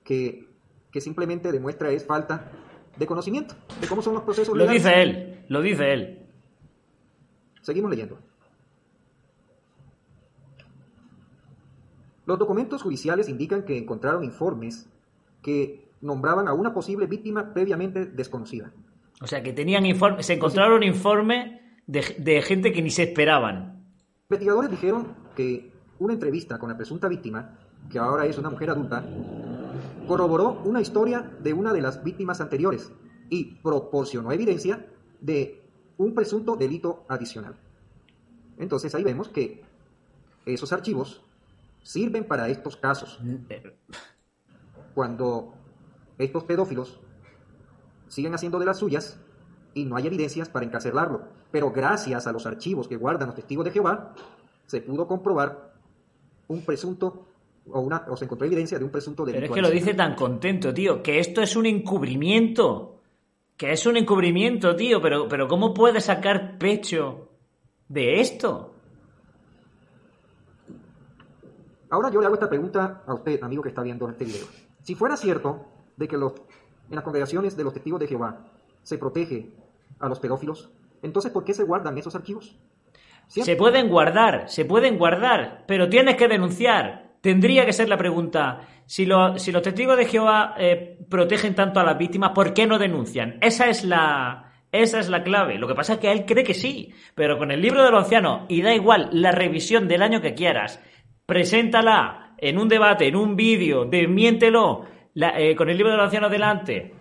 que, 0.02 0.48
que 0.90 1.00
simplemente 1.00 1.52
demuestra 1.52 1.92
es 1.92 2.04
falta 2.04 2.50
de 2.96 3.06
conocimiento 3.06 3.54
de 3.80 3.86
cómo 3.86 4.02
son 4.02 4.14
los 4.14 4.24
procesos 4.24 4.56
Lo 4.56 4.66
dice 4.66 5.00
él, 5.00 5.44
lo 5.46 5.62
dice 5.62 5.92
él. 5.92 6.26
Seguimos 7.62 7.88
leyendo. 7.88 8.18
Los 12.30 12.38
documentos 12.38 12.80
judiciales 12.82 13.28
indican 13.28 13.64
que 13.64 13.76
encontraron 13.76 14.22
informes 14.22 14.88
que 15.42 15.90
nombraban 16.00 16.46
a 16.46 16.52
una 16.52 16.72
posible 16.72 17.08
víctima 17.08 17.52
previamente 17.52 18.06
desconocida. 18.06 18.72
O 19.20 19.26
sea, 19.26 19.42
que 19.42 19.52
tenían 19.52 19.84
informes, 19.84 20.26
se 20.26 20.34
encontraron 20.34 20.84
informes 20.84 21.60
de, 21.88 22.14
de 22.20 22.40
gente 22.42 22.72
que 22.72 22.82
ni 22.82 22.90
se 22.90 23.02
esperaban. 23.02 23.84
Investigadores 24.28 24.70
dijeron 24.70 25.08
que 25.34 25.72
una 25.98 26.12
entrevista 26.12 26.56
con 26.56 26.68
la 26.68 26.76
presunta 26.76 27.08
víctima, 27.08 27.58
que 27.90 27.98
ahora 27.98 28.26
es 28.26 28.38
una 28.38 28.48
mujer 28.48 28.70
adulta, 28.70 29.04
corroboró 30.06 30.62
una 30.64 30.80
historia 30.80 31.32
de 31.42 31.52
una 31.52 31.72
de 31.72 31.80
las 31.80 32.04
víctimas 32.04 32.40
anteriores 32.40 32.92
y 33.28 33.56
proporcionó 33.56 34.30
evidencia 34.30 34.86
de 35.20 35.64
un 35.96 36.14
presunto 36.14 36.54
delito 36.54 37.02
adicional. 37.08 37.56
Entonces 38.56 38.94
ahí 38.94 39.02
vemos 39.02 39.30
que 39.30 39.64
esos 40.46 40.72
archivos 40.72 41.24
sirven 41.82 42.24
para 42.24 42.48
estos 42.48 42.76
casos. 42.76 43.20
Cuando 44.94 45.54
estos 46.18 46.44
pedófilos 46.44 47.00
siguen 48.08 48.34
haciendo 48.34 48.58
de 48.58 48.66
las 48.66 48.78
suyas 48.78 49.20
y 49.74 49.84
no 49.84 49.96
hay 49.96 50.06
evidencias 50.06 50.48
para 50.48 50.66
encarcelarlo. 50.66 51.22
Pero 51.50 51.70
gracias 51.70 52.26
a 52.26 52.32
los 52.32 52.46
archivos 52.46 52.88
que 52.88 52.96
guardan 52.96 53.28
los 53.28 53.36
testigos 53.36 53.64
de 53.64 53.70
Jehová, 53.70 54.14
se 54.66 54.80
pudo 54.80 55.06
comprobar 55.06 55.74
un 56.48 56.64
presunto 56.64 57.26
o, 57.70 57.80
una, 57.80 58.04
o 58.08 58.16
se 58.16 58.24
encontró 58.24 58.46
evidencia 58.46 58.78
de 58.78 58.84
un 58.84 58.90
presunto 58.90 59.24
delito. 59.24 59.40
Pero 59.40 59.52
es 59.52 59.54
que 59.54 59.62
lo 59.62 59.70
dice 59.70 59.94
tan 59.94 60.14
contento, 60.14 60.74
tío, 60.74 61.02
que 61.02 61.18
esto 61.18 61.40
es 61.40 61.56
un 61.56 61.66
encubrimiento. 61.66 62.96
Que 63.56 63.72
es 63.72 63.84
un 63.84 63.96
encubrimiento, 63.96 64.74
tío, 64.74 65.02
pero, 65.02 65.28
pero 65.28 65.46
¿cómo 65.46 65.74
puede 65.74 66.00
sacar 66.00 66.56
pecho 66.58 67.28
de 67.88 68.20
esto? 68.20 68.69
Ahora 71.90 72.10
yo 72.10 72.20
le 72.20 72.26
hago 72.26 72.34
esta 72.34 72.48
pregunta 72.48 73.02
a 73.06 73.14
usted, 73.14 73.42
amigo 73.42 73.62
que 73.62 73.68
está 73.70 73.82
viendo 73.82 74.08
este 74.08 74.24
video. 74.24 74.46
Si 74.82 74.94
fuera 74.94 75.16
cierto 75.16 75.66
de 75.96 76.06
que 76.06 76.16
los, 76.16 76.32
en 76.88 76.94
las 76.94 77.02
congregaciones 77.04 77.56
de 77.56 77.64
los 77.64 77.74
testigos 77.74 77.98
de 78.00 78.06
Jehová 78.06 78.46
se 78.82 78.96
protege 78.96 79.50
a 79.98 80.08
los 80.08 80.20
pedófilos, 80.20 80.70
entonces 81.02 81.32
¿por 81.32 81.44
qué 81.44 81.52
se 81.52 81.64
guardan 81.64 81.98
esos 81.98 82.14
archivos? 82.14 82.56
¿Cierto? 83.26 83.50
Se 83.50 83.56
pueden 83.56 83.88
guardar, 83.88 84.48
se 84.48 84.64
pueden 84.64 84.98
guardar, 84.98 85.64
pero 85.66 85.88
tienes 85.88 86.16
que 86.16 86.28
denunciar. 86.28 87.10
Tendría 87.20 87.66
que 87.66 87.72
ser 87.72 87.88
la 87.88 87.98
pregunta, 87.98 88.60
si, 88.86 89.04
lo, 89.04 89.38
si 89.38 89.52
los 89.52 89.62
testigos 89.62 89.96
de 89.96 90.06
Jehová 90.06 90.54
eh, 90.58 90.98
protegen 91.08 91.54
tanto 91.54 91.80
a 91.80 91.84
las 91.84 91.98
víctimas, 91.98 92.30
¿por 92.30 92.54
qué 92.54 92.66
no 92.66 92.78
denuncian? 92.78 93.36
Esa 93.42 93.68
es 93.68 93.84
la, 93.84 94.52
Esa 94.72 95.00
es 95.00 95.08
la 95.08 95.22
clave. 95.22 95.58
Lo 95.58 95.68
que 95.68 95.74
pasa 95.74 95.94
es 95.94 95.98
que 95.98 96.10
él 96.10 96.24
cree 96.24 96.44
que 96.44 96.54
sí, 96.54 96.94
pero 97.14 97.36
con 97.36 97.50
el 97.50 97.60
libro 97.60 97.84
de 97.84 97.90
los 97.90 98.04
ancianos, 98.04 98.46
y 98.48 98.62
da 98.62 98.74
igual 98.74 99.10
la 99.12 99.32
revisión 99.32 99.86
del 99.86 100.02
año 100.02 100.20
que 100.20 100.34
quieras, 100.34 100.80
preséntala 101.30 102.34
en 102.38 102.58
un 102.58 102.68
debate, 102.68 103.06
en 103.06 103.14
un 103.14 103.36
vídeo, 103.36 103.84
desmiéntelo, 103.84 104.84
eh, 105.14 105.54
con 105.54 105.70
el 105.70 105.76
libro 105.76 105.92
de 105.92 105.96
los 105.96 106.06
ancianos 106.06 106.28
delante. 106.28 106.92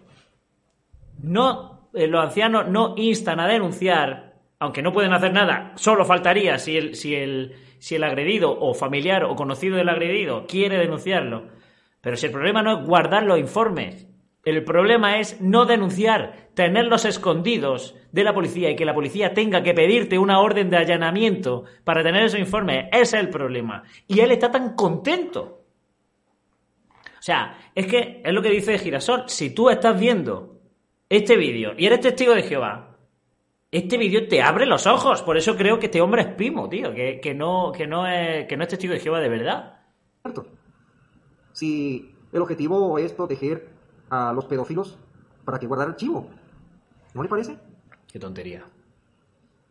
No, 1.24 1.90
eh, 1.96 2.06
los 2.06 2.24
ancianos 2.24 2.68
no 2.68 2.94
instan 2.96 3.40
a 3.40 3.48
denunciar, 3.48 4.36
aunque 4.60 4.84
no 4.84 4.94
pueden 4.94 5.14
hacer 5.14 5.34
nada, 5.34 5.72
solo 5.78 6.06
faltaría 6.06 6.60
si 6.60 6.78
el, 6.78 6.94
si 6.94 7.16
el, 7.16 7.56
si 7.80 7.96
el 7.96 8.04
agredido 8.04 8.56
o 8.56 8.76
familiar 8.76 9.24
o 9.24 9.36
conocido 9.36 9.78
del 9.78 9.90
agredido 9.90 10.46
quiere 10.46 10.78
denunciarlo. 10.78 11.48
Pero 12.00 12.16
si 12.16 12.28
el 12.28 12.32
problema 12.32 12.62
no 12.62 12.80
es 12.82 12.86
guardar 12.86 13.24
los 13.24 13.40
informes, 13.40 14.08
el 14.50 14.64
problema 14.64 15.20
es 15.20 15.42
no 15.42 15.66
denunciar, 15.66 16.50
tenerlos 16.54 17.06
escondidos 17.06 17.96
de 18.12 18.24
la 18.24 18.34
policía 18.34 18.70
y 18.70 18.76
que 18.76 18.86
la 18.86 18.94
policía 18.94 19.34
tenga 19.34 19.64
que 19.64 19.74
pedirte 19.74 20.18
una 20.18 20.40
orden 20.40 20.70
de 20.70 20.78
allanamiento 20.78 21.66
para 21.84 22.04
tener 22.04 22.24
esos 22.24 22.40
informes. 22.40 22.88
Ese 22.92 23.18
es 23.18 23.24
el 23.24 23.30
problema. 23.30 23.84
Y 24.08 24.20
él 24.20 24.32
está 24.32 24.52
tan 24.52 24.76
contento. 24.76 25.64
O 27.20 27.22
sea, 27.22 27.58
es 27.76 27.86
que 27.86 28.22
es 28.24 28.34
lo 28.34 28.42
que 28.42 28.50
dice 28.50 28.78
Girasol. 28.78 29.24
Si 29.28 29.54
tú 29.54 29.70
estás 29.70 30.00
viendo 30.00 30.60
este 31.10 31.36
vídeo 31.36 31.74
y 31.78 31.86
eres 31.86 32.00
testigo 32.00 32.34
de 32.34 32.44
Jehová, 32.44 32.98
este 33.72 33.98
vídeo 33.98 34.28
te 34.28 34.42
abre 34.42 34.66
los 34.66 34.88
ojos. 34.88 35.22
Por 35.22 35.38
eso 35.38 35.56
creo 35.56 35.80
que 35.80 35.88
este 35.88 36.02
hombre 36.02 36.22
es 36.22 36.28
primo, 36.30 36.70
tío. 36.70 36.94
Que, 36.94 37.34
no, 37.36 37.72
que, 37.76 37.86
no, 37.88 38.08
es, 38.08 38.48
que 38.48 38.58
no 38.58 38.64
es 38.64 38.70
testigo 38.70 38.94
de 38.94 39.00
Jehová 39.00 39.20
de 39.20 39.30
verdad. 39.30 39.80
Si 41.52 42.16
el 42.32 42.42
objetivo 42.42 42.98
es 42.98 43.12
proteger 43.14 43.79
a 44.10 44.34
los 44.34 44.46
pedófilos 44.46 44.98
para 45.46 45.60
que 45.60 45.68
guardar 45.68 45.90
archivo. 45.90 46.30
¿No 47.14 47.24
le 47.24 47.30
parece? 47.30 47.58
Qué 48.12 48.20
tontería. 48.20 48.64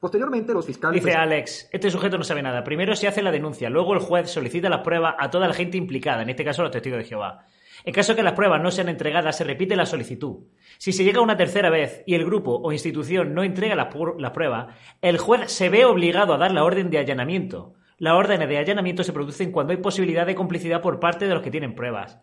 Posteriormente, 0.01 0.53
los 0.53 0.67
fiscales. 0.67 1.03
Dice 1.03 1.17
Alex: 1.17 1.69
Este 1.73 1.91
sujeto 1.91 2.19
no 2.19 2.25
sabe 2.25 2.43
nada. 2.43 2.63
Primero 2.63 2.95
se 2.95 3.09
hace 3.09 3.23
la 3.23 3.33
denuncia, 3.33 3.69
luego 3.69 3.95
el 3.95 4.01
juez 4.01 4.31
solicita 4.31 4.69
las 4.69 4.81
pruebas 4.81 5.15
a 5.19 5.31
toda 5.31 5.49
la 5.49 5.55
gente 5.55 5.77
implicada, 5.77 6.23
en 6.23 6.31
este 6.31 6.45
caso 6.45 6.63
los 6.63 6.71
testigos 6.71 6.99
de 6.99 7.05
Jehová. 7.05 7.47
En 7.85 7.95
caso 7.95 8.13
de 8.13 8.17
que 8.17 8.23
las 8.23 8.35
pruebas 8.35 8.61
no 8.61 8.71
sean 8.71 8.89
entregadas, 8.89 9.37
se 9.37 9.45
repite 9.45 9.77
la 9.77 9.87
solicitud. 9.87 10.47
Si 10.79 10.93
se 10.93 11.05
llega 11.05 11.21
una 11.21 11.37
tercera 11.37 11.71
vez 11.71 12.03
y 12.07 12.15
el 12.15 12.25
grupo 12.25 12.57
o 12.57 12.73
institución 12.73 13.35
no 13.35 13.45
entrega 13.45 13.77
las, 13.77 13.89
las 14.19 14.33
pruebas, 14.33 14.75
el 15.01 15.19
juez 15.19 15.51
se 15.51 15.69
ve 15.69 15.85
obligado 15.85 16.35
a 16.35 16.39
dar 16.39 16.53
la 16.53 16.65
orden 16.65 16.91
de 16.91 16.99
allanamiento. 16.99 17.75
Las 17.99 18.15
órdenes 18.15 18.49
de 18.49 18.59
allanamiento 18.59 19.03
se 19.03 19.13
producen 19.13 19.53
cuando 19.53 19.73
hay 19.73 19.79
posibilidad 19.79 20.27
de 20.27 20.35
complicidad 20.35 20.81
por 20.81 21.01
parte 21.01 21.27
de 21.27 21.35
los 21.35 21.43
que 21.43 21.51
tienen 21.51 21.75
pruebas. 21.75 22.21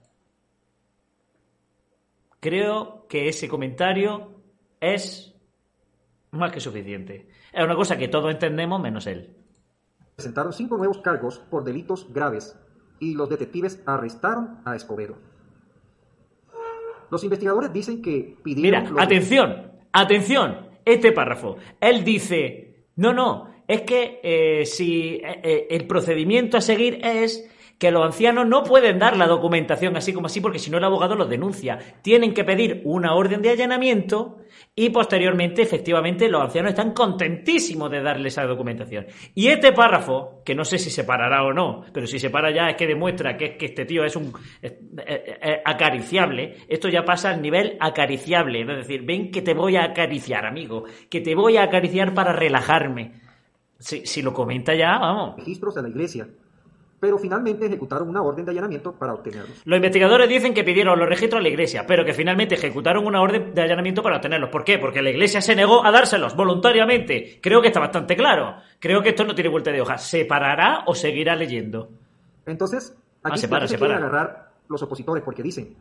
Creo 2.46 3.08
que 3.10 3.28
ese 3.28 3.50
comentario 3.50 4.36
es 4.80 5.34
más 6.30 6.52
que 6.52 6.60
suficiente. 6.60 7.28
Es 7.52 7.64
una 7.64 7.76
cosa 7.76 7.98
que 7.98 8.08
todos 8.08 8.32
entendemos 8.32 8.80
menos 8.80 9.08
él. 9.08 9.36
Presentaron 10.16 10.54
cinco 10.54 10.78
nuevos 10.78 11.00
cargos 11.00 11.40
por 11.40 11.64
delitos 11.64 12.14
graves 12.14 12.56
y 13.00 13.16
los 13.16 13.32
detectives 13.32 13.82
arrestaron 13.88 14.60
a 14.64 14.76
Escobedo. 14.76 15.18
Los 17.10 17.24
investigadores 17.24 17.74
dicen 17.74 18.04
que 18.04 18.38
pidieron... 18.44 18.92
Mira, 18.92 19.04
atención, 19.04 19.72
atención, 19.92 20.70
este 20.86 21.14
párrafo. 21.14 21.58
Él 21.82 22.04
dice, 22.04 22.86
no, 22.96 23.12
no, 23.12 23.56
es 23.68 23.82
que 23.82 24.20
eh, 24.22 24.68
si 24.68 25.16
eh, 25.16 25.42
eh, 25.42 25.68
el 25.72 25.88
procedimiento 25.88 26.58
a 26.58 26.62
seguir 26.62 27.04
es 27.04 27.50
que 27.78 27.92
los 27.92 28.06
ancianos 28.06 28.48
no 28.48 28.64
pueden 28.64 29.00
dar 29.00 29.18
la 29.18 29.28
documentación 29.28 29.98
así 29.98 30.14
como 30.14 30.28
así 30.28 30.40
porque 30.40 30.60
si 30.60 30.72
no 30.72 30.78
el 30.78 30.84
abogado 30.84 31.16
los 31.16 31.30
denuncia. 31.30 31.78
Tienen 32.02 32.34
que 32.34 32.44
pedir 32.44 32.82
una 32.86 33.16
orden 33.16 33.42
de 33.42 33.50
allanamiento 33.50 34.38
y 34.74 34.90
posteriormente, 34.90 35.62
efectivamente, 35.62 36.30
los 36.30 36.42
ancianos 36.42 36.70
están 36.70 36.94
contentísimos 36.94 37.92
de 37.92 38.02
darle 38.02 38.30
esa 38.30 38.46
documentación. 38.46 39.08
Y 39.34 39.48
este 39.48 39.74
párrafo, 39.74 40.42
que 40.46 40.56
no 40.56 40.64
sé 40.64 40.78
si 40.78 40.90
se 40.90 41.04
parará 41.04 41.44
o 41.44 41.54
no, 41.54 41.84
pero 41.94 42.08
si 42.08 42.20
se 42.20 42.30
para 42.30 42.52
ya 42.52 42.70
es 42.70 42.76
que 42.76 42.88
demuestra 42.88 43.38
que, 43.38 43.58
que 43.58 43.68
este 43.68 43.86
tío 43.86 44.06
es 44.06 44.16
un 44.16 44.34
acariciable, 45.66 46.58
esto 46.68 46.88
ya 46.90 47.04
pasa 47.04 47.32
al 47.32 47.42
nivel 47.42 47.78
acariciable, 47.80 48.62
es 48.62 48.68
decir, 48.68 49.04
ven 49.04 49.32
que 49.32 49.42
te 49.42 49.54
voy 49.54 49.76
a 49.76 49.86
acariciar, 49.86 50.46
amigo, 50.46 50.86
que 51.10 51.22
te 51.22 51.36
voy 51.36 51.58
a 51.58 51.64
acariciar 51.64 52.14
para 52.14 52.32
relajarme. 52.32 53.22
Si, 53.78 54.06
si 54.06 54.22
lo 54.22 54.34
comenta 54.34 54.74
ya, 54.74 54.98
vamos. 54.98 55.36
Registros 55.38 55.76
de 55.76 55.82
la 55.82 55.90
iglesia 55.90 56.28
pero 57.00 57.18
finalmente 57.18 57.66
ejecutaron 57.66 58.10
una 58.10 58.22
orden 58.22 58.46
de 58.46 58.52
allanamiento 58.52 58.94
para 58.94 59.14
obtenerlos. 59.14 59.62
Los 59.66 59.78
investigadores 59.78 60.30
dicen 60.30 60.54
que 60.54 60.64
pidieron 60.64 60.98
los 60.98 61.08
registros 61.08 61.40
a 61.40 61.44
la 61.44 61.50
iglesia, 61.50 61.86
pero 61.88 62.06
que 62.06 62.14
finalmente 62.14 62.56
ejecutaron 62.56 63.06
una 63.06 63.22
orden 63.22 63.54
de 63.54 63.62
allanamiento 63.62 64.02
para 64.02 64.16
obtenerlos. 64.18 64.50
¿Por 64.50 64.64
qué? 64.64 64.80
Porque 64.80 65.02
la 65.02 65.10
iglesia 65.10 65.42
se 65.42 65.56
negó 65.56 65.86
a 65.86 65.92
dárselos 65.92 66.36
voluntariamente. 66.36 67.40
Creo 67.42 67.62
que 67.62 67.68
está 67.68 67.80
bastante 67.80 68.16
claro. 68.16 68.56
Creo 68.80 69.02
que 69.02 69.10
esto 69.10 69.24
no 69.24 69.36
tiene 69.36 69.50
vuelta 69.50 69.72
de 69.72 69.82
hoja. 69.82 69.98
¿Se 69.98 70.26
parará 70.26 70.84
o 70.88 70.96
seguirá 70.96 71.36
leyendo? 71.36 71.90
Entonces, 72.46 72.96
aquí 73.24 73.36
ah, 73.36 73.38
se, 73.38 73.48
para, 73.78 73.98
agarrar 73.98 74.52
los 74.70 74.82
opositores 74.82 75.24
porque 75.24 75.44
dicen, 75.44 75.76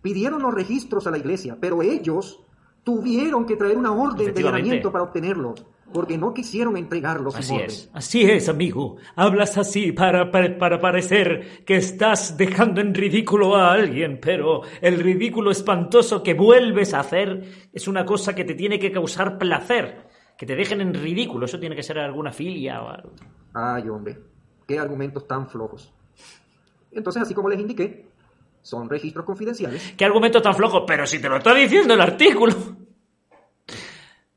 pidieron 0.00 0.42
los 0.42 0.54
registros 0.54 1.06
a 1.06 1.10
la 1.10 1.18
iglesia, 1.18 1.56
pero 1.60 1.82
ellos 1.82 2.40
tuvieron 2.84 3.46
que 3.46 3.56
traer 3.56 3.76
una 3.76 3.92
orden 3.92 4.32
de 4.32 4.40
allanamiento 4.40 4.90
para 4.92 5.04
obtenerlos 5.04 5.64
porque 5.94 6.18
no 6.18 6.34
quisieron 6.34 6.76
entregarlos. 6.76 7.36
Así 7.36 7.54
es, 7.54 7.88
así 7.92 8.22
es, 8.28 8.48
amigo. 8.48 8.96
Hablas 9.14 9.56
así 9.56 9.92
para, 9.92 10.32
para, 10.32 10.80
parecer 10.80 11.64
que 11.64 11.76
estás 11.76 12.36
dejando 12.36 12.80
en 12.80 12.92
ridículo 12.92 13.54
a 13.54 13.72
alguien, 13.72 14.18
pero 14.20 14.62
el 14.80 14.98
ridículo 14.98 15.52
espantoso 15.52 16.20
que 16.20 16.34
vuelves 16.34 16.94
a 16.94 17.00
hacer 17.00 17.68
es 17.72 17.86
una 17.86 18.04
cosa 18.04 18.34
que 18.34 18.42
te 18.42 18.56
tiene 18.56 18.80
que 18.80 18.90
causar 18.90 19.38
placer. 19.38 20.08
Que 20.36 20.46
te 20.46 20.56
dejen 20.56 20.80
en 20.80 20.92
ridículo, 20.92 21.46
eso 21.46 21.60
tiene 21.60 21.76
que 21.76 21.84
ser 21.84 22.00
alguna 22.00 22.32
filia 22.32 22.82
o 22.82 22.88
algo. 22.88 23.12
Ay, 23.52 23.88
hombre, 23.88 24.18
qué 24.66 24.80
argumentos 24.80 25.28
tan 25.28 25.48
flojos. 25.48 25.92
Entonces, 26.90 27.22
así 27.22 27.34
como 27.34 27.48
les 27.48 27.60
indiqué, 27.60 28.04
son 28.62 28.90
registros 28.90 29.24
confidenciales. 29.24 29.94
¿Qué 29.96 30.04
argumentos 30.04 30.42
tan 30.42 30.56
flojos? 30.56 30.82
Pero 30.88 31.06
si 31.06 31.20
te 31.20 31.28
lo 31.28 31.36
está 31.36 31.54
diciendo 31.54 31.94
el 31.94 32.00
artículo. 32.00 32.52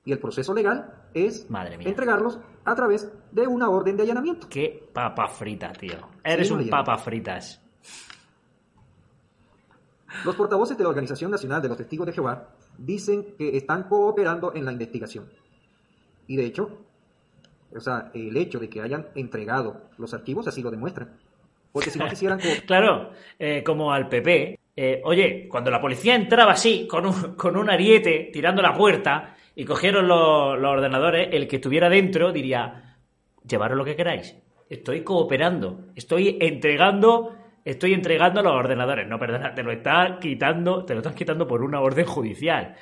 Y 0.08 0.14
el 0.14 0.20
proceso 0.20 0.54
legal 0.54 0.90
es 1.14 1.46
entregarlos 1.82 2.40
a 2.64 2.76
través 2.76 3.12
de 3.30 3.46
una 3.46 3.70
orden 3.70 3.98
de 3.98 4.04
allanamiento. 4.04 4.48
Qué 4.50 4.90
papa 4.94 5.28
frita, 5.28 5.74
tío. 5.74 5.98
Eres 6.24 6.50
un 6.50 6.70
papa 6.70 6.98
fritas. 6.98 7.62
Los 10.24 10.34
portavoces 10.38 10.78
de 10.78 10.84
la 10.84 10.92
Organización 10.92 11.30
Nacional 11.30 11.62
de 11.62 11.68
los 11.68 11.76
Testigos 11.76 12.08
de 12.08 12.14
Jehová 12.14 12.52
dicen 12.78 13.36
que 13.38 13.58
están 13.58 13.84
cooperando 13.84 14.56
en 14.56 14.64
la 14.64 14.72
investigación. 14.72 15.26
Y 16.26 16.38
de 16.38 16.46
hecho, 16.46 16.86
o 17.76 17.80
sea, 17.82 18.10
el 18.14 18.38
hecho 18.38 18.60
de 18.60 18.70
que 18.70 18.80
hayan 18.80 19.08
entregado 19.14 19.90
los 19.98 20.14
archivos 20.14 20.48
así 20.48 20.62
lo 20.62 20.72
demuestra. 20.72 21.10
Porque 21.74 21.90
si 21.90 22.00
no 22.00 22.08
quisieran... 22.08 22.40
claro, 22.66 23.12
eh, 23.38 23.62
como 23.62 23.92
al 23.92 24.08
PP. 24.08 24.58
Eh, 24.74 25.02
oye, 25.04 25.50
cuando 25.50 25.70
la 25.70 25.82
policía 25.82 26.16
entraba 26.16 26.54
así, 26.54 26.88
con 26.88 27.06
un, 27.06 27.36
con 27.36 27.58
un 27.58 27.70
ariete, 27.70 28.30
tirando 28.32 28.62
la 28.62 28.74
puerta, 28.74 29.36
y 29.60 29.66
cogieron 29.66 30.08
los, 30.08 30.20
ordenadores, 30.64 31.30
el 31.32 31.48
que 31.48 31.56
estuviera 31.56 31.90
dentro 31.90 32.32
diría, 32.32 32.96
llevaros 33.44 33.76
lo 33.76 33.84
que 33.84 33.96
queráis, 33.96 34.38
estoy 34.70 35.04
cooperando, 35.04 35.88
estoy 35.96 36.38
entregando, 36.40 37.36
estoy 37.66 37.96
entregando 37.96 38.44
los 38.44 38.54
ordenadores. 38.54 39.08
No, 39.08 39.18
perdona, 39.18 39.56
te 39.56 39.64
lo 39.64 39.72
estás 39.72 40.20
quitando, 40.22 40.86
te 40.86 40.94
lo 40.94 41.00
estás 41.00 41.16
quitando 41.16 41.48
por 41.48 41.64
una 41.64 41.82
orden 41.82 42.06
judicial. 42.06 42.76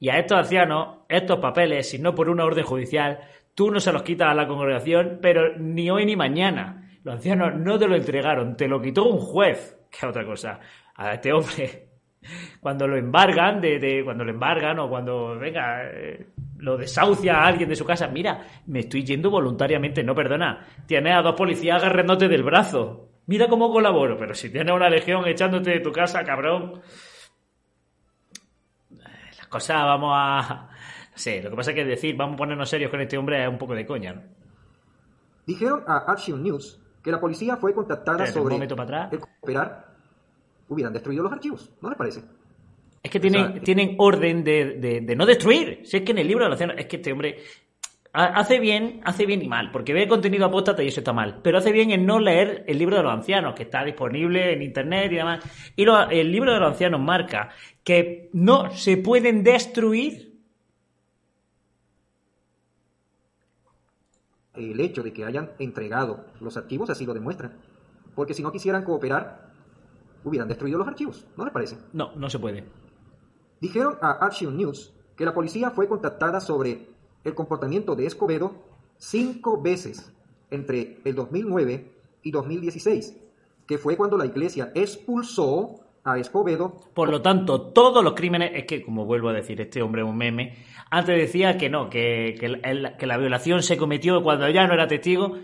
Y 0.00 0.08
a 0.08 0.18
estos 0.18 0.38
ancianos, 0.38 1.00
estos 1.06 1.38
papeles, 1.38 1.90
si 1.90 1.98
no 1.98 2.14
por 2.14 2.30
una 2.30 2.46
orden 2.46 2.64
judicial, 2.64 3.18
tú 3.54 3.70
no 3.70 3.78
se 3.78 3.92
los 3.92 4.02
quitas 4.02 4.30
a 4.30 4.34
la 4.34 4.48
congregación, 4.48 5.18
pero 5.20 5.58
ni 5.58 5.90
hoy 5.90 6.06
ni 6.06 6.16
mañana. 6.16 6.98
Los 7.04 7.16
ancianos 7.16 7.56
no 7.56 7.78
te 7.78 7.86
lo 7.86 7.94
entregaron, 7.94 8.56
te 8.56 8.68
lo 8.68 8.80
quitó 8.80 9.04
un 9.04 9.18
juez, 9.18 9.78
que 9.90 10.06
otra 10.06 10.24
cosa. 10.24 10.60
A 10.94 11.12
este 11.12 11.30
hombre 11.30 11.91
cuando 12.60 12.86
lo 12.86 12.96
embargan, 12.96 13.60
de, 13.60 14.02
cuando 14.04 14.24
lo 14.24 14.30
embargan 14.30 14.78
o 14.78 14.88
cuando, 14.88 15.38
venga, 15.38 15.84
eh, 15.84 16.26
lo 16.58 16.76
desahucia 16.76 17.38
a 17.38 17.46
alguien 17.46 17.68
de 17.68 17.76
su 17.76 17.84
casa, 17.84 18.08
mira, 18.08 18.46
me 18.66 18.80
estoy 18.80 19.04
yendo 19.04 19.30
voluntariamente, 19.30 20.02
no 20.02 20.14
perdona, 20.14 20.66
tienes 20.86 21.14
a 21.14 21.22
dos 21.22 21.34
policías 21.34 21.82
agarrándote 21.82 22.28
del 22.28 22.42
brazo, 22.42 23.08
mira 23.26 23.48
cómo 23.48 23.70
colaboro, 23.70 24.16
pero 24.16 24.34
si 24.34 24.50
tienes 24.50 24.74
una 24.74 24.88
legión 24.88 25.26
echándote 25.26 25.70
de 25.70 25.80
tu 25.80 25.92
casa, 25.92 26.24
cabrón, 26.24 26.80
las 28.90 29.46
cosas 29.48 29.82
vamos 29.84 30.12
a... 30.14 30.68
No 31.14 31.42
lo 31.42 31.50
que 31.50 31.56
pasa 31.56 31.70
es 31.72 31.74
que 31.74 31.84
decir, 31.84 32.16
vamos 32.16 32.34
a 32.34 32.38
ponernos 32.38 32.70
serios 32.70 32.90
con 32.90 33.00
este 33.00 33.18
hombre 33.18 33.42
es 33.42 33.48
un 33.48 33.58
poco 33.58 33.74
de 33.74 33.84
coña. 33.84 34.22
Dijeron 35.46 35.84
a 35.86 36.10
Action 36.10 36.42
News 36.42 36.80
que 37.02 37.10
la 37.10 37.20
policía 37.20 37.56
fue 37.58 37.74
contactada 37.74 38.26
sobre 38.26 38.54
un 38.54 38.66
para 38.68 38.82
atrás. 38.82 39.20
cooperar 39.20 39.91
hubieran 40.68 40.92
destruido 40.92 41.22
los 41.22 41.32
archivos. 41.32 41.70
¿No 41.80 41.88
les 41.88 41.98
parece? 41.98 42.22
Es 43.02 43.10
que 43.10 43.18
tienen, 43.18 43.60
tienen 43.62 43.96
orden 43.98 44.44
de, 44.44 45.14
no 45.16 45.26
destruir. 45.26 45.80
Si 45.84 45.96
es 45.96 46.02
que 46.02 46.12
en 46.12 46.18
el 46.18 46.28
libro 46.28 46.48
de 46.48 46.56
la 46.56 46.74
es 46.74 46.86
que 46.86 46.96
este 46.96 47.12
hombre 47.12 47.38
hace 48.12 48.60
bien, 48.60 49.00
hace 49.04 49.26
bien 49.26 49.42
y 49.42 49.48
mal, 49.48 49.70
porque 49.72 49.92
ve 49.92 50.06
contenido 50.06 50.46
apóstata 50.46 50.82
y 50.82 50.88
eso 50.88 51.00
está 51.00 51.12
mal. 51.12 51.40
Pero 51.42 51.58
hace 51.58 51.72
bien 51.72 51.90
en 51.90 52.06
no 52.06 52.20
leer 52.20 52.64
el 52.68 52.78
libro 52.78 52.96
de 52.96 53.02
los 53.02 53.12
ancianos, 53.12 53.54
que 53.54 53.64
está 53.64 53.84
disponible 53.84 54.52
en 54.52 54.62
internet 54.62 55.10
y 55.10 55.16
demás. 55.16 55.72
Y 55.74 55.84
el 55.84 56.30
libro 56.30 56.52
de 56.52 56.60
los 56.60 56.68
ancianos 56.68 57.00
marca 57.00 57.50
que 57.82 58.30
no 58.32 58.70
se 58.70 58.98
pueden 58.98 59.42
destruir 59.42 60.32
el 64.54 64.80
hecho 64.80 65.02
de 65.02 65.12
que 65.12 65.24
hayan 65.24 65.52
entregado 65.58 66.26
los 66.40 66.56
archivos 66.56 66.90
así 66.90 67.06
lo 67.06 67.14
demuestra. 67.14 67.52
Porque 68.14 68.34
si 68.34 68.42
no 68.42 68.52
quisieran 68.52 68.84
cooperar, 68.84 69.51
hubieran 70.24 70.48
destruido 70.48 70.78
los 70.78 70.88
archivos, 70.88 71.26
¿no 71.36 71.44
les 71.44 71.52
parece? 71.52 71.76
No, 71.92 72.12
no 72.16 72.28
se 72.30 72.38
puede. 72.38 72.64
Dijeron 73.60 73.96
a 74.00 74.24
Action 74.24 74.56
News 74.56 74.92
que 75.16 75.24
la 75.24 75.34
policía 75.34 75.70
fue 75.70 75.88
contactada 75.88 76.40
sobre 76.40 76.86
el 77.24 77.34
comportamiento 77.34 77.94
de 77.94 78.06
Escobedo 78.06 78.52
cinco 78.98 79.60
veces 79.60 80.12
entre 80.50 80.98
el 81.04 81.14
2009 81.14 81.92
y 82.22 82.30
2016, 82.30 83.16
que 83.66 83.78
fue 83.78 83.96
cuando 83.96 84.16
la 84.16 84.26
iglesia 84.26 84.72
expulsó 84.74 85.80
a 86.04 86.18
Escobedo. 86.18 86.74
Por 86.94 87.10
lo 87.10 87.22
tanto, 87.22 87.60
todos 87.72 88.02
los 88.02 88.14
crímenes, 88.14 88.50
es 88.54 88.64
que, 88.64 88.82
como 88.82 89.04
vuelvo 89.06 89.28
a 89.28 89.32
decir, 89.32 89.60
este 89.60 89.82
hombre 89.82 90.02
es 90.02 90.08
un 90.08 90.16
meme, 90.16 90.56
antes 90.90 91.16
decía 91.16 91.56
que 91.56 91.70
no, 91.70 91.88
que, 91.88 92.34
que, 92.38 92.46
el- 92.46 92.96
que 92.98 93.06
la 93.06 93.16
violación 93.18 93.62
se 93.62 93.76
cometió 93.76 94.22
cuando 94.22 94.48
ya 94.50 94.66
no 94.66 94.74
era 94.74 94.88
testigo, 94.88 95.36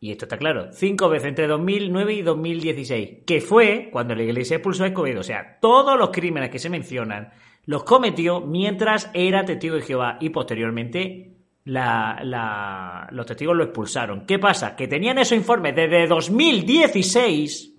y 0.00 0.10
esto 0.12 0.26
está 0.26 0.36
claro, 0.36 0.72
cinco 0.72 1.08
veces 1.08 1.28
entre 1.28 1.46
2009 1.46 2.12
y 2.14 2.22
2016, 2.22 3.18
que 3.26 3.40
fue 3.40 3.88
cuando 3.90 4.14
la 4.14 4.22
iglesia 4.22 4.56
expulsó 4.56 4.84
a 4.84 4.88
Escobedo. 4.88 5.20
O 5.20 5.24
sea, 5.24 5.58
todos 5.60 5.98
los 5.98 6.10
crímenes 6.10 6.50
que 6.50 6.58
se 6.58 6.68
mencionan 6.70 7.32
los 7.64 7.82
cometió 7.84 8.40
mientras 8.40 9.10
era 9.14 9.44
testigo 9.44 9.74
de 9.76 9.82
Jehová 9.82 10.18
y 10.20 10.28
posteriormente 10.30 11.32
la- 11.64 13.08
los 13.10 13.26
testigos 13.26 13.56
lo 13.56 13.64
expulsaron. 13.64 14.24
¿Qué 14.26 14.38
pasa? 14.38 14.76
Que 14.76 14.86
tenían 14.86 15.18
esos 15.18 15.36
informes 15.36 15.74
desde 15.74 16.06
2016 16.06 17.72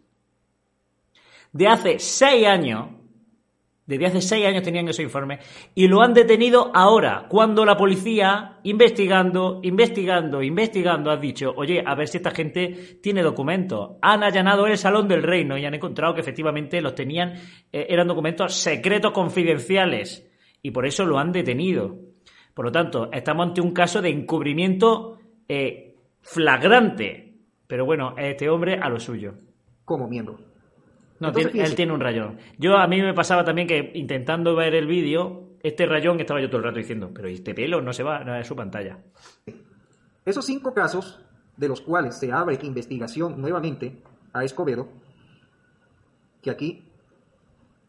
de 1.53 1.67
hace 1.67 1.99
seis 1.99 2.45
años, 2.47 2.89
desde 3.87 4.05
hace 4.05 4.21
seis 4.21 4.45
años 4.45 4.63
tenían 4.63 4.87
esos 4.87 5.03
informes, 5.03 5.39
y 5.73 5.87
lo 5.87 6.01
han 6.01 6.13
detenido 6.13 6.71
ahora, 6.75 7.25
cuando 7.29 7.65
la 7.65 7.77
policía, 7.77 8.59
investigando, 8.63 9.61
investigando, 9.63 10.43
investigando, 10.43 11.09
ha 11.09 11.17
dicho, 11.17 11.53
oye, 11.55 11.81
a 11.83 11.95
ver 11.95 12.07
si 12.09 12.17
esta 12.17 12.31
gente 12.31 12.99
tiene 13.01 13.23
documentos. 13.23 13.91
Han 14.01 14.23
allanado 14.23 14.67
el 14.67 14.77
Salón 14.77 15.07
del 15.07 15.23
Reino 15.23 15.57
y 15.57 15.65
han 15.65 15.73
encontrado 15.73 16.13
que 16.13 16.21
efectivamente 16.21 16.81
los 16.81 16.93
tenían, 16.93 17.33
eh, 17.71 17.87
eran 17.89 18.07
documentos 18.07 18.53
secretos 18.53 19.13
confidenciales, 19.13 20.29
y 20.61 20.71
por 20.71 20.85
eso 20.85 21.05
lo 21.05 21.17
han 21.17 21.31
detenido. 21.31 21.97
Por 22.53 22.65
lo 22.65 22.71
tanto, 22.71 23.09
estamos 23.13 23.47
ante 23.47 23.61
un 23.61 23.71
caso 23.71 24.01
de 24.01 24.09
encubrimiento 24.09 25.19
eh, 25.47 25.95
flagrante. 26.21 27.35
Pero 27.67 27.85
bueno, 27.85 28.15
este 28.17 28.49
hombre 28.49 28.79
a 28.81 28.89
lo 28.89 28.99
suyo. 28.99 29.35
como 29.85 30.07
miembro. 30.07 30.39
No, 31.19 31.29
Entonces, 31.29 31.51
tiene- 31.51 31.67
él 31.67 31.75
tiene 31.75 31.93
un 31.93 31.99
rayón. 31.99 32.37
Yo 32.57 32.77
a 32.77 32.87
mí 32.87 33.01
me 33.01 33.13
pasaba 33.13 33.43
también 33.43 33.67
que 33.67 33.91
intentando 33.95 34.55
ver 34.55 34.75
el 34.75 34.85
vídeo, 34.87 35.43
este 35.63 35.85
rayón 35.85 36.19
estaba 36.19 36.39
yo 36.41 36.47
todo 36.49 36.57
el 36.59 36.63
rato 36.65 36.77
diciendo, 36.77 37.11
pero 37.13 37.27
este 37.27 37.53
pelo 37.55 37.81
no 37.81 37.91
se 37.93 38.03
va 38.03 38.23
no, 38.23 38.35
es 38.35 38.45
su 38.47 38.55
pantalla. 38.55 38.99
Esos 40.25 40.45
cinco 40.45 40.73
casos, 40.73 41.19
de 41.55 41.67
los 41.67 41.81
cuales 41.81 42.19
se 42.19 42.31
abre 42.31 42.59
investigación 42.61 43.41
nuevamente 43.41 43.97
a 44.33 44.43
Escobedo, 44.43 44.89
que 46.41 46.51
aquí 46.51 46.83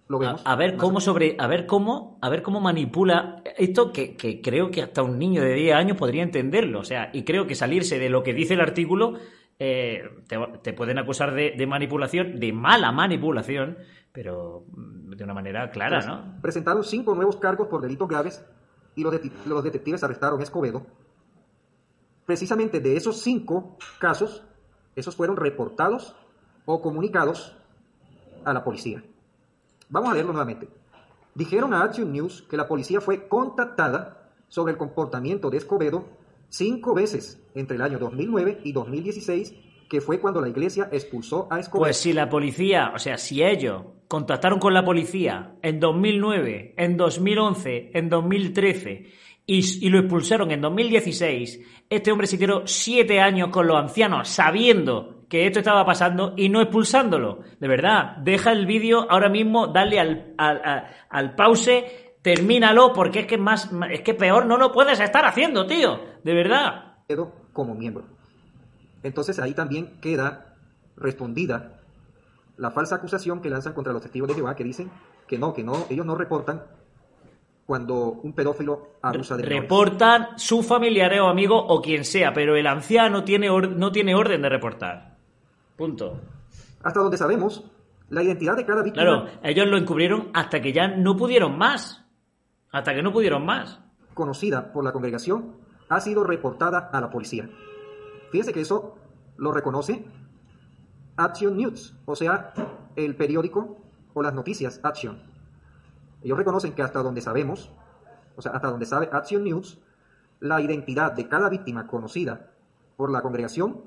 lo 0.09 0.17
A, 0.17 0.21
vemos. 0.21 0.43
a 0.45 0.57
ver 0.57 0.77
cómo 0.77 1.01
sobre, 1.01 1.37
a 1.39 1.47
ver 1.47 1.67
cómo, 1.67 2.19
a 2.23 2.31
ver 2.31 2.43
cómo 2.43 2.61
manipula 2.61 3.43
esto 3.59 3.93
que, 3.93 4.17
que 4.17 4.41
creo 4.41 4.71
que 4.71 4.83
hasta 4.83 5.03
un 5.03 5.19
niño 5.19 5.43
de 5.43 5.53
10 5.53 5.75
años 5.75 5.97
podría 5.99 6.23
entenderlo. 6.23 6.81
O 6.81 6.85
sea, 6.85 7.11
y 7.13 7.25
creo 7.25 7.47
que 7.47 7.55
salirse 7.55 7.99
de 7.99 8.09
lo 8.09 8.23
que 8.23 8.33
dice 8.33 8.55
el 8.55 8.61
artículo 8.63 9.15
eh, 9.59 10.09
te, 10.29 10.39
te 10.63 10.73
pueden 10.73 10.99
acusar 10.99 11.35
de, 11.35 11.53
de 11.57 11.67
manipulación, 11.67 12.39
de 12.39 12.53
mala 12.53 12.93
manipulación, 12.93 13.79
pero 14.13 14.65
mm, 14.71 15.11
de 15.13 15.25
una 15.25 15.35
manera 15.35 15.71
clara, 15.71 16.01
¿no? 16.07 16.41
Presentaron 16.41 16.85
cinco 16.85 17.15
nuevos 17.15 17.37
cargos 17.37 17.69
por 17.69 17.81
delitos 17.81 18.09
graves 18.09 18.45
y 18.95 19.03
los, 19.03 19.13
deti- 19.15 19.33
los 19.47 19.63
detectives 19.65 20.03
arrestaron 20.05 20.41
a 20.41 20.43
Escobedo. 20.43 20.87
Precisamente 22.27 22.81
de 22.81 22.97
esos 22.97 23.21
cinco 23.23 23.77
casos, 23.99 24.45
esos 24.97 25.17
fueron 25.17 25.37
reportados 25.37 26.15
o 26.67 26.83
comunicados 26.83 27.57
a 28.45 28.53
la 28.53 28.63
policía. 28.65 29.03
Vamos 29.89 30.11
a 30.11 30.15
leerlo 30.15 30.33
nuevamente. 30.33 30.69
Dijeron 31.35 31.73
a 31.73 31.83
Action 31.83 32.13
News 32.13 32.43
que 32.43 32.57
la 32.57 32.69
policía 32.69 33.01
fue 33.01 33.29
contactada 33.29 34.29
sobre 34.49 34.73
el 34.73 34.79
comportamiento 34.79 35.49
de 35.51 35.57
Escobedo 35.57 36.05
cinco 36.49 36.95
veces 36.95 37.43
entre 37.55 37.77
el 37.77 37.83
año 37.83 37.99
2009 37.99 38.61
y 38.65 38.73
2016, 38.73 39.55
que 39.89 40.01
fue 40.01 40.21
cuando 40.21 40.41
la 40.41 40.49
iglesia 40.49 40.89
expulsó 40.93 41.49
a 41.51 41.61
Escobedo. 41.61 41.85
Pues 41.85 41.97
si 41.97 42.13
la 42.13 42.29
policía, 42.29 42.93
o 42.95 42.99
sea, 42.99 43.17
si 43.17 43.43
ellos 43.43 43.83
contactaron 44.07 44.59
con 44.59 44.75
la 44.75 44.85
policía 44.85 45.55
en 45.63 45.81
2009, 45.81 46.75
en 46.77 46.97
2011, 46.97 47.91
en 47.95 48.09
2013 48.09 49.07
y, 49.47 49.87
y 49.87 49.89
lo 49.89 49.99
expulsaron 50.01 50.51
en 50.51 50.61
2016, 50.61 51.61
este 51.89 52.13
hombre 52.13 52.27
se 52.27 52.37
tiró 52.39 52.67
siete 52.67 53.21
años 53.21 53.49
con 53.49 53.67
los 53.67 53.77
ancianos 53.77 54.29
sabiendo 54.29 55.25
que 55.29 55.47
esto 55.47 55.59
estaba 55.59 55.85
pasando 55.85 56.35
y 56.37 56.49
no 56.49 56.61
expulsándolo. 56.63 57.41
De 57.61 57.69
verdad, 57.69 58.17
deja 58.19 58.53
el 58.53 58.67
vídeo 58.67 59.07
ahora 59.11 59.29
mismo, 59.29 59.67
dale 59.69 60.01
al, 60.01 60.35
al, 60.39 60.61
al- 60.65 60.85
al 61.11 61.35
pause, 61.35 61.85
termínalo 62.23 62.93
porque 62.93 63.21
es 63.21 63.27
que 63.27 63.39
más, 63.39 63.71
es 63.91 64.01
que 64.03 64.15
peor 64.15 64.47
no 64.47 64.57
lo 64.57 64.73
puedes 64.73 65.01
estar 65.01 65.25
haciendo, 65.25 65.67
tío. 65.67 66.01
De 66.23 66.35
verdad. 66.35 66.97
Como 67.53 67.75
miembro. 67.75 68.05
Entonces 69.03 69.39
ahí 69.39 69.55
también 69.55 69.99
queda 70.01 70.55
respondida 70.97 71.81
la 72.57 72.71
falsa 72.71 72.97
acusación 72.97 73.41
que 73.41 73.51
lanzan 73.51 73.73
contra 73.73 73.93
los 73.93 74.03
testigos 74.03 74.29
de 74.29 74.35
Jehová 74.35 74.57
que 74.57 74.65
dicen 74.65 74.91
que 75.27 75.39
no, 75.39 75.55
que 75.55 75.63
no, 75.63 75.87
ellos 75.91 76.05
no 76.05 76.15
reportan 76.17 76.63
cuando 77.67 78.13
un 78.23 78.33
pedófilo 78.33 78.95
abusa 79.03 79.37
de 79.37 79.43
menores. 79.43 79.63
reportan 79.63 80.29
sus 80.39 80.67
familiares 80.67 81.21
o 81.21 81.27
amigos 81.29 81.63
o 81.69 81.83
quien 81.83 82.05
sea, 82.05 82.33
pero 82.33 82.57
el 82.57 82.67
anciano 82.67 83.25
tiene 83.25 83.51
or- 83.51 83.71
no 83.77 83.93
tiene 83.93 84.15
orden 84.15 84.41
de 84.43 84.49
reportar. 84.49 85.17
Punto. 85.77 86.21
Hasta 86.83 87.01
donde 87.01 87.17
sabemos, 87.19 87.63
la 88.09 88.23
identidad 88.23 88.57
de 88.57 88.65
cada 88.65 88.83
víctima 88.83 89.05
Claro, 89.05 89.27
ellos 89.43 89.67
lo 89.69 89.77
encubrieron 89.77 90.31
hasta 90.33 90.61
que 90.63 90.73
ya 90.73 90.89
no 90.89 91.17
pudieron 91.17 91.59
más. 91.59 92.05
Hasta 92.71 92.95
que 92.95 93.03
no 93.03 93.13
pudieron 93.13 93.45
más. 93.45 93.81
conocida 94.15 94.73
por 94.73 94.83
la 94.83 94.93
congregación 94.93 95.55
ha 95.89 96.01
sido 96.01 96.25
reportada 96.25 96.91
a 96.93 97.01
la 97.01 97.09
policía. 97.09 97.49
Fíjense 98.33 98.53
que 98.53 98.61
eso 98.61 98.97
lo 99.37 99.53
reconoce 99.53 100.05
Action 101.17 101.57
News, 101.57 101.97
o 102.05 102.17
sea, 102.17 102.53
el 102.97 103.17
periódico 103.17 103.79
o 104.15 104.23
las 104.23 104.35
noticias 104.35 104.81
Action. 104.83 105.23
Ellos 106.23 106.37
reconocen 106.37 106.73
que 106.73 106.83
hasta 106.83 107.03
donde 107.03 107.21
sabemos, 107.21 107.73
o 108.37 108.43
sea, 108.43 108.53
hasta 108.53 108.69
donde 108.69 108.87
sabe 108.87 109.09
Action 109.13 109.45
News, 109.45 109.79
la 110.41 110.61
identidad 110.61 111.13
de 111.13 111.29
cada 111.29 111.49
víctima 111.49 111.87
conocida 111.87 112.51
por 112.97 113.11
la 113.11 113.23
congregación 113.23 113.85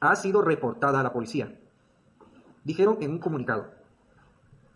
ha 0.00 0.16
sido 0.16 0.42
reportada 0.42 1.00
a 1.00 1.02
la 1.02 1.12
policía. 1.12 1.58
Dijeron 2.64 2.98
en 3.00 3.12
un 3.12 3.18
comunicado. 3.18 3.70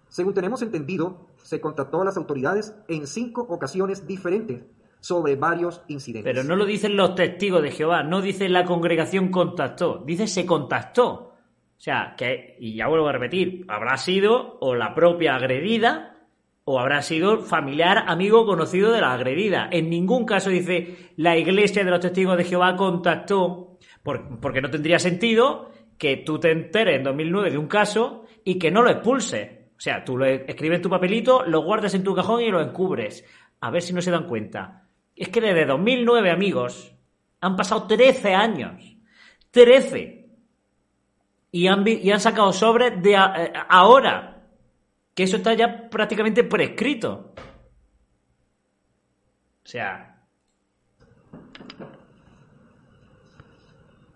Según 0.08 0.34
tenemos 0.34 0.62
entendido, 0.62 1.25
se 1.46 1.60
contactó 1.60 2.02
a 2.02 2.04
las 2.04 2.16
autoridades 2.16 2.74
en 2.88 3.06
cinco 3.06 3.42
ocasiones 3.48 4.06
diferentes 4.06 4.64
sobre 5.00 5.36
varios 5.36 5.82
incidentes. 5.88 6.32
Pero 6.32 6.44
no 6.46 6.56
lo 6.56 6.64
dicen 6.66 6.96
los 6.96 7.14
testigos 7.14 7.62
de 7.62 7.70
Jehová, 7.70 8.02
no 8.02 8.20
dice 8.20 8.48
la 8.48 8.64
congregación 8.64 9.28
contactó, 9.30 10.02
dice 10.04 10.26
se 10.26 10.44
contactó. 10.44 11.12
O 11.12 11.78
sea, 11.78 12.14
que, 12.16 12.56
y 12.58 12.74
ya 12.74 12.88
vuelvo 12.88 13.06
a 13.08 13.12
repetir, 13.12 13.64
habrá 13.68 13.96
sido 13.98 14.56
o 14.60 14.74
la 14.74 14.94
propia 14.94 15.36
agredida 15.36 16.14
o 16.64 16.80
habrá 16.80 17.02
sido 17.02 17.42
familiar, 17.42 18.04
amigo, 18.08 18.44
conocido 18.46 18.90
de 18.90 19.00
la 19.00 19.12
agredida. 19.12 19.68
En 19.70 19.88
ningún 19.90 20.24
caso 20.24 20.50
dice 20.50 21.12
la 21.16 21.36
iglesia 21.36 21.84
de 21.84 21.90
los 21.90 22.00
testigos 22.00 22.36
de 22.36 22.44
Jehová 22.44 22.74
contactó, 22.76 23.78
por- 24.02 24.40
porque 24.40 24.60
no 24.60 24.70
tendría 24.70 24.98
sentido 24.98 25.70
que 25.98 26.16
tú 26.16 26.40
te 26.40 26.50
enteres 26.50 26.96
en 26.96 27.04
2009 27.04 27.50
de 27.52 27.58
un 27.58 27.68
caso 27.68 28.24
y 28.42 28.58
que 28.58 28.70
no 28.72 28.82
lo 28.82 28.90
expulses. 28.90 29.50
O 29.76 29.80
sea, 29.80 30.04
tú 30.04 30.16
lo 30.16 30.24
escribes 30.24 30.80
tu 30.80 30.88
papelito, 30.88 31.44
lo 31.44 31.60
guardas 31.62 31.92
en 31.94 32.02
tu 32.02 32.14
cajón 32.14 32.40
y 32.42 32.50
lo 32.50 32.60
encubres. 32.62 33.24
A 33.60 33.70
ver 33.70 33.82
si 33.82 33.92
no 33.92 34.00
se 34.00 34.10
dan 34.10 34.26
cuenta. 34.26 34.84
Es 35.14 35.28
que 35.28 35.40
desde 35.40 35.66
2009, 35.66 36.30
amigos, 36.30 36.94
han 37.40 37.56
pasado 37.56 37.86
13 37.86 38.34
años. 38.34 38.96
13. 39.50 40.28
Y 41.52 41.66
han, 41.66 41.86
y 41.86 42.10
han 42.10 42.20
sacado 42.20 42.52
sobres 42.52 43.02
de 43.02 43.16
a- 43.16 43.44
eh, 43.44 43.52
ahora. 43.68 44.32
Que 45.14 45.22
eso 45.24 45.36
está 45.38 45.54
ya 45.54 45.88
prácticamente 45.88 46.44
prescrito. 46.44 47.32
O 49.64 49.68
sea, 49.68 50.12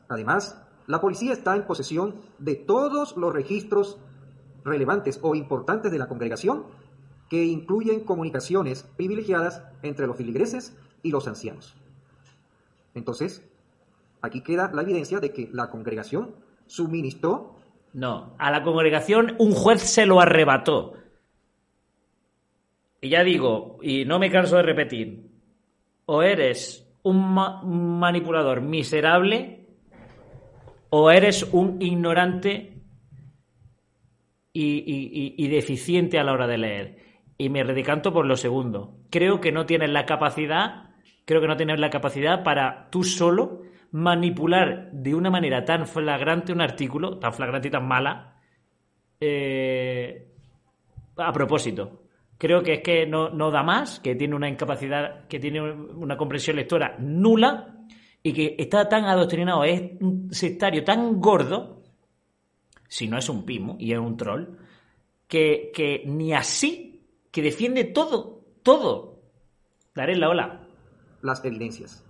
Además, 0.08 0.60
la 0.86 1.00
policía 1.00 1.32
está 1.32 1.54
en 1.54 1.66
posesión 1.66 2.16
de 2.38 2.56
todos 2.56 3.16
los 3.16 3.32
registros 3.32 3.98
relevantes 4.64 5.18
o 5.22 5.34
importantes 5.34 5.90
de 5.92 5.98
la 5.98 6.08
congregación 6.08 6.64
que 7.28 7.44
incluyen 7.44 8.00
comunicaciones 8.00 8.82
privilegiadas 8.96 9.62
entre 9.82 10.06
los 10.06 10.16
filigreses 10.16 10.76
y 11.02 11.10
los 11.10 11.28
ancianos. 11.28 11.76
Entonces, 12.94 13.42
aquí 14.20 14.42
queda 14.42 14.70
la 14.72 14.82
evidencia 14.82 15.20
de 15.20 15.32
que 15.32 15.48
la 15.52 15.70
congregación 15.70 16.34
suministró 16.66 17.60
no. 17.92 18.34
A 18.38 18.50
la 18.50 18.62
congregación 18.62 19.34
un 19.38 19.52
juez 19.52 19.82
se 19.82 20.06
lo 20.06 20.20
arrebató. 20.20 20.94
Y 23.00 23.08
ya 23.08 23.24
digo, 23.24 23.78
y 23.82 24.04
no 24.04 24.18
me 24.18 24.30
canso 24.30 24.56
de 24.56 24.62
repetir, 24.62 25.30
o 26.06 26.22
eres 26.22 26.86
un 27.02 27.34
manipulador 27.98 28.60
miserable 28.60 29.66
o 30.90 31.10
eres 31.10 31.44
un 31.52 31.80
ignorante 31.80 32.69
y, 34.52 35.48
deficiente 35.48 36.18
a 36.18 36.24
la 36.24 36.32
hora 36.32 36.46
de 36.46 36.58
leer. 36.58 36.96
Y 37.38 37.48
me 37.48 37.62
redicanto 37.62 38.12
por 38.12 38.26
lo 38.26 38.36
segundo. 38.36 38.98
Creo 39.10 39.40
que 39.40 39.52
no 39.52 39.66
tienes 39.66 39.90
la 39.90 40.06
capacidad, 40.06 40.90
creo 41.24 41.40
que 41.40 41.48
no 41.48 41.56
tienes 41.56 41.80
la 41.80 41.90
capacidad 41.90 42.42
para 42.42 42.88
tú 42.90 43.02
solo 43.02 43.62
manipular 43.92 44.90
de 44.92 45.14
una 45.14 45.30
manera 45.30 45.64
tan 45.64 45.86
flagrante 45.86 46.52
un 46.52 46.60
artículo, 46.60 47.18
tan 47.18 47.32
flagrante 47.32 47.68
y 47.68 47.70
tan 47.70 47.88
mala, 47.88 48.36
eh, 49.20 50.28
a 51.16 51.32
propósito. 51.32 52.02
Creo 52.38 52.62
que 52.62 52.74
es 52.74 52.80
que 52.82 53.06
no, 53.06 53.30
no 53.30 53.50
da 53.50 53.62
más, 53.62 54.00
que 54.00 54.14
tiene 54.14 54.34
una 54.34 54.48
incapacidad, 54.48 55.26
que 55.26 55.38
tiene 55.38 55.60
una 55.60 56.16
comprensión 56.16 56.56
lectora 56.56 56.96
nula 56.98 57.80
y 58.22 58.32
que 58.32 58.54
está 58.58 58.88
tan 58.88 59.04
adoctrinado, 59.04 59.64
es 59.64 59.82
un 60.00 60.32
sectario 60.32 60.84
tan 60.84 61.20
gordo 61.20 61.79
si 62.90 63.06
no 63.06 63.16
es 63.16 63.28
un 63.28 63.46
pimo 63.46 63.76
y 63.78 63.92
es 63.92 63.98
un 64.00 64.16
troll, 64.16 64.48
que, 65.28 66.02
ni 66.06 66.34
así, 66.34 67.06
que 67.30 67.40
defiende 67.40 67.84
todo, 67.84 68.42
todo. 68.64 69.20
Daré 69.94 70.16
la 70.16 70.28
ola. 70.28 70.66
Las 71.22 71.44
evidencias. 71.44 72.04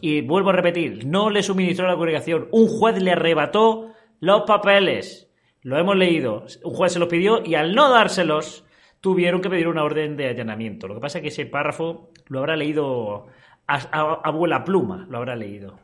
Y 0.00 0.20
vuelvo 0.20 0.50
a 0.50 0.52
repetir, 0.52 1.06
no 1.06 1.28
le 1.28 1.42
suministró 1.42 1.88
la 1.88 1.96
congregación. 1.96 2.46
Un 2.52 2.68
juez 2.68 3.02
le 3.02 3.10
arrebató 3.10 3.92
los 4.20 4.42
papeles. 4.42 5.28
Lo 5.62 5.76
hemos 5.76 5.96
leído. 5.96 6.46
Un 6.62 6.72
juez 6.72 6.92
se 6.92 7.00
los 7.00 7.08
pidió 7.08 7.44
y 7.44 7.56
al 7.56 7.74
no 7.74 7.90
dárselos, 7.90 8.64
tuvieron 9.00 9.40
que 9.40 9.50
pedir 9.50 9.66
una 9.66 9.82
orden 9.82 10.16
de 10.16 10.28
allanamiento. 10.28 10.86
Lo 10.86 10.94
que 10.94 11.00
pasa 11.00 11.18
es 11.18 11.22
que 11.22 11.28
ese 11.28 11.46
párrafo 11.46 12.10
lo 12.28 12.38
habrá 12.38 12.54
leído 12.54 13.26
a, 13.66 13.76
abuela 14.22 14.62
pluma, 14.62 15.04
lo 15.10 15.18
habrá 15.18 15.34
leído. 15.34 15.80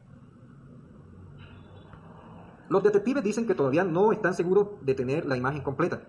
Los 2.70 2.84
detectives 2.84 3.24
dicen 3.24 3.48
que 3.48 3.56
todavía 3.56 3.82
no 3.82 4.12
están 4.12 4.32
seguros 4.32 4.68
de 4.82 4.94
tener 4.94 5.26
la 5.26 5.36
imagen 5.36 5.60
completa. 5.60 6.02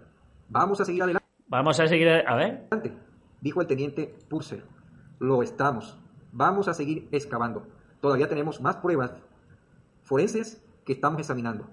Vamos 0.47 0.79
a 0.79 0.85
seguir 0.85 1.01
adelante. 1.01 1.27
Vamos 1.47 1.79
a 1.79 1.87
seguir 1.87 2.07
a 2.07 2.35
ver. 2.35 2.67
Dijo 3.41 3.61
el 3.61 3.67
teniente 3.67 4.15
Purser. 4.29 4.63
Lo 5.17 5.41
estamos. 5.41 5.97
Vamos 6.31 6.67
a 6.67 6.75
seguir 6.75 7.07
excavando. 7.11 7.65
Todavía 7.99 8.29
tenemos 8.29 8.61
más 8.61 8.75
pruebas 8.75 9.11
forenses 10.03 10.63
que 10.85 10.93
estamos 10.93 11.19
examinando. 11.19 11.67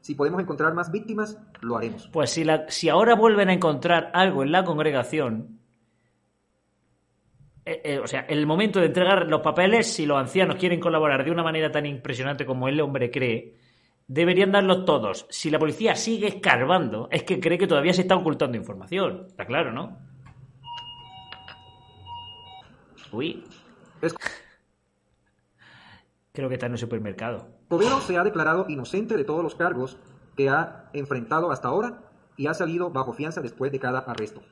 Si 0.00 0.14
podemos 0.14 0.40
encontrar 0.40 0.72
más 0.72 0.90
víctimas, 0.90 1.38
lo 1.60 1.76
haremos. 1.76 2.08
Pues 2.08 2.30
si, 2.30 2.42
la, 2.42 2.64
si 2.70 2.88
ahora 2.88 3.14
vuelven 3.14 3.50
a 3.50 3.52
encontrar 3.52 4.10
algo 4.14 4.42
en 4.42 4.50
la 4.50 4.64
congregación, 4.64 5.60
eh, 7.66 7.82
eh, 7.84 7.98
o 7.98 8.06
sea, 8.06 8.20
el 8.20 8.46
momento 8.46 8.80
de 8.80 8.86
entregar 8.86 9.28
los 9.28 9.42
papeles, 9.42 9.92
si 9.92 10.06
los 10.06 10.18
ancianos 10.18 10.56
quieren 10.56 10.80
colaborar 10.80 11.22
de 11.22 11.30
una 11.30 11.42
manera 11.42 11.70
tan 11.70 11.84
impresionante 11.84 12.46
como 12.46 12.66
el 12.66 12.80
hombre 12.80 13.10
cree, 13.10 13.60
deberían 14.08 14.52
darlo 14.52 14.84
todos. 14.84 15.26
Si 15.30 15.50
la 15.50 15.58
policía 15.58 15.96
sigue 15.96 16.28
escarbando, 16.28 17.08
es 17.10 17.22
que 17.24 17.40
cree 17.40 17.58
que 17.58 17.66
todavía 17.66 17.92
se 17.92 18.02
está 18.02 18.16
ocultando 18.16 18.56
información. 18.56 19.26
Está 19.28 19.46
claro, 19.46 19.72
¿no? 19.72 19.98
Uy. 23.12 23.44
Creo 26.32 26.48
que 26.48 26.54
está 26.54 26.66
en 26.66 26.72
el 26.72 26.78
supermercado. 26.78 27.48
Povero 27.68 28.00
se 28.00 28.16
ha 28.16 28.24
declarado 28.24 28.66
inocente 28.68 29.16
de 29.16 29.24
todos 29.24 29.42
los 29.42 29.54
cargos 29.54 29.98
que 30.36 30.48
ha 30.48 30.90
enfrentado 30.94 31.50
hasta 31.50 31.68
ahora 31.68 32.02
y 32.36 32.46
ha 32.46 32.54
salido 32.54 32.90
bajo 32.90 33.12
fianza 33.12 33.42
después 33.42 33.70
de 33.70 33.78
cada 33.78 34.00
arresto. 34.00 34.42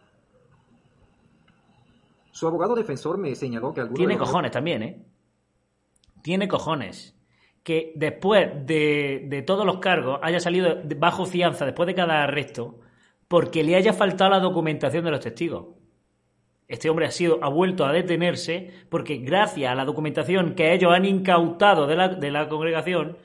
Su 2.32 2.46
abogado 2.46 2.74
defensor 2.74 3.18
me 3.18 3.34
señaló 3.34 3.72
que 3.72 3.80
algunos... 3.80 3.98
Tiene 3.98 4.18
cojones 4.18 4.50
también, 4.50 4.82
¿eh? 4.82 5.06
Tiene 6.22 6.48
cojones 6.48 7.19
que 7.62 7.92
después 7.94 8.48
de, 8.66 9.44
todos 9.46 9.66
los 9.66 9.78
cargos 9.78 10.18
haya 10.22 10.40
salido 10.40 10.80
bajo 10.96 11.26
fianza 11.26 11.66
después 11.66 11.86
de 11.86 11.94
cada 11.94 12.22
arresto 12.24 12.80
porque 13.28 13.62
le 13.62 13.76
haya 13.76 13.92
faltado 13.92 14.30
la 14.30 14.40
documentación 14.40 15.04
de 15.04 15.10
los 15.10 15.20
testigos. 15.20 15.66
Este 16.66 16.88
hombre 16.88 17.06
ha 17.06 17.10
sido 17.10 17.38
ha 17.42 17.48
vuelto 17.48 17.84
a 17.84 17.92
detenerse 17.92 18.70
porque 18.88 19.18
gracias 19.18 19.70
a 19.70 19.74
la 19.74 19.84
documentación 19.84 20.54
que 20.54 20.72
ellos 20.72 20.92
han 20.92 21.04
incautado 21.04 21.86
de 21.86 22.30
la, 22.30 22.48
congregación 22.48 23.18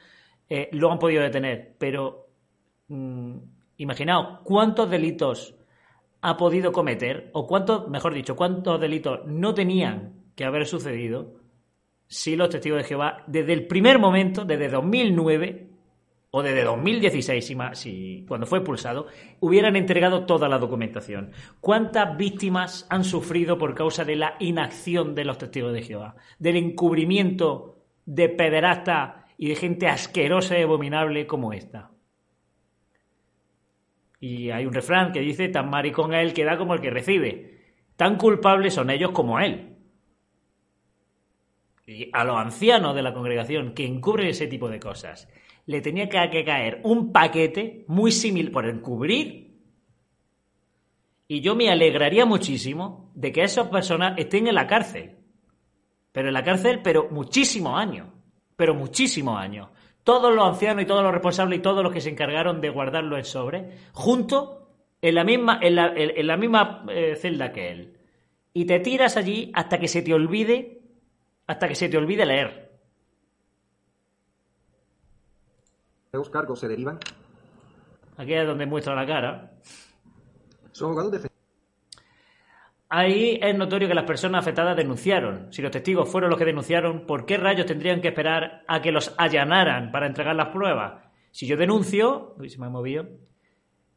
eh, 0.50 0.70
lo 0.72 0.92
han 0.92 1.00
podido 1.00 1.22
detener. 1.22 1.76
Pero 1.78 2.28
mm, 2.88 3.38
imaginaos 3.78 4.40
cuántos 4.44 4.90
delitos 4.90 5.56
ha 6.22 6.38
podido 6.38 6.72
cometer 6.72 7.30
o 7.34 7.46
cuántos, 7.46 7.88
mejor 7.88 8.14
dicho, 8.14 8.36
cuántos 8.36 8.82
delitos 8.82 9.26
no 9.28 9.54
tenían 9.54 10.24
que 10.36 10.44
haber 10.44 10.66
sucedido 10.66 11.35
si 12.08 12.36
los 12.36 12.50
testigos 12.50 12.80
de 12.80 12.88
Jehová, 12.88 13.24
desde 13.28 13.54
el 13.54 13.68
primer 13.68 14.00
momento, 14.00 14.46
desde 14.46 14.70
2009 14.70 15.68
o 16.32 16.44
desde 16.44 16.64
2016, 16.64 17.46
si, 17.46 17.58
si, 17.74 18.26
cuando 18.28 18.46
fue 18.46 18.60
expulsado, 18.60 19.08
hubieran 19.40 19.76
entregado 19.76 20.26
toda 20.26 20.50
la 20.50 20.60
documentación. 20.60 21.32
¿Cuántas 21.62 22.18
víctimas 22.18 22.86
han 22.90 23.04
sufrido 23.04 23.58
por 23.58 23.74
causa 23.74 24.04
de 24.04 24.18
la 24.18 24.36
inacción 24.40 25.16
de 25.16 25.26
los 25.26 25.38
testigos 25.38 25.74
de 25.74 25.82
Jehová? 25.82 26.16
Del 26.38 26.58
encubrimiento 26.58 27.78
de 28.06 28.30
pederasta 28.30 29.26
y 29.38 29.50
de 29.50 29.56
gente 29.56 29.88
asquerosa 29.88 30.60
y 30.60 30.64
abominable 30.64 31.26
como 31.26 31.54
esta. 31.54 31.92
Y 34.20 34.52
hay 34.52 34.66
un 34.66 34.74
refrán 34.74 35.12
que 35.12 35.22
dice, 35.22 35.50
tan 35.50 35.70
maricón 35.70 36.14
a 36.14 36.22
él 36.22 36.34
que 36.34 36.46
da 36.46 36.58
como 36.58 36.74
el 36.74 36.82
que 36.82 36.90
recibe. 36.90 37.62
Tan 37.96 38.18
culpables 38.18 38.74
son 38.74 38.90
ellos 38.90 39.12
como 39.12 39.40
él 39.40 39.75
a 42.14 42.24
los 42.24 42.38
ancianos 42.38 42.96
de 42.96 43.04
la 43.04 43.14
congregación 43.14 43.74
que 43.74 43.86
encubren 43.86 44.28
ese 44.28 44.48
tipo 44.48 44.70
de 44.70 44.80
cosas, 44.80 45.28
le 45.68 45.82
tenía 45.82 46.10
que, 46.10 46.44
caer 46.44 46.82
un 46.84 47.12
paquete 47.12 47.86
muy 47.88 48.12
similar 48.12 48.52
por 48.52 48.68
encubrir. 48.68 49.56
Y 51.28 51.42
yo 51.42 51.56
me 51.56 51.70
alegraría 51.70 52.26
muchísimo 52.26 53.12
de 53.16 53.32
que 53.32 53.44
esas 53.44 53.68
personas 53.68 54.18
estén 54.18 54.48
en 54.48 54.56
la 54.56 54.68
cárcel. 54.68 55.16
Pero 56.12 56.28
en 56.28 56.34
la 56.34 56.44
cárcel, 56.44 56.82
pero 56.84 57.10
muchísimos 57.10 57.80
años. 57.80 58.10
Pero 58.56 58.76
muchísimos 58.76 59.40
años. 59.40 59.70
Todos 60.04 60.34
los 60.34 60.48
ancianos 60.48 60.84
y 60.84 60.86
todos 60.86 61.04
los 61.04 61.12
responsables 61.12 61.60
y 61.60 61.62
todos 61.64 61.84
los 61.84 61.92
que 61.92 62.02
se 62.02 62.12
encargaron 62.12 62.62
de 62.62 62.70
guardarlo 62.70 63.18
en 63.18 63.26
sobre, 63.26 63.78
juntos 63.92 64.60
en 65.02 65.16
la 65.16 65.24
misma, 65.24 65.60
en 65.62 65.76
la, 65.76 66.38
misma 66.38 66.86
eh, 66.90 67.16
celda 67.16 67.52
que 67.52 67.72
él. 67.72 67.98
Y 68.54 68.66
te 68.66 68.80
tiras 68.80 69.18
allí 69.18 69.52
hasta 69.56 69.80
que 69.80 69.88
se 69.88 70.04
te 70.04 70.14
olvide 70.14 70.75
hasta 71.48 71.68
que 71.68 71.76
se 71.76 71.90
te 71.90 71.98
olvide 71.98 72.26
leer. 72.26 72.72
Los 76.12 76.30
cargos 76.30 76.60
se 76.60 76.68
derivan. 76.68 77.00
Aquí 78.18 78.34
es 78.34 78.48
donde 78.48 78.66
muestra 78.66 78.96
la 78.96 79.06
cara. 79.06 79.52
Son 80.72 80.92
abogados 80.92 81.12
de 81.12 81.30
Ahí 82.88 83.40
es 83.42 83.58
notorio 83.58 83.88
que 83.88 83.96
las 83.96 84.06
personas 84.06 84.42
afectadas 84.42 84.78
denunciaron. 84.78 85.52
Si 85.52 85.62
los 85.62 85.72
testigos 85.72 86.10
fueron 86.10 86.30
los 86.30 86.40
que 86.40 86.46
denunciaron, 86.46 87.06
¿por 87.06 87.26
qué 87.26 87.36
rayos 87.36 87.66
tendrían 87.66 88.00
que 88.00 88.10
esperar 88.10 88.64
a 88.68 88.82
que 88.82 88.92
los 88.92 89.14
allanaran 89.18 89.92
para 89.92 90.08
entregar 90.08 90.36
las 90.36 90.50
pruebas? 90.50 91.04
Si 91.32 91.48
yo 91.48 91.58
denuncio, 91.58 92.36
uy, 92.38 92.50
se 92.50 92.60
me 92.60 92.68
ha 92.68 92.70
movido, 92.70 93.08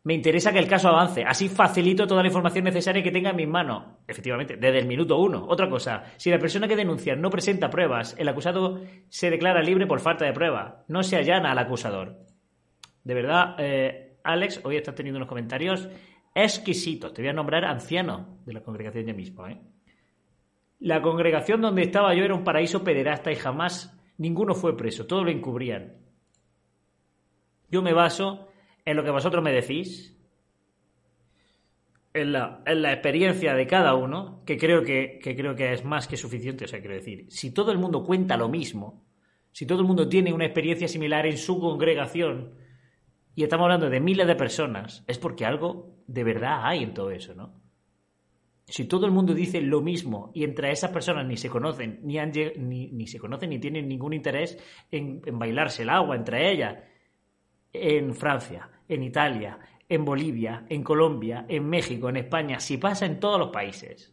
me 0.05 0.15
interesa 0.15 0.53
que 0.53 0.59
el 0.59 0.69
caso 0.69 0.89
avance. 0.89 1.25
Así 1.25 1.49
facilito 1.49 2.07
toda 2.07 2.23
la 2.23 2.29
información 2.29 2.65
necesaria 2.65 3.03
que 3.03 3.11
tenga 3.11 3.31
en 3.31 3.37
mis 3.37 3.49
manos. 3.49 3.85
Efectivamente, 4.07 4.57
desde 4.57 4.79
el 4.79 4.87
minuto 4.87 5.19
uno. 5.19 5.45
Otra 5.49 5.69
cosa, 5.69 6.05
si 6.17 6.31
la 6.31 6.39
persona 6.39 6.69
que 6.69 6.77
denuncia 6.77 7.17
no 7.17 7.31
presenta 7.31 7.69
pruebas, 7.69 8.15
el 8.19 8.29
acusado 8.29 8.81
se 9.09 9.31
declara 9.31 9.63
libre 9.63 9.87
por 9.87 10.01
falta 10.01 10.25
de 10.25 10.33
pruebas. 10.33 10.75
No 10.89 11.03
se 11.03 11.17
allana 11.17 11.53
al 11.53 11.59
acusador. 11.59 12.17
De 13.05 13.15
verdad, 13.15 13.57
eh, 13.59 14.19
Alex, 14.25 14.61
hoy 14.65 14.77
estás 14.77 14.95
teniendo 14.95 15.19
unos 15.19 15.29
comentarios 15.29 15.89
exquisitos. 16.35 17.13
Te 17.13 17.23
voy 17.23 17.31
a 17.31 17.35
nombrar 17.35 17.65
anciano 17.65 18.39
de 18.47 18.53
la 18.53 18.63
congregación 18.63 19.07
ya 19.07 19.15
mismo. 19.15 19.47
¿eh? 19.47 19.61
La 20.79 21.03
congregación 21.03 21.61
donde 21.61 21.83
estaba 21.83 22.15
yo 22.15 22.25
era 22.25 22.35
un 22.35 22.45
paraíso 22.45 22.85
pederasta 22.85 23.33
y 23.33 23.37
jamás 23.37 23.99
ninguno 24.17 24.55
fue 24.55 24.77
preso. 24.77 25.07
Todos 25.07 25.25
lo 25.25 25.31
encubrían. 25.31 25.97
Yo 27.71 27.83
me 27.83 27.93
baso 27.93 28.49
en 28.89 28.97
lo 28.97 29.05
que 29.05 29.11
vosotros 29.11 29.45
me 29.45 29.53
decís, 29.53 30.17
en 32.15 32.33
la, 32.33 32.63
experiencia 32.67 33.53
de 33.53 33.67
cada 33.67 33.95
uno, 33.95 34.43
que 34.47 34.57
creo 34.57 34.83
que, 34.83 35.21
creo 35.23 35.55
que 35.55 35.75
es 35.75 35.85
más 35.85 36.09
que 36.09 36.17
suficiente. 36.17 36.65
O 36.65 36.69
sea, 36.69 36.81
quiero 36.81 36.95
decir, 36.95 37.27
si 37.29 37.53
todo 37.53 37.71
el 37.71 37.77
mundo 37.77 38.03
cuenta 38.03 38.39
lo 38.39 38.49
mismo, 38.49 39.05
si 39.53 39.67
todo 39.67 39.81
el 39.81 39.87
mundo 39.87 40.09
tiene 40.09 40.33
una 40.33 40.47
experiencia 40.47 40.89
similar 40.89 41.27
en 41.27 41.37
su 41.37 41.61
congregación, 41.61 42.55
y 43.35 43.43
estamos 43.43 43.65
hablando 43.65 43.91
de 43.91 44.01
miles 44.01 44.27
de 44.27 44.37
personas, 44.37 45.05
es 45.07 45.19
porque 45.19 45.45
algo 45.45 45.99
de 46.07 46.25
verdad 46.25 46.61
hay 46.63 46.83
en 46.83 46.95
todo 46.95 47.11
eso, 47.11 47.35
¿no? 47.35 47.61
Si 48.65 48.87
todo 48.87 49.05
el 49.05 49.13
mundo 49.13 49.35
dice 49.35 49.61
lo 49.61 49.83
mismo 49.83 50.31
y 50.35 50.45
entre 50.45 50.71
esas 50.73 50.91
personas 50.91 51.27
ni 51.27 51.37
se 51.37 51.51
conocen, 51.51 52.01
ni, 52.05 52.19
ni, 52.19 53.07
se 53.07 53.19
conocen 53.19 53.51
ni 53.51 53.59
tienen 53.59 53.87
ningún 53.87 54.13
interés 54.15 54.59
en, 54.91 55.23
en 55.25 55.39
bailarse 55.39 55.83
el 55.83 55.91
agua 55.91 56.17
entre 56.17 56.51
ellas, 56.53 56.77
en 57.73 58.15
Francia, 58.15 58.69
en 58.89 59.03
Italia, 59.03 59.59
en 59.89 60.05
Bolivia, 60.05 60.67
en 60.69 60.83
Colombia, 60.83 61.47
en 61.49 61.69
México, 61.69 62.09
en 62.09 62.17
España, 62.17 62.61
si 62.61 62.77
pasa 62.77 63.07
en 63.07 63.21
todos 63.21 63.39
los 63.39 63.51
países, 63.51 64.13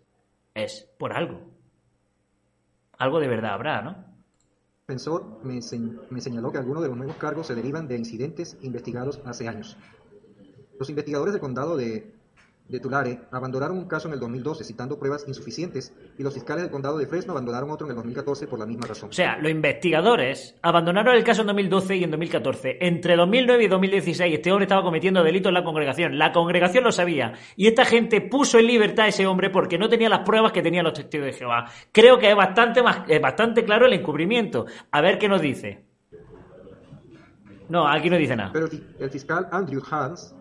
es 0.54 0.90
por 0.98 1.14
algo. 1.14 1.42
Algo 2.98 3.20
de 3.20 3.28
verdad 3.28 3.54
habrá, 3.54 3.82
¿no? 3.82 3.92
El 3.92 4.96
defensor 4.96 5.44
me, 5.44 5.60
me 6.10 6.22
señaló 6.22 6.52
que 6.52 6.60
algunos 6.60 6.84
de 6.84 6.90
los 6.90 6.98
nuevos 6.98 7.16
cargos 7.18 7.48
se 7.48 7.56
derivan 7.56 7.88
de 7.88 7.98
incidentes 7.98 8.58
investigados 8.62 9.20
hace 9.26 9.48
años. 9.48 9.78
Los 10.80 10.90
investigadores 10.90 11.34
del 11.34 11.42
condado 11.42 11.76
de, 11.76 12.15
de 12.68 12.80
Tulare 12.80 13.20
abandonaron 13.32 13.78
un 13.78 13.88
caso 13.88 14.08
en 14.08 14.16
el 14.16 14.20
2012 14.20 14.64
citando 14.64 14.98
pruebas 14.98 15.26
insuficientes 15.28 15.94
y 16.18 16.24
los 16.24 16.34
fiscales 16.34 16.64
del 16.64 16.72
condado 16.72 16.98
de 16.98 17.06
Fresno 17.06 17.34
abandonaron 17.34 17.70
otro 17.70 17.86
en 17.86 17.92
el 17.92 17.96
2014 17.96 18.48
por 18.48 18.58
la 18.58 18.66
misma 18.66 18.88
razón. 18.88 19.10
O 19.10 19.14
sea, 19.14 19.38
los 19.38 19.52
investigadores 19.52 20.56
abandonaron 20.64 21.16
el 21.16 21.24
caso 21.24 21.42
en 21.42 21.48
2012 21.48 21.96
y 21.98 22.04
en 22.04 22.12
2014. 22.12 22.78
Entre 22.82 23.16
2009 23.16 23.64
y 23.64 23.68
2016 23.68 24.34
este 24.34 24.52
hombre 24.52 24.66
estaba 24.66 24.84
cometiendo 24.84 25.24
delitos 25.24 25.50
en 25.50 25.54
la 25.54 25.64
congregación. 25.64 26.18
La 26.18 26.32
congregación 26.32 26.84
lo 26.84 26.92
sabía. 26.92 27.34
Y 27.56 27.68
esta 27.68 27.86
gente 27.86 28.22
puso 28.22 28.58
en 28.58 28.66
libertad 28.68 29.06
a 29.06 29.10
ese 29.10 29.28
hombre 29.28 29.52
porque 29.52 29.78
no 29.78 29.88
tenía 29.88 30.10
las 30.10 30.26
pruebas 30.26 30.52
que 30.52 30.64
tenían 30.64 30.86
los 30.86 30.94
testigos 30.94 31.28
de 31.28 31.34
Jehová. 31.34 31.66
Creo 31.92 32.18
que 32.18 32.30
es 32.30 32.36
bastante, 32.36 32.82
más, 32.82 33.02
es 33.08 33.22
bastante 33.22 33.64
claro 33.64 33.86
el 33.86 33.94
encubrimiento. 33.94 34.66
A 34.92 35.02
ver 35.02 35.20
qué 35.20 35.30
nos 35.30 35.42
dice. 35.42 35.86
No, 37.70 37.88
aquí 37.88 38.10
no 38.10 38.18
dice 38.18 38.36
nada. 38.36 38.52
Pero 38.54 38.68
el 39.00 39.10
fiscal 39.10 39.48
Andrew 39.52 39.82
Hans 39.90 40.36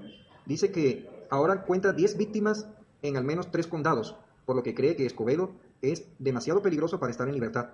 dice 0.46 0.70
que 0.70 1.13
ahora 1.34 1.54
encuentra 1.54 1.92
10 1.92 2.16
víctimas 2.16 2.68
en 3.02 3.16
al 3.16 3.24
menos 3.24 3.50
tres 3.50 3.66
condados, 3.66 4.16
por 4.46 4.56
lo 4.56 4.62
que 4.62 4.74
cree 4.74 4.96
que 4.96 5.04
Escobedo 5.04 5.52
es 5.82 6.06
demasiado 6.18 6.62
peligroso 6.62 7.00
para 7.00 7.10
estar 7.10 7.28
en 7.28 7.34
libertad 7.34 7.70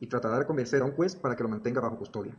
y 0.00 0.08
tratará 0.08 0.38
de 0.38 0.46
convencer 0.46 0.82
a 0.82 0.84
un 0.84 0.92
juez 0.92 1.14
para 1.14 1.36
que 1.36 1.42
lo 1.44 1.48
mantenga 1.48 1.80
bajo 1.80 1.96
custodia. 1.96 2.36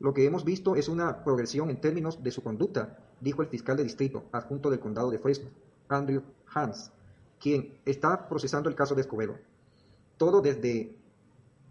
Lo 0.00 0.14
que 0.14 0.24
hemos 0.24 0.44
visto 0.44 0.74
es 0.74 0.88
una 0.88 1.22
progresión 1.22 1.70
en 1.70 1.80
términos 1.80 2.22
de 2.22 2.30
su 2.30 2.42
conducta, 2.42 2.98
dijo 3.20 3.42
el 3.42 3.48
fiscal 3.48 3.76
de 3.76 3.84
distrito 3.84 4.24
adjunto 4.32 4.70
del 4.70 4.80
condado 4.80 5.10
de 5.10 5.18
Fresno, 5.18 5.50
Andrew 5.88 6.22
Hans, 6.52 6.90
quien 7.38 7.78
está 7.84 8.28
procesando 8.28 8.68
el 8.68 8.74
caso 8.74 8.94
de 8.94 9.02
Escobedo. 9.02 9.36
Todo 10.16 10.40
desde 10.40 10.96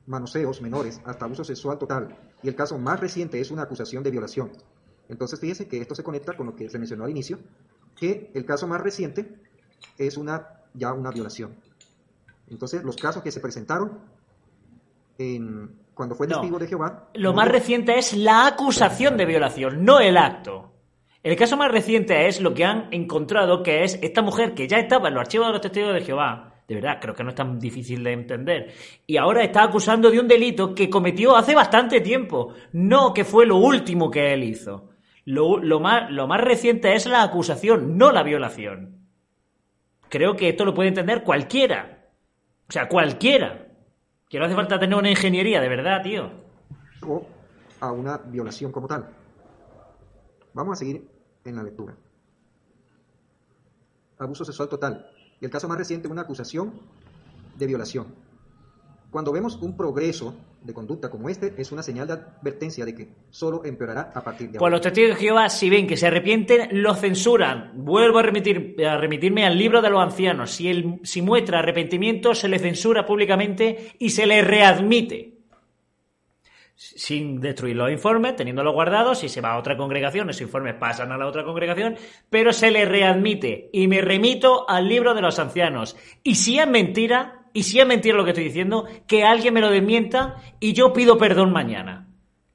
manoseos 0.06 0.62
menores 0.62 1.02
hasta 1.06 1.26
abuso 1.26 1.44
sexual 1.44 1.80
total, 1.80 2.18
y 2.44 2.48
el 2.48 2.56
caso 2.56 2.78
más 2.78 3.00
reciente 3.00 3.42
es 3.42 3.52
una 3.52 3.64
acusación 3.64 4.04
de 4.04 4.12
violación. 4.12 4.52
Entonces 5.10 5.40
fíjese 5.40 5.68
que 5.68 5.82
esto 5.82 5.96
se 5.96 6.04
conecta 6.04 6.38
con 6.38 6.46
lo 6.46 6.56
que 6.56 6.70
se 6.70 6.80
mencionó 6.80 7.04
al 7.04 7.12
inicio, 7.12 7.40
que 8.02 8.32
el 8.34 8.46
caso 8.46 8.68
más 8.68 8.82
reciente 8.82 9.30
es 10.00 10.18
una 10.18 10.48
ya 10.74 10.92
una 10.92 11.12
violación. 11.12 11.56
Entonces 12.50 12.84
los 12.84 12.96
casos 12.96 13.22
que 13.22 13.32
se 13.32 13.40
presentaron 13.40 14.00
en, 15.20 15.72
cuando 15.94 16.16
fue 16.16 16.28
No. 16.28 16.36
testigo 16.40 16.58
de 16.58 16.68
Jehová, 16.68 17.10
Lo 17.14 17.30
no- 17.30 17.36
más 17.36 17.48
reciente 17.48 17.98
es 18.00 18.14
la 18.18 18.48
acusación 18.48 19.18
de 19.18 19.26
violación, 19.26 19.86
no 19.86 20.00
el 20.00 20.18
acto. 20.18 20.72
El 21.24 21.36
caso 21.36 21.56
más 21.58 21.72
reciente 21.72 22.28
es 22.28 22.42
lo 22.42 22.54
que 22.56 22.66
han 22.66 22.88
encontrado, 22.92 23.62
que 23.62 23.84
es 23.84 24.00
esta 24.02 24.24
mujer 24.24 24.56
que 24.56 24.68
ya 24.68 24.78
estaba 24.80 25.08
en 25.10 25.14
los 25.14 25.22
archivos 25.22 25.48
de 25.48 25.54
los 25.54 25.62
testigos 25.62 25.94
de 25.94 26.02
Jehová. 26.02 26.48
De 26.68 26.76
verdad, 26.76 26.98
creo 27.02 27.14
que 27.14 27.24
no 27.24 27.30
es 27.30 27.36
tan 27.36 27.60
difícil 27.60 28.04
de 28.04 28.14
entender. 28.14 28.74
Y 29.06 29.18
ahora 29.18 29.44
está 29.44 29.62
acusando 29.64 30.10
de 30.10 30.20
un 30.20 30.28
delito 30.28 30.74
que 30.74 30.90
cometió 30.90 31.36
hace 31.36 31.54
bastante 31.54 32.02
tiempo. 32.02 32.54
No 32.72 33.14
que 33.14 33.26
fue 33.26 33.46
lo 33.46 33.58
último 33.58 34.10
que 34.10 34.34
él 34.34 34.44
hizo. 34.46 34.90
Lo, 35.32 35.60
lo 35.60 35.80
más, 35.80 36.12
lo 36.12 36.28
más 36.28 36.42
reciente 36.42 36.94
es 36.94 37.06
la 37.06 37.24
acusación, 37.24 37.98
no 37.98 38.12
la 38.12 38.22
violación. 38.22 39.08
Creo 40.10 40.36
que 40.36 40.50
esto 40.50 40.66
lo 40.66 40.74
puede 40.74 40.90
entender 40.90 41.24
cualquiera. 41.24 42.10
O 42.68 42.72
sea, 42.74 42.90
cualquiera. 42.90 43.66
Que 44.28 44.40
no 44.40 44.46
hace 44.46 44.56
falta 44.56 44.78
tener 44.78 44.98
una 44.98 45.10
ingeniería, 45.10 45.62
de 45.62 45.70
verdad, 45.70 46.02
tío. 46.04 46.30
o 47.08 47.26
a 47.80 47.94
una 47.94 48.18
violación 48.18 48.74
como 48.74 48.90
tal. 48.90 49.08
Vamos 50.54 50.74
a 50.74 50.76
seguir 50.76 51.08
en 51.46 51.56
la 51.56 51.64
lectura. 51.64 51.96
Abuso 54.20 54.44
sexual 54.44 54.68
total. 54.68 55.10
Y 55.40 55.46
el 55.46 55.52
caso 55.52 55.66
más 55.70 55.78
reciente, 55.78 56.10
una 56.10 56.24
acusación 56.24 56.74
de 57.58 57.68
violación. 57.68 58.14
Cuando 59.12 59.34
vemos 59.34 59.58
un 59.58 59.76
progreso 59.76 60.34
de 60.62 60.74
conducta 60.74 61.12
como 61.12 61.28
este, 61.28 61.54
es 61.58 61.74
una 61.74 61.84
señal 61.84 62.08
de 62.08 62.14
advertencia 62.14 62.86
de 62.86 62.96
que 62.96 63.10
solo 63.30 63.66
empeorará 63.66 64.14
a 64.16 64.24
partir 64.24 64.48
de 64.48 64.58
Pues 64.58 64.62
ahora. 64.62 64.78
los 64.78 64.82
testigos 64.82 65.10
de 65.10 65.16
Jehová, 65.18 65.50
si 65.50 65.70
ven 65.70 65.86
que 65.86 65.98
se 65.98 66.08
arrepienten, 66.08 66.82
lo 66.82 66.96
censuran. 66.96 67.74
Vuelvo 67.76 68.20
a, 68.20 68.22
remitir, 68.22 68.78
a 68.86 68.98
remitirme 68.98 69.46
al 69.46 69.58
libro 69.58 69.82
de 69.82 69.90
los 69.90 70.02
ancianos. 70.02 70.52
Si, 70.52 70.70
él, 70.70 71.02
si 71.04 71.22
muestra 71.22 71.60
arrepentimiento, 71.60 72.34
se 72.34 72.48
le 72.48 72.58
censura 72.58 73.06
públicamente 73.06 73.92
y 74.00 74.12
se 74.12 74.26
le 74.26 74.42
readmite. 74.44 75.40
Sin 76.74 77.42
destruir 77.42 77.76
los 77.76 77.92
informes, 77.92 78.38
teniéndolos 78.38 78.74
guardados, 78.74 79.20
si 79.20 79.28
se 79.28 79.42
va 79.42 79.52
a 79.52 79.60
otra 79.60 79.76
congregación, 79.76 80.30
esos 80.30 80.44
informes 80.44 80.76
pasan 80.76 81.12
a 81.12 81.18
la 81.18 81.28
otra 81.28 81.44
congregación, 81.44 81.98
pero 82.30 82.54
se 82.54 82.72
le 82.72 82.86
readmite. 82.86 83.70
Y 83.74 83.90
me 83.90 84.00
remito 84.00 84.68
al 84.70 84.88
libro 84.88 85.14
de 85.14 85.22
los 85.22 85.38
ancianos. 85.38 85.98
Y 86.24 86.36
si 86.36 86.58
es 86.58 86.68
mentira, 86.68 87.41
y 87.54 87.64
si 87.64 87.80
es 87.80 87.88
mentira 87.88 88.16
lo 88.16 88.24
que 88.24 88.32
estoy 88.32 88.46
diciendo, 88.46 88.86
que 89.08 89.24
alguien 89.24 89.54
me 89.54 89.62
lo 89.62 89.70
desmienta 89.70 90.38
y 90.60 90.74
yo 90.74 90.94
pido 90.94 91.18
perdón 91.18 91.52
mañana. 91.52 92.08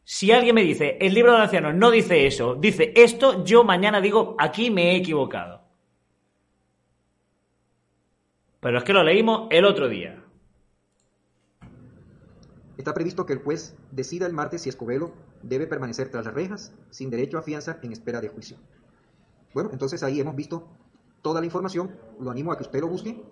Si 0.05 0.31
alguien 0.31 0.55
me 0.55 0.63
dice, 0.63 0.97
el 1.01 1.15
libro 1.15 1.33
de 1.33 1.43
ancianos 1.43 1.75
no 1.75 1.91
dice 1.91 2.27
eso, 2.27 2.55
dice 2.55 2.93
esto, 2.95 3.45
yo 3.45 3.65
mañana 3.65 4.01
digo, 4.01 4.37
aquí 4.39 4.71
me 4.71 4.93
he 4.93 4.97
equivocado. 4.97 5.63
Pero 8.61 8.79
es 8.79 8.85
que 8.85 8.93
lo 8.93 9.03
leímos 9.03 9.49
el 9.51 9.65
otro 9.65 9.89
día. 9.89 10.23
Está 12.77 12.95
previsto 12.95 13.27
que 13.27 13.33
el 13.33 13.41
juez 13.41 13.77
decida 13.91 14.27
el 14.27 14.33
martes 14.33 14.63
si 14.63 14.69
Escobedo 14.69 15.13
debe 15.43 15.67
permanecer 15.67 16.11
tras 16.11 16.25
las 16.25 16.35
rejas 16.35 16.75
sin 16.91 17.11
derecho 17.11 17.39
a 17.39 17.43
fianza 17.43 17.79
en 17.83 17.93
espera 17.93 18.21
de 18.21 18.29
juicio. 18.29 18.59
Bueno, 19.55 19.71
entonces 19.73 20.03
ahí 20.03 20.21
hemos 20.21 20.37
visto 20.37 20.69
toda 21.23 21.41
la 21.41 21.47
información. 21.47 21.97
Lo 22.21 22.31
animo 22.31 22.53
a 22.53 22.57
que 22.57 22.63
usted 22.63 22.81
lo 22.81 22.89
busque 22.89 23.23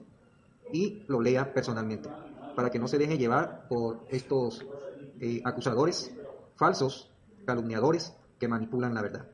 y 0.72 1.04
lo 1.08 1.20
lea 1.20 1.52
personalmente 1.52 2.08
para 2.54 2.70
que 2.70 2.78
no 2.78 2.88
se 2.88 2.98
deje 2.98 3.18
llevar 3.18 3.66
por 3.68 4.04
estos 4.08 4.64
eh, 5.20 5.40
acusadores 5.44 6.12
falsos, 6.56 7.10
calumniadores 7.44 8.16
que 8.38 8.48
manipulan 8.48 8.94
la 8.94 9.02
verdad. 9.02 9.26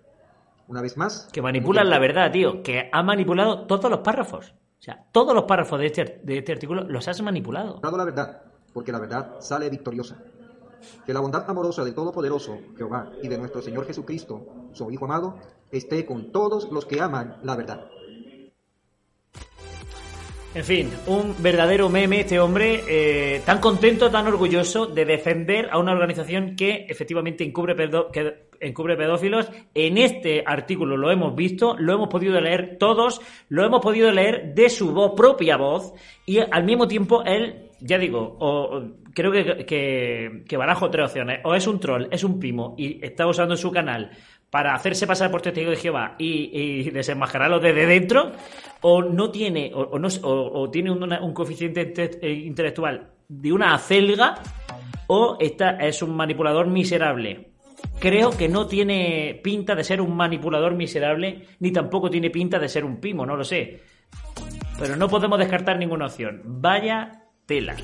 Una 0.69 0.83
vez 0.83 0.97
más, 0.97 1.29
Que 1.33 1.43
manipulan 1.43 1.91
la 1.91 1.99
verdad, 1.99 2.31
tío. 2.31 2.63
Que 2.63 2.89
ha 2.93 3.03
manipulado 3.03 3.67
todos 3.67 3.91
los 3.91 4.01
párrafos. 4.01 4.55
O 4.79 4.83
sea, 4.83 5.05
todos 5.13 5.35
los 5.35 5.45
párrafos 5.45 5.79
de 5.81 5.87
este, 5.87 6.21
de 6.23 6.39
este 6.39 6.53
artículo 6.53 6.85
los 6.85 7.07
has 7.09 7.21
manipulado. 7.23 7.81
dado 7.83 7.97
la 7.97 8.05
verdad, 8.05 8.43
porque 8.73 8.93
la 8.93 9.01
verdad 9.01 9.41
sale 9.41 9.69
victoriosa. 9.69 10.17
Que 11.05 11.13
la 11.13 11.21
bondad 11.21 11.45
amorosa 11.51 11.85
del 11.85 11.95
Todopoderoso 11.95 12.59
Jehová 12.79 13.11
y 13.23 13.29
de 13.29 13.37
nuestro 13.37 13.61
Señor 13.61 13.85
Jesucristo, 13.87 14.47
su 14.73 14.91
Hijo 14.91 15.05
amado, 15.05 15.37
esté 15.71 16.07
con 16.07 16.33
todos 16.33 16.71
los 16.71 16.87
que 16.87 17.01
aman 17.01 17.37
la 17.43 17.57
verdad. 17.57 17.87
En 20.53 20.65
fin, 20.65 20.91
un 21.07 21.37
verdadero 21.41 21.89
meme 21.89 22.21
este 22.21 22.41
hombre, 22.41 22.83
eh, 22.89 23.41
tan 23.47 23.61
contento, 23.61 24.11
tan 24.11 24.27
orgulloso 24.27 24.87
de 24.87 25.05
defender 25.05 25.69
a 25.71 25.79
una 25.79 25.93
organización 25.93 26.57
que 26.57 26.87
efectivamente 26.89 27.45
encubre, 27.45 27.77
pedo- 27.77 28.11
que 28.11 28.49
encubre 28.59 28.97
pedófilos. 28.97 29.49
En 29.75 29.97
este 29.97 30.43
artículo 30.45 30.97
lo 30.97 31.13
hemos 31.13 31.37
visto, 31.37 31.77
lo 31.79 31.93
hemos 31.95 32.09
podido 32.09 32.41
leer 32.41 32.79
todos, 32.81 33.21
lo 33.49 33.65
hemos 33.65 33.81
podido 33.81 34.11
leer 34.11 34.53
de 34.53 34.69
su 34.71 34.93
propia 35.17 35.57
voz, 35.57 35.93
y 36.27 36.39
al 36.41 36.65
mismo 36.65 36.89
tiempo 36.89 37.23
él, 37.25 37.71
ya 37.79 37.97
digo, 37.99 38.37
o- 38.41 38.83
creo 39.15 39.31
que, 39.31 40.45
que, 40.49 40.57
barajo 40.57 40.91
tres 40.91 41.07
opciones, 41.07 41.41
o 41.45 41.55
es 41.55 41.65
un 41.69 41.79
troll, 41.79 42.09
es 42.11 42.25
un 42.25 42.41
primo, 42.41 42.75
y 42.77 42.99
está 43.05 43.25
usando 43.29 43.57
su 43.57 43.71
canal 43.71 44.11
para 44.51 44.75
hacerse 44.75 45.07
pasar 45.07 45.31
por 45.31 45.43
testigo 45.43 45.71
de 45.71 45.77
Jehová 45.77 46.17
y, 46.19 46.91
desenmascararlo 46.91 47.61
desde 47.61 47.87
dentro, 47.87 48.33
o 48.81 49.03
no 49.03 49.31
tiene, 49.31 49.71
o, 49.75 49.99
no, 49.99 50.09
o, 50.23 50.61
o 50.61 50.71
tiene 50.71 50.91
un 50.91 51.33
coeficiente 51.33 51.93
eh, 52.21 52.33
intelectual 52.33 53.13
de 53.29 53.53
una 53.53 53.75
acelga, 53.75 54.35
o 55.07 55.37
esta 55.41 55.71
es 55.77 56.03
un 56.03 56.17
manipulador 56.17 56.67
miserable. 56.67 57.51
Creo 57.99 58.31
que 58.31 58.49
no 58.49 58.67
tiene 58.67 59.41
pinta 59.43 59.75
de 59.75 59.85
ser 59.85 60.01
un 60.01 60.17
manipulador 60.17 60.75
miserable, 60.75 61.47
ni 61.61 61.71
tampoco 61.71 62.11
tiene 62.11 62.31
pinta 62.31 62.59
de 62.59 62.69
ser 62.69 62.85
un 62.85 62.99
pimo, 62.99 63.25
no 63.25 63.37
lo 63.37 63.45
sé. 63.45 63.81
Pero 64.79 64.97
no 64.97 65.09
podemos 65.09 65.39
descartar 65.39 65.79
ninguna 65.79 66.07
opción. 66.07 66.43
Vaya 66.45 67.25
tela. 67.47 67.77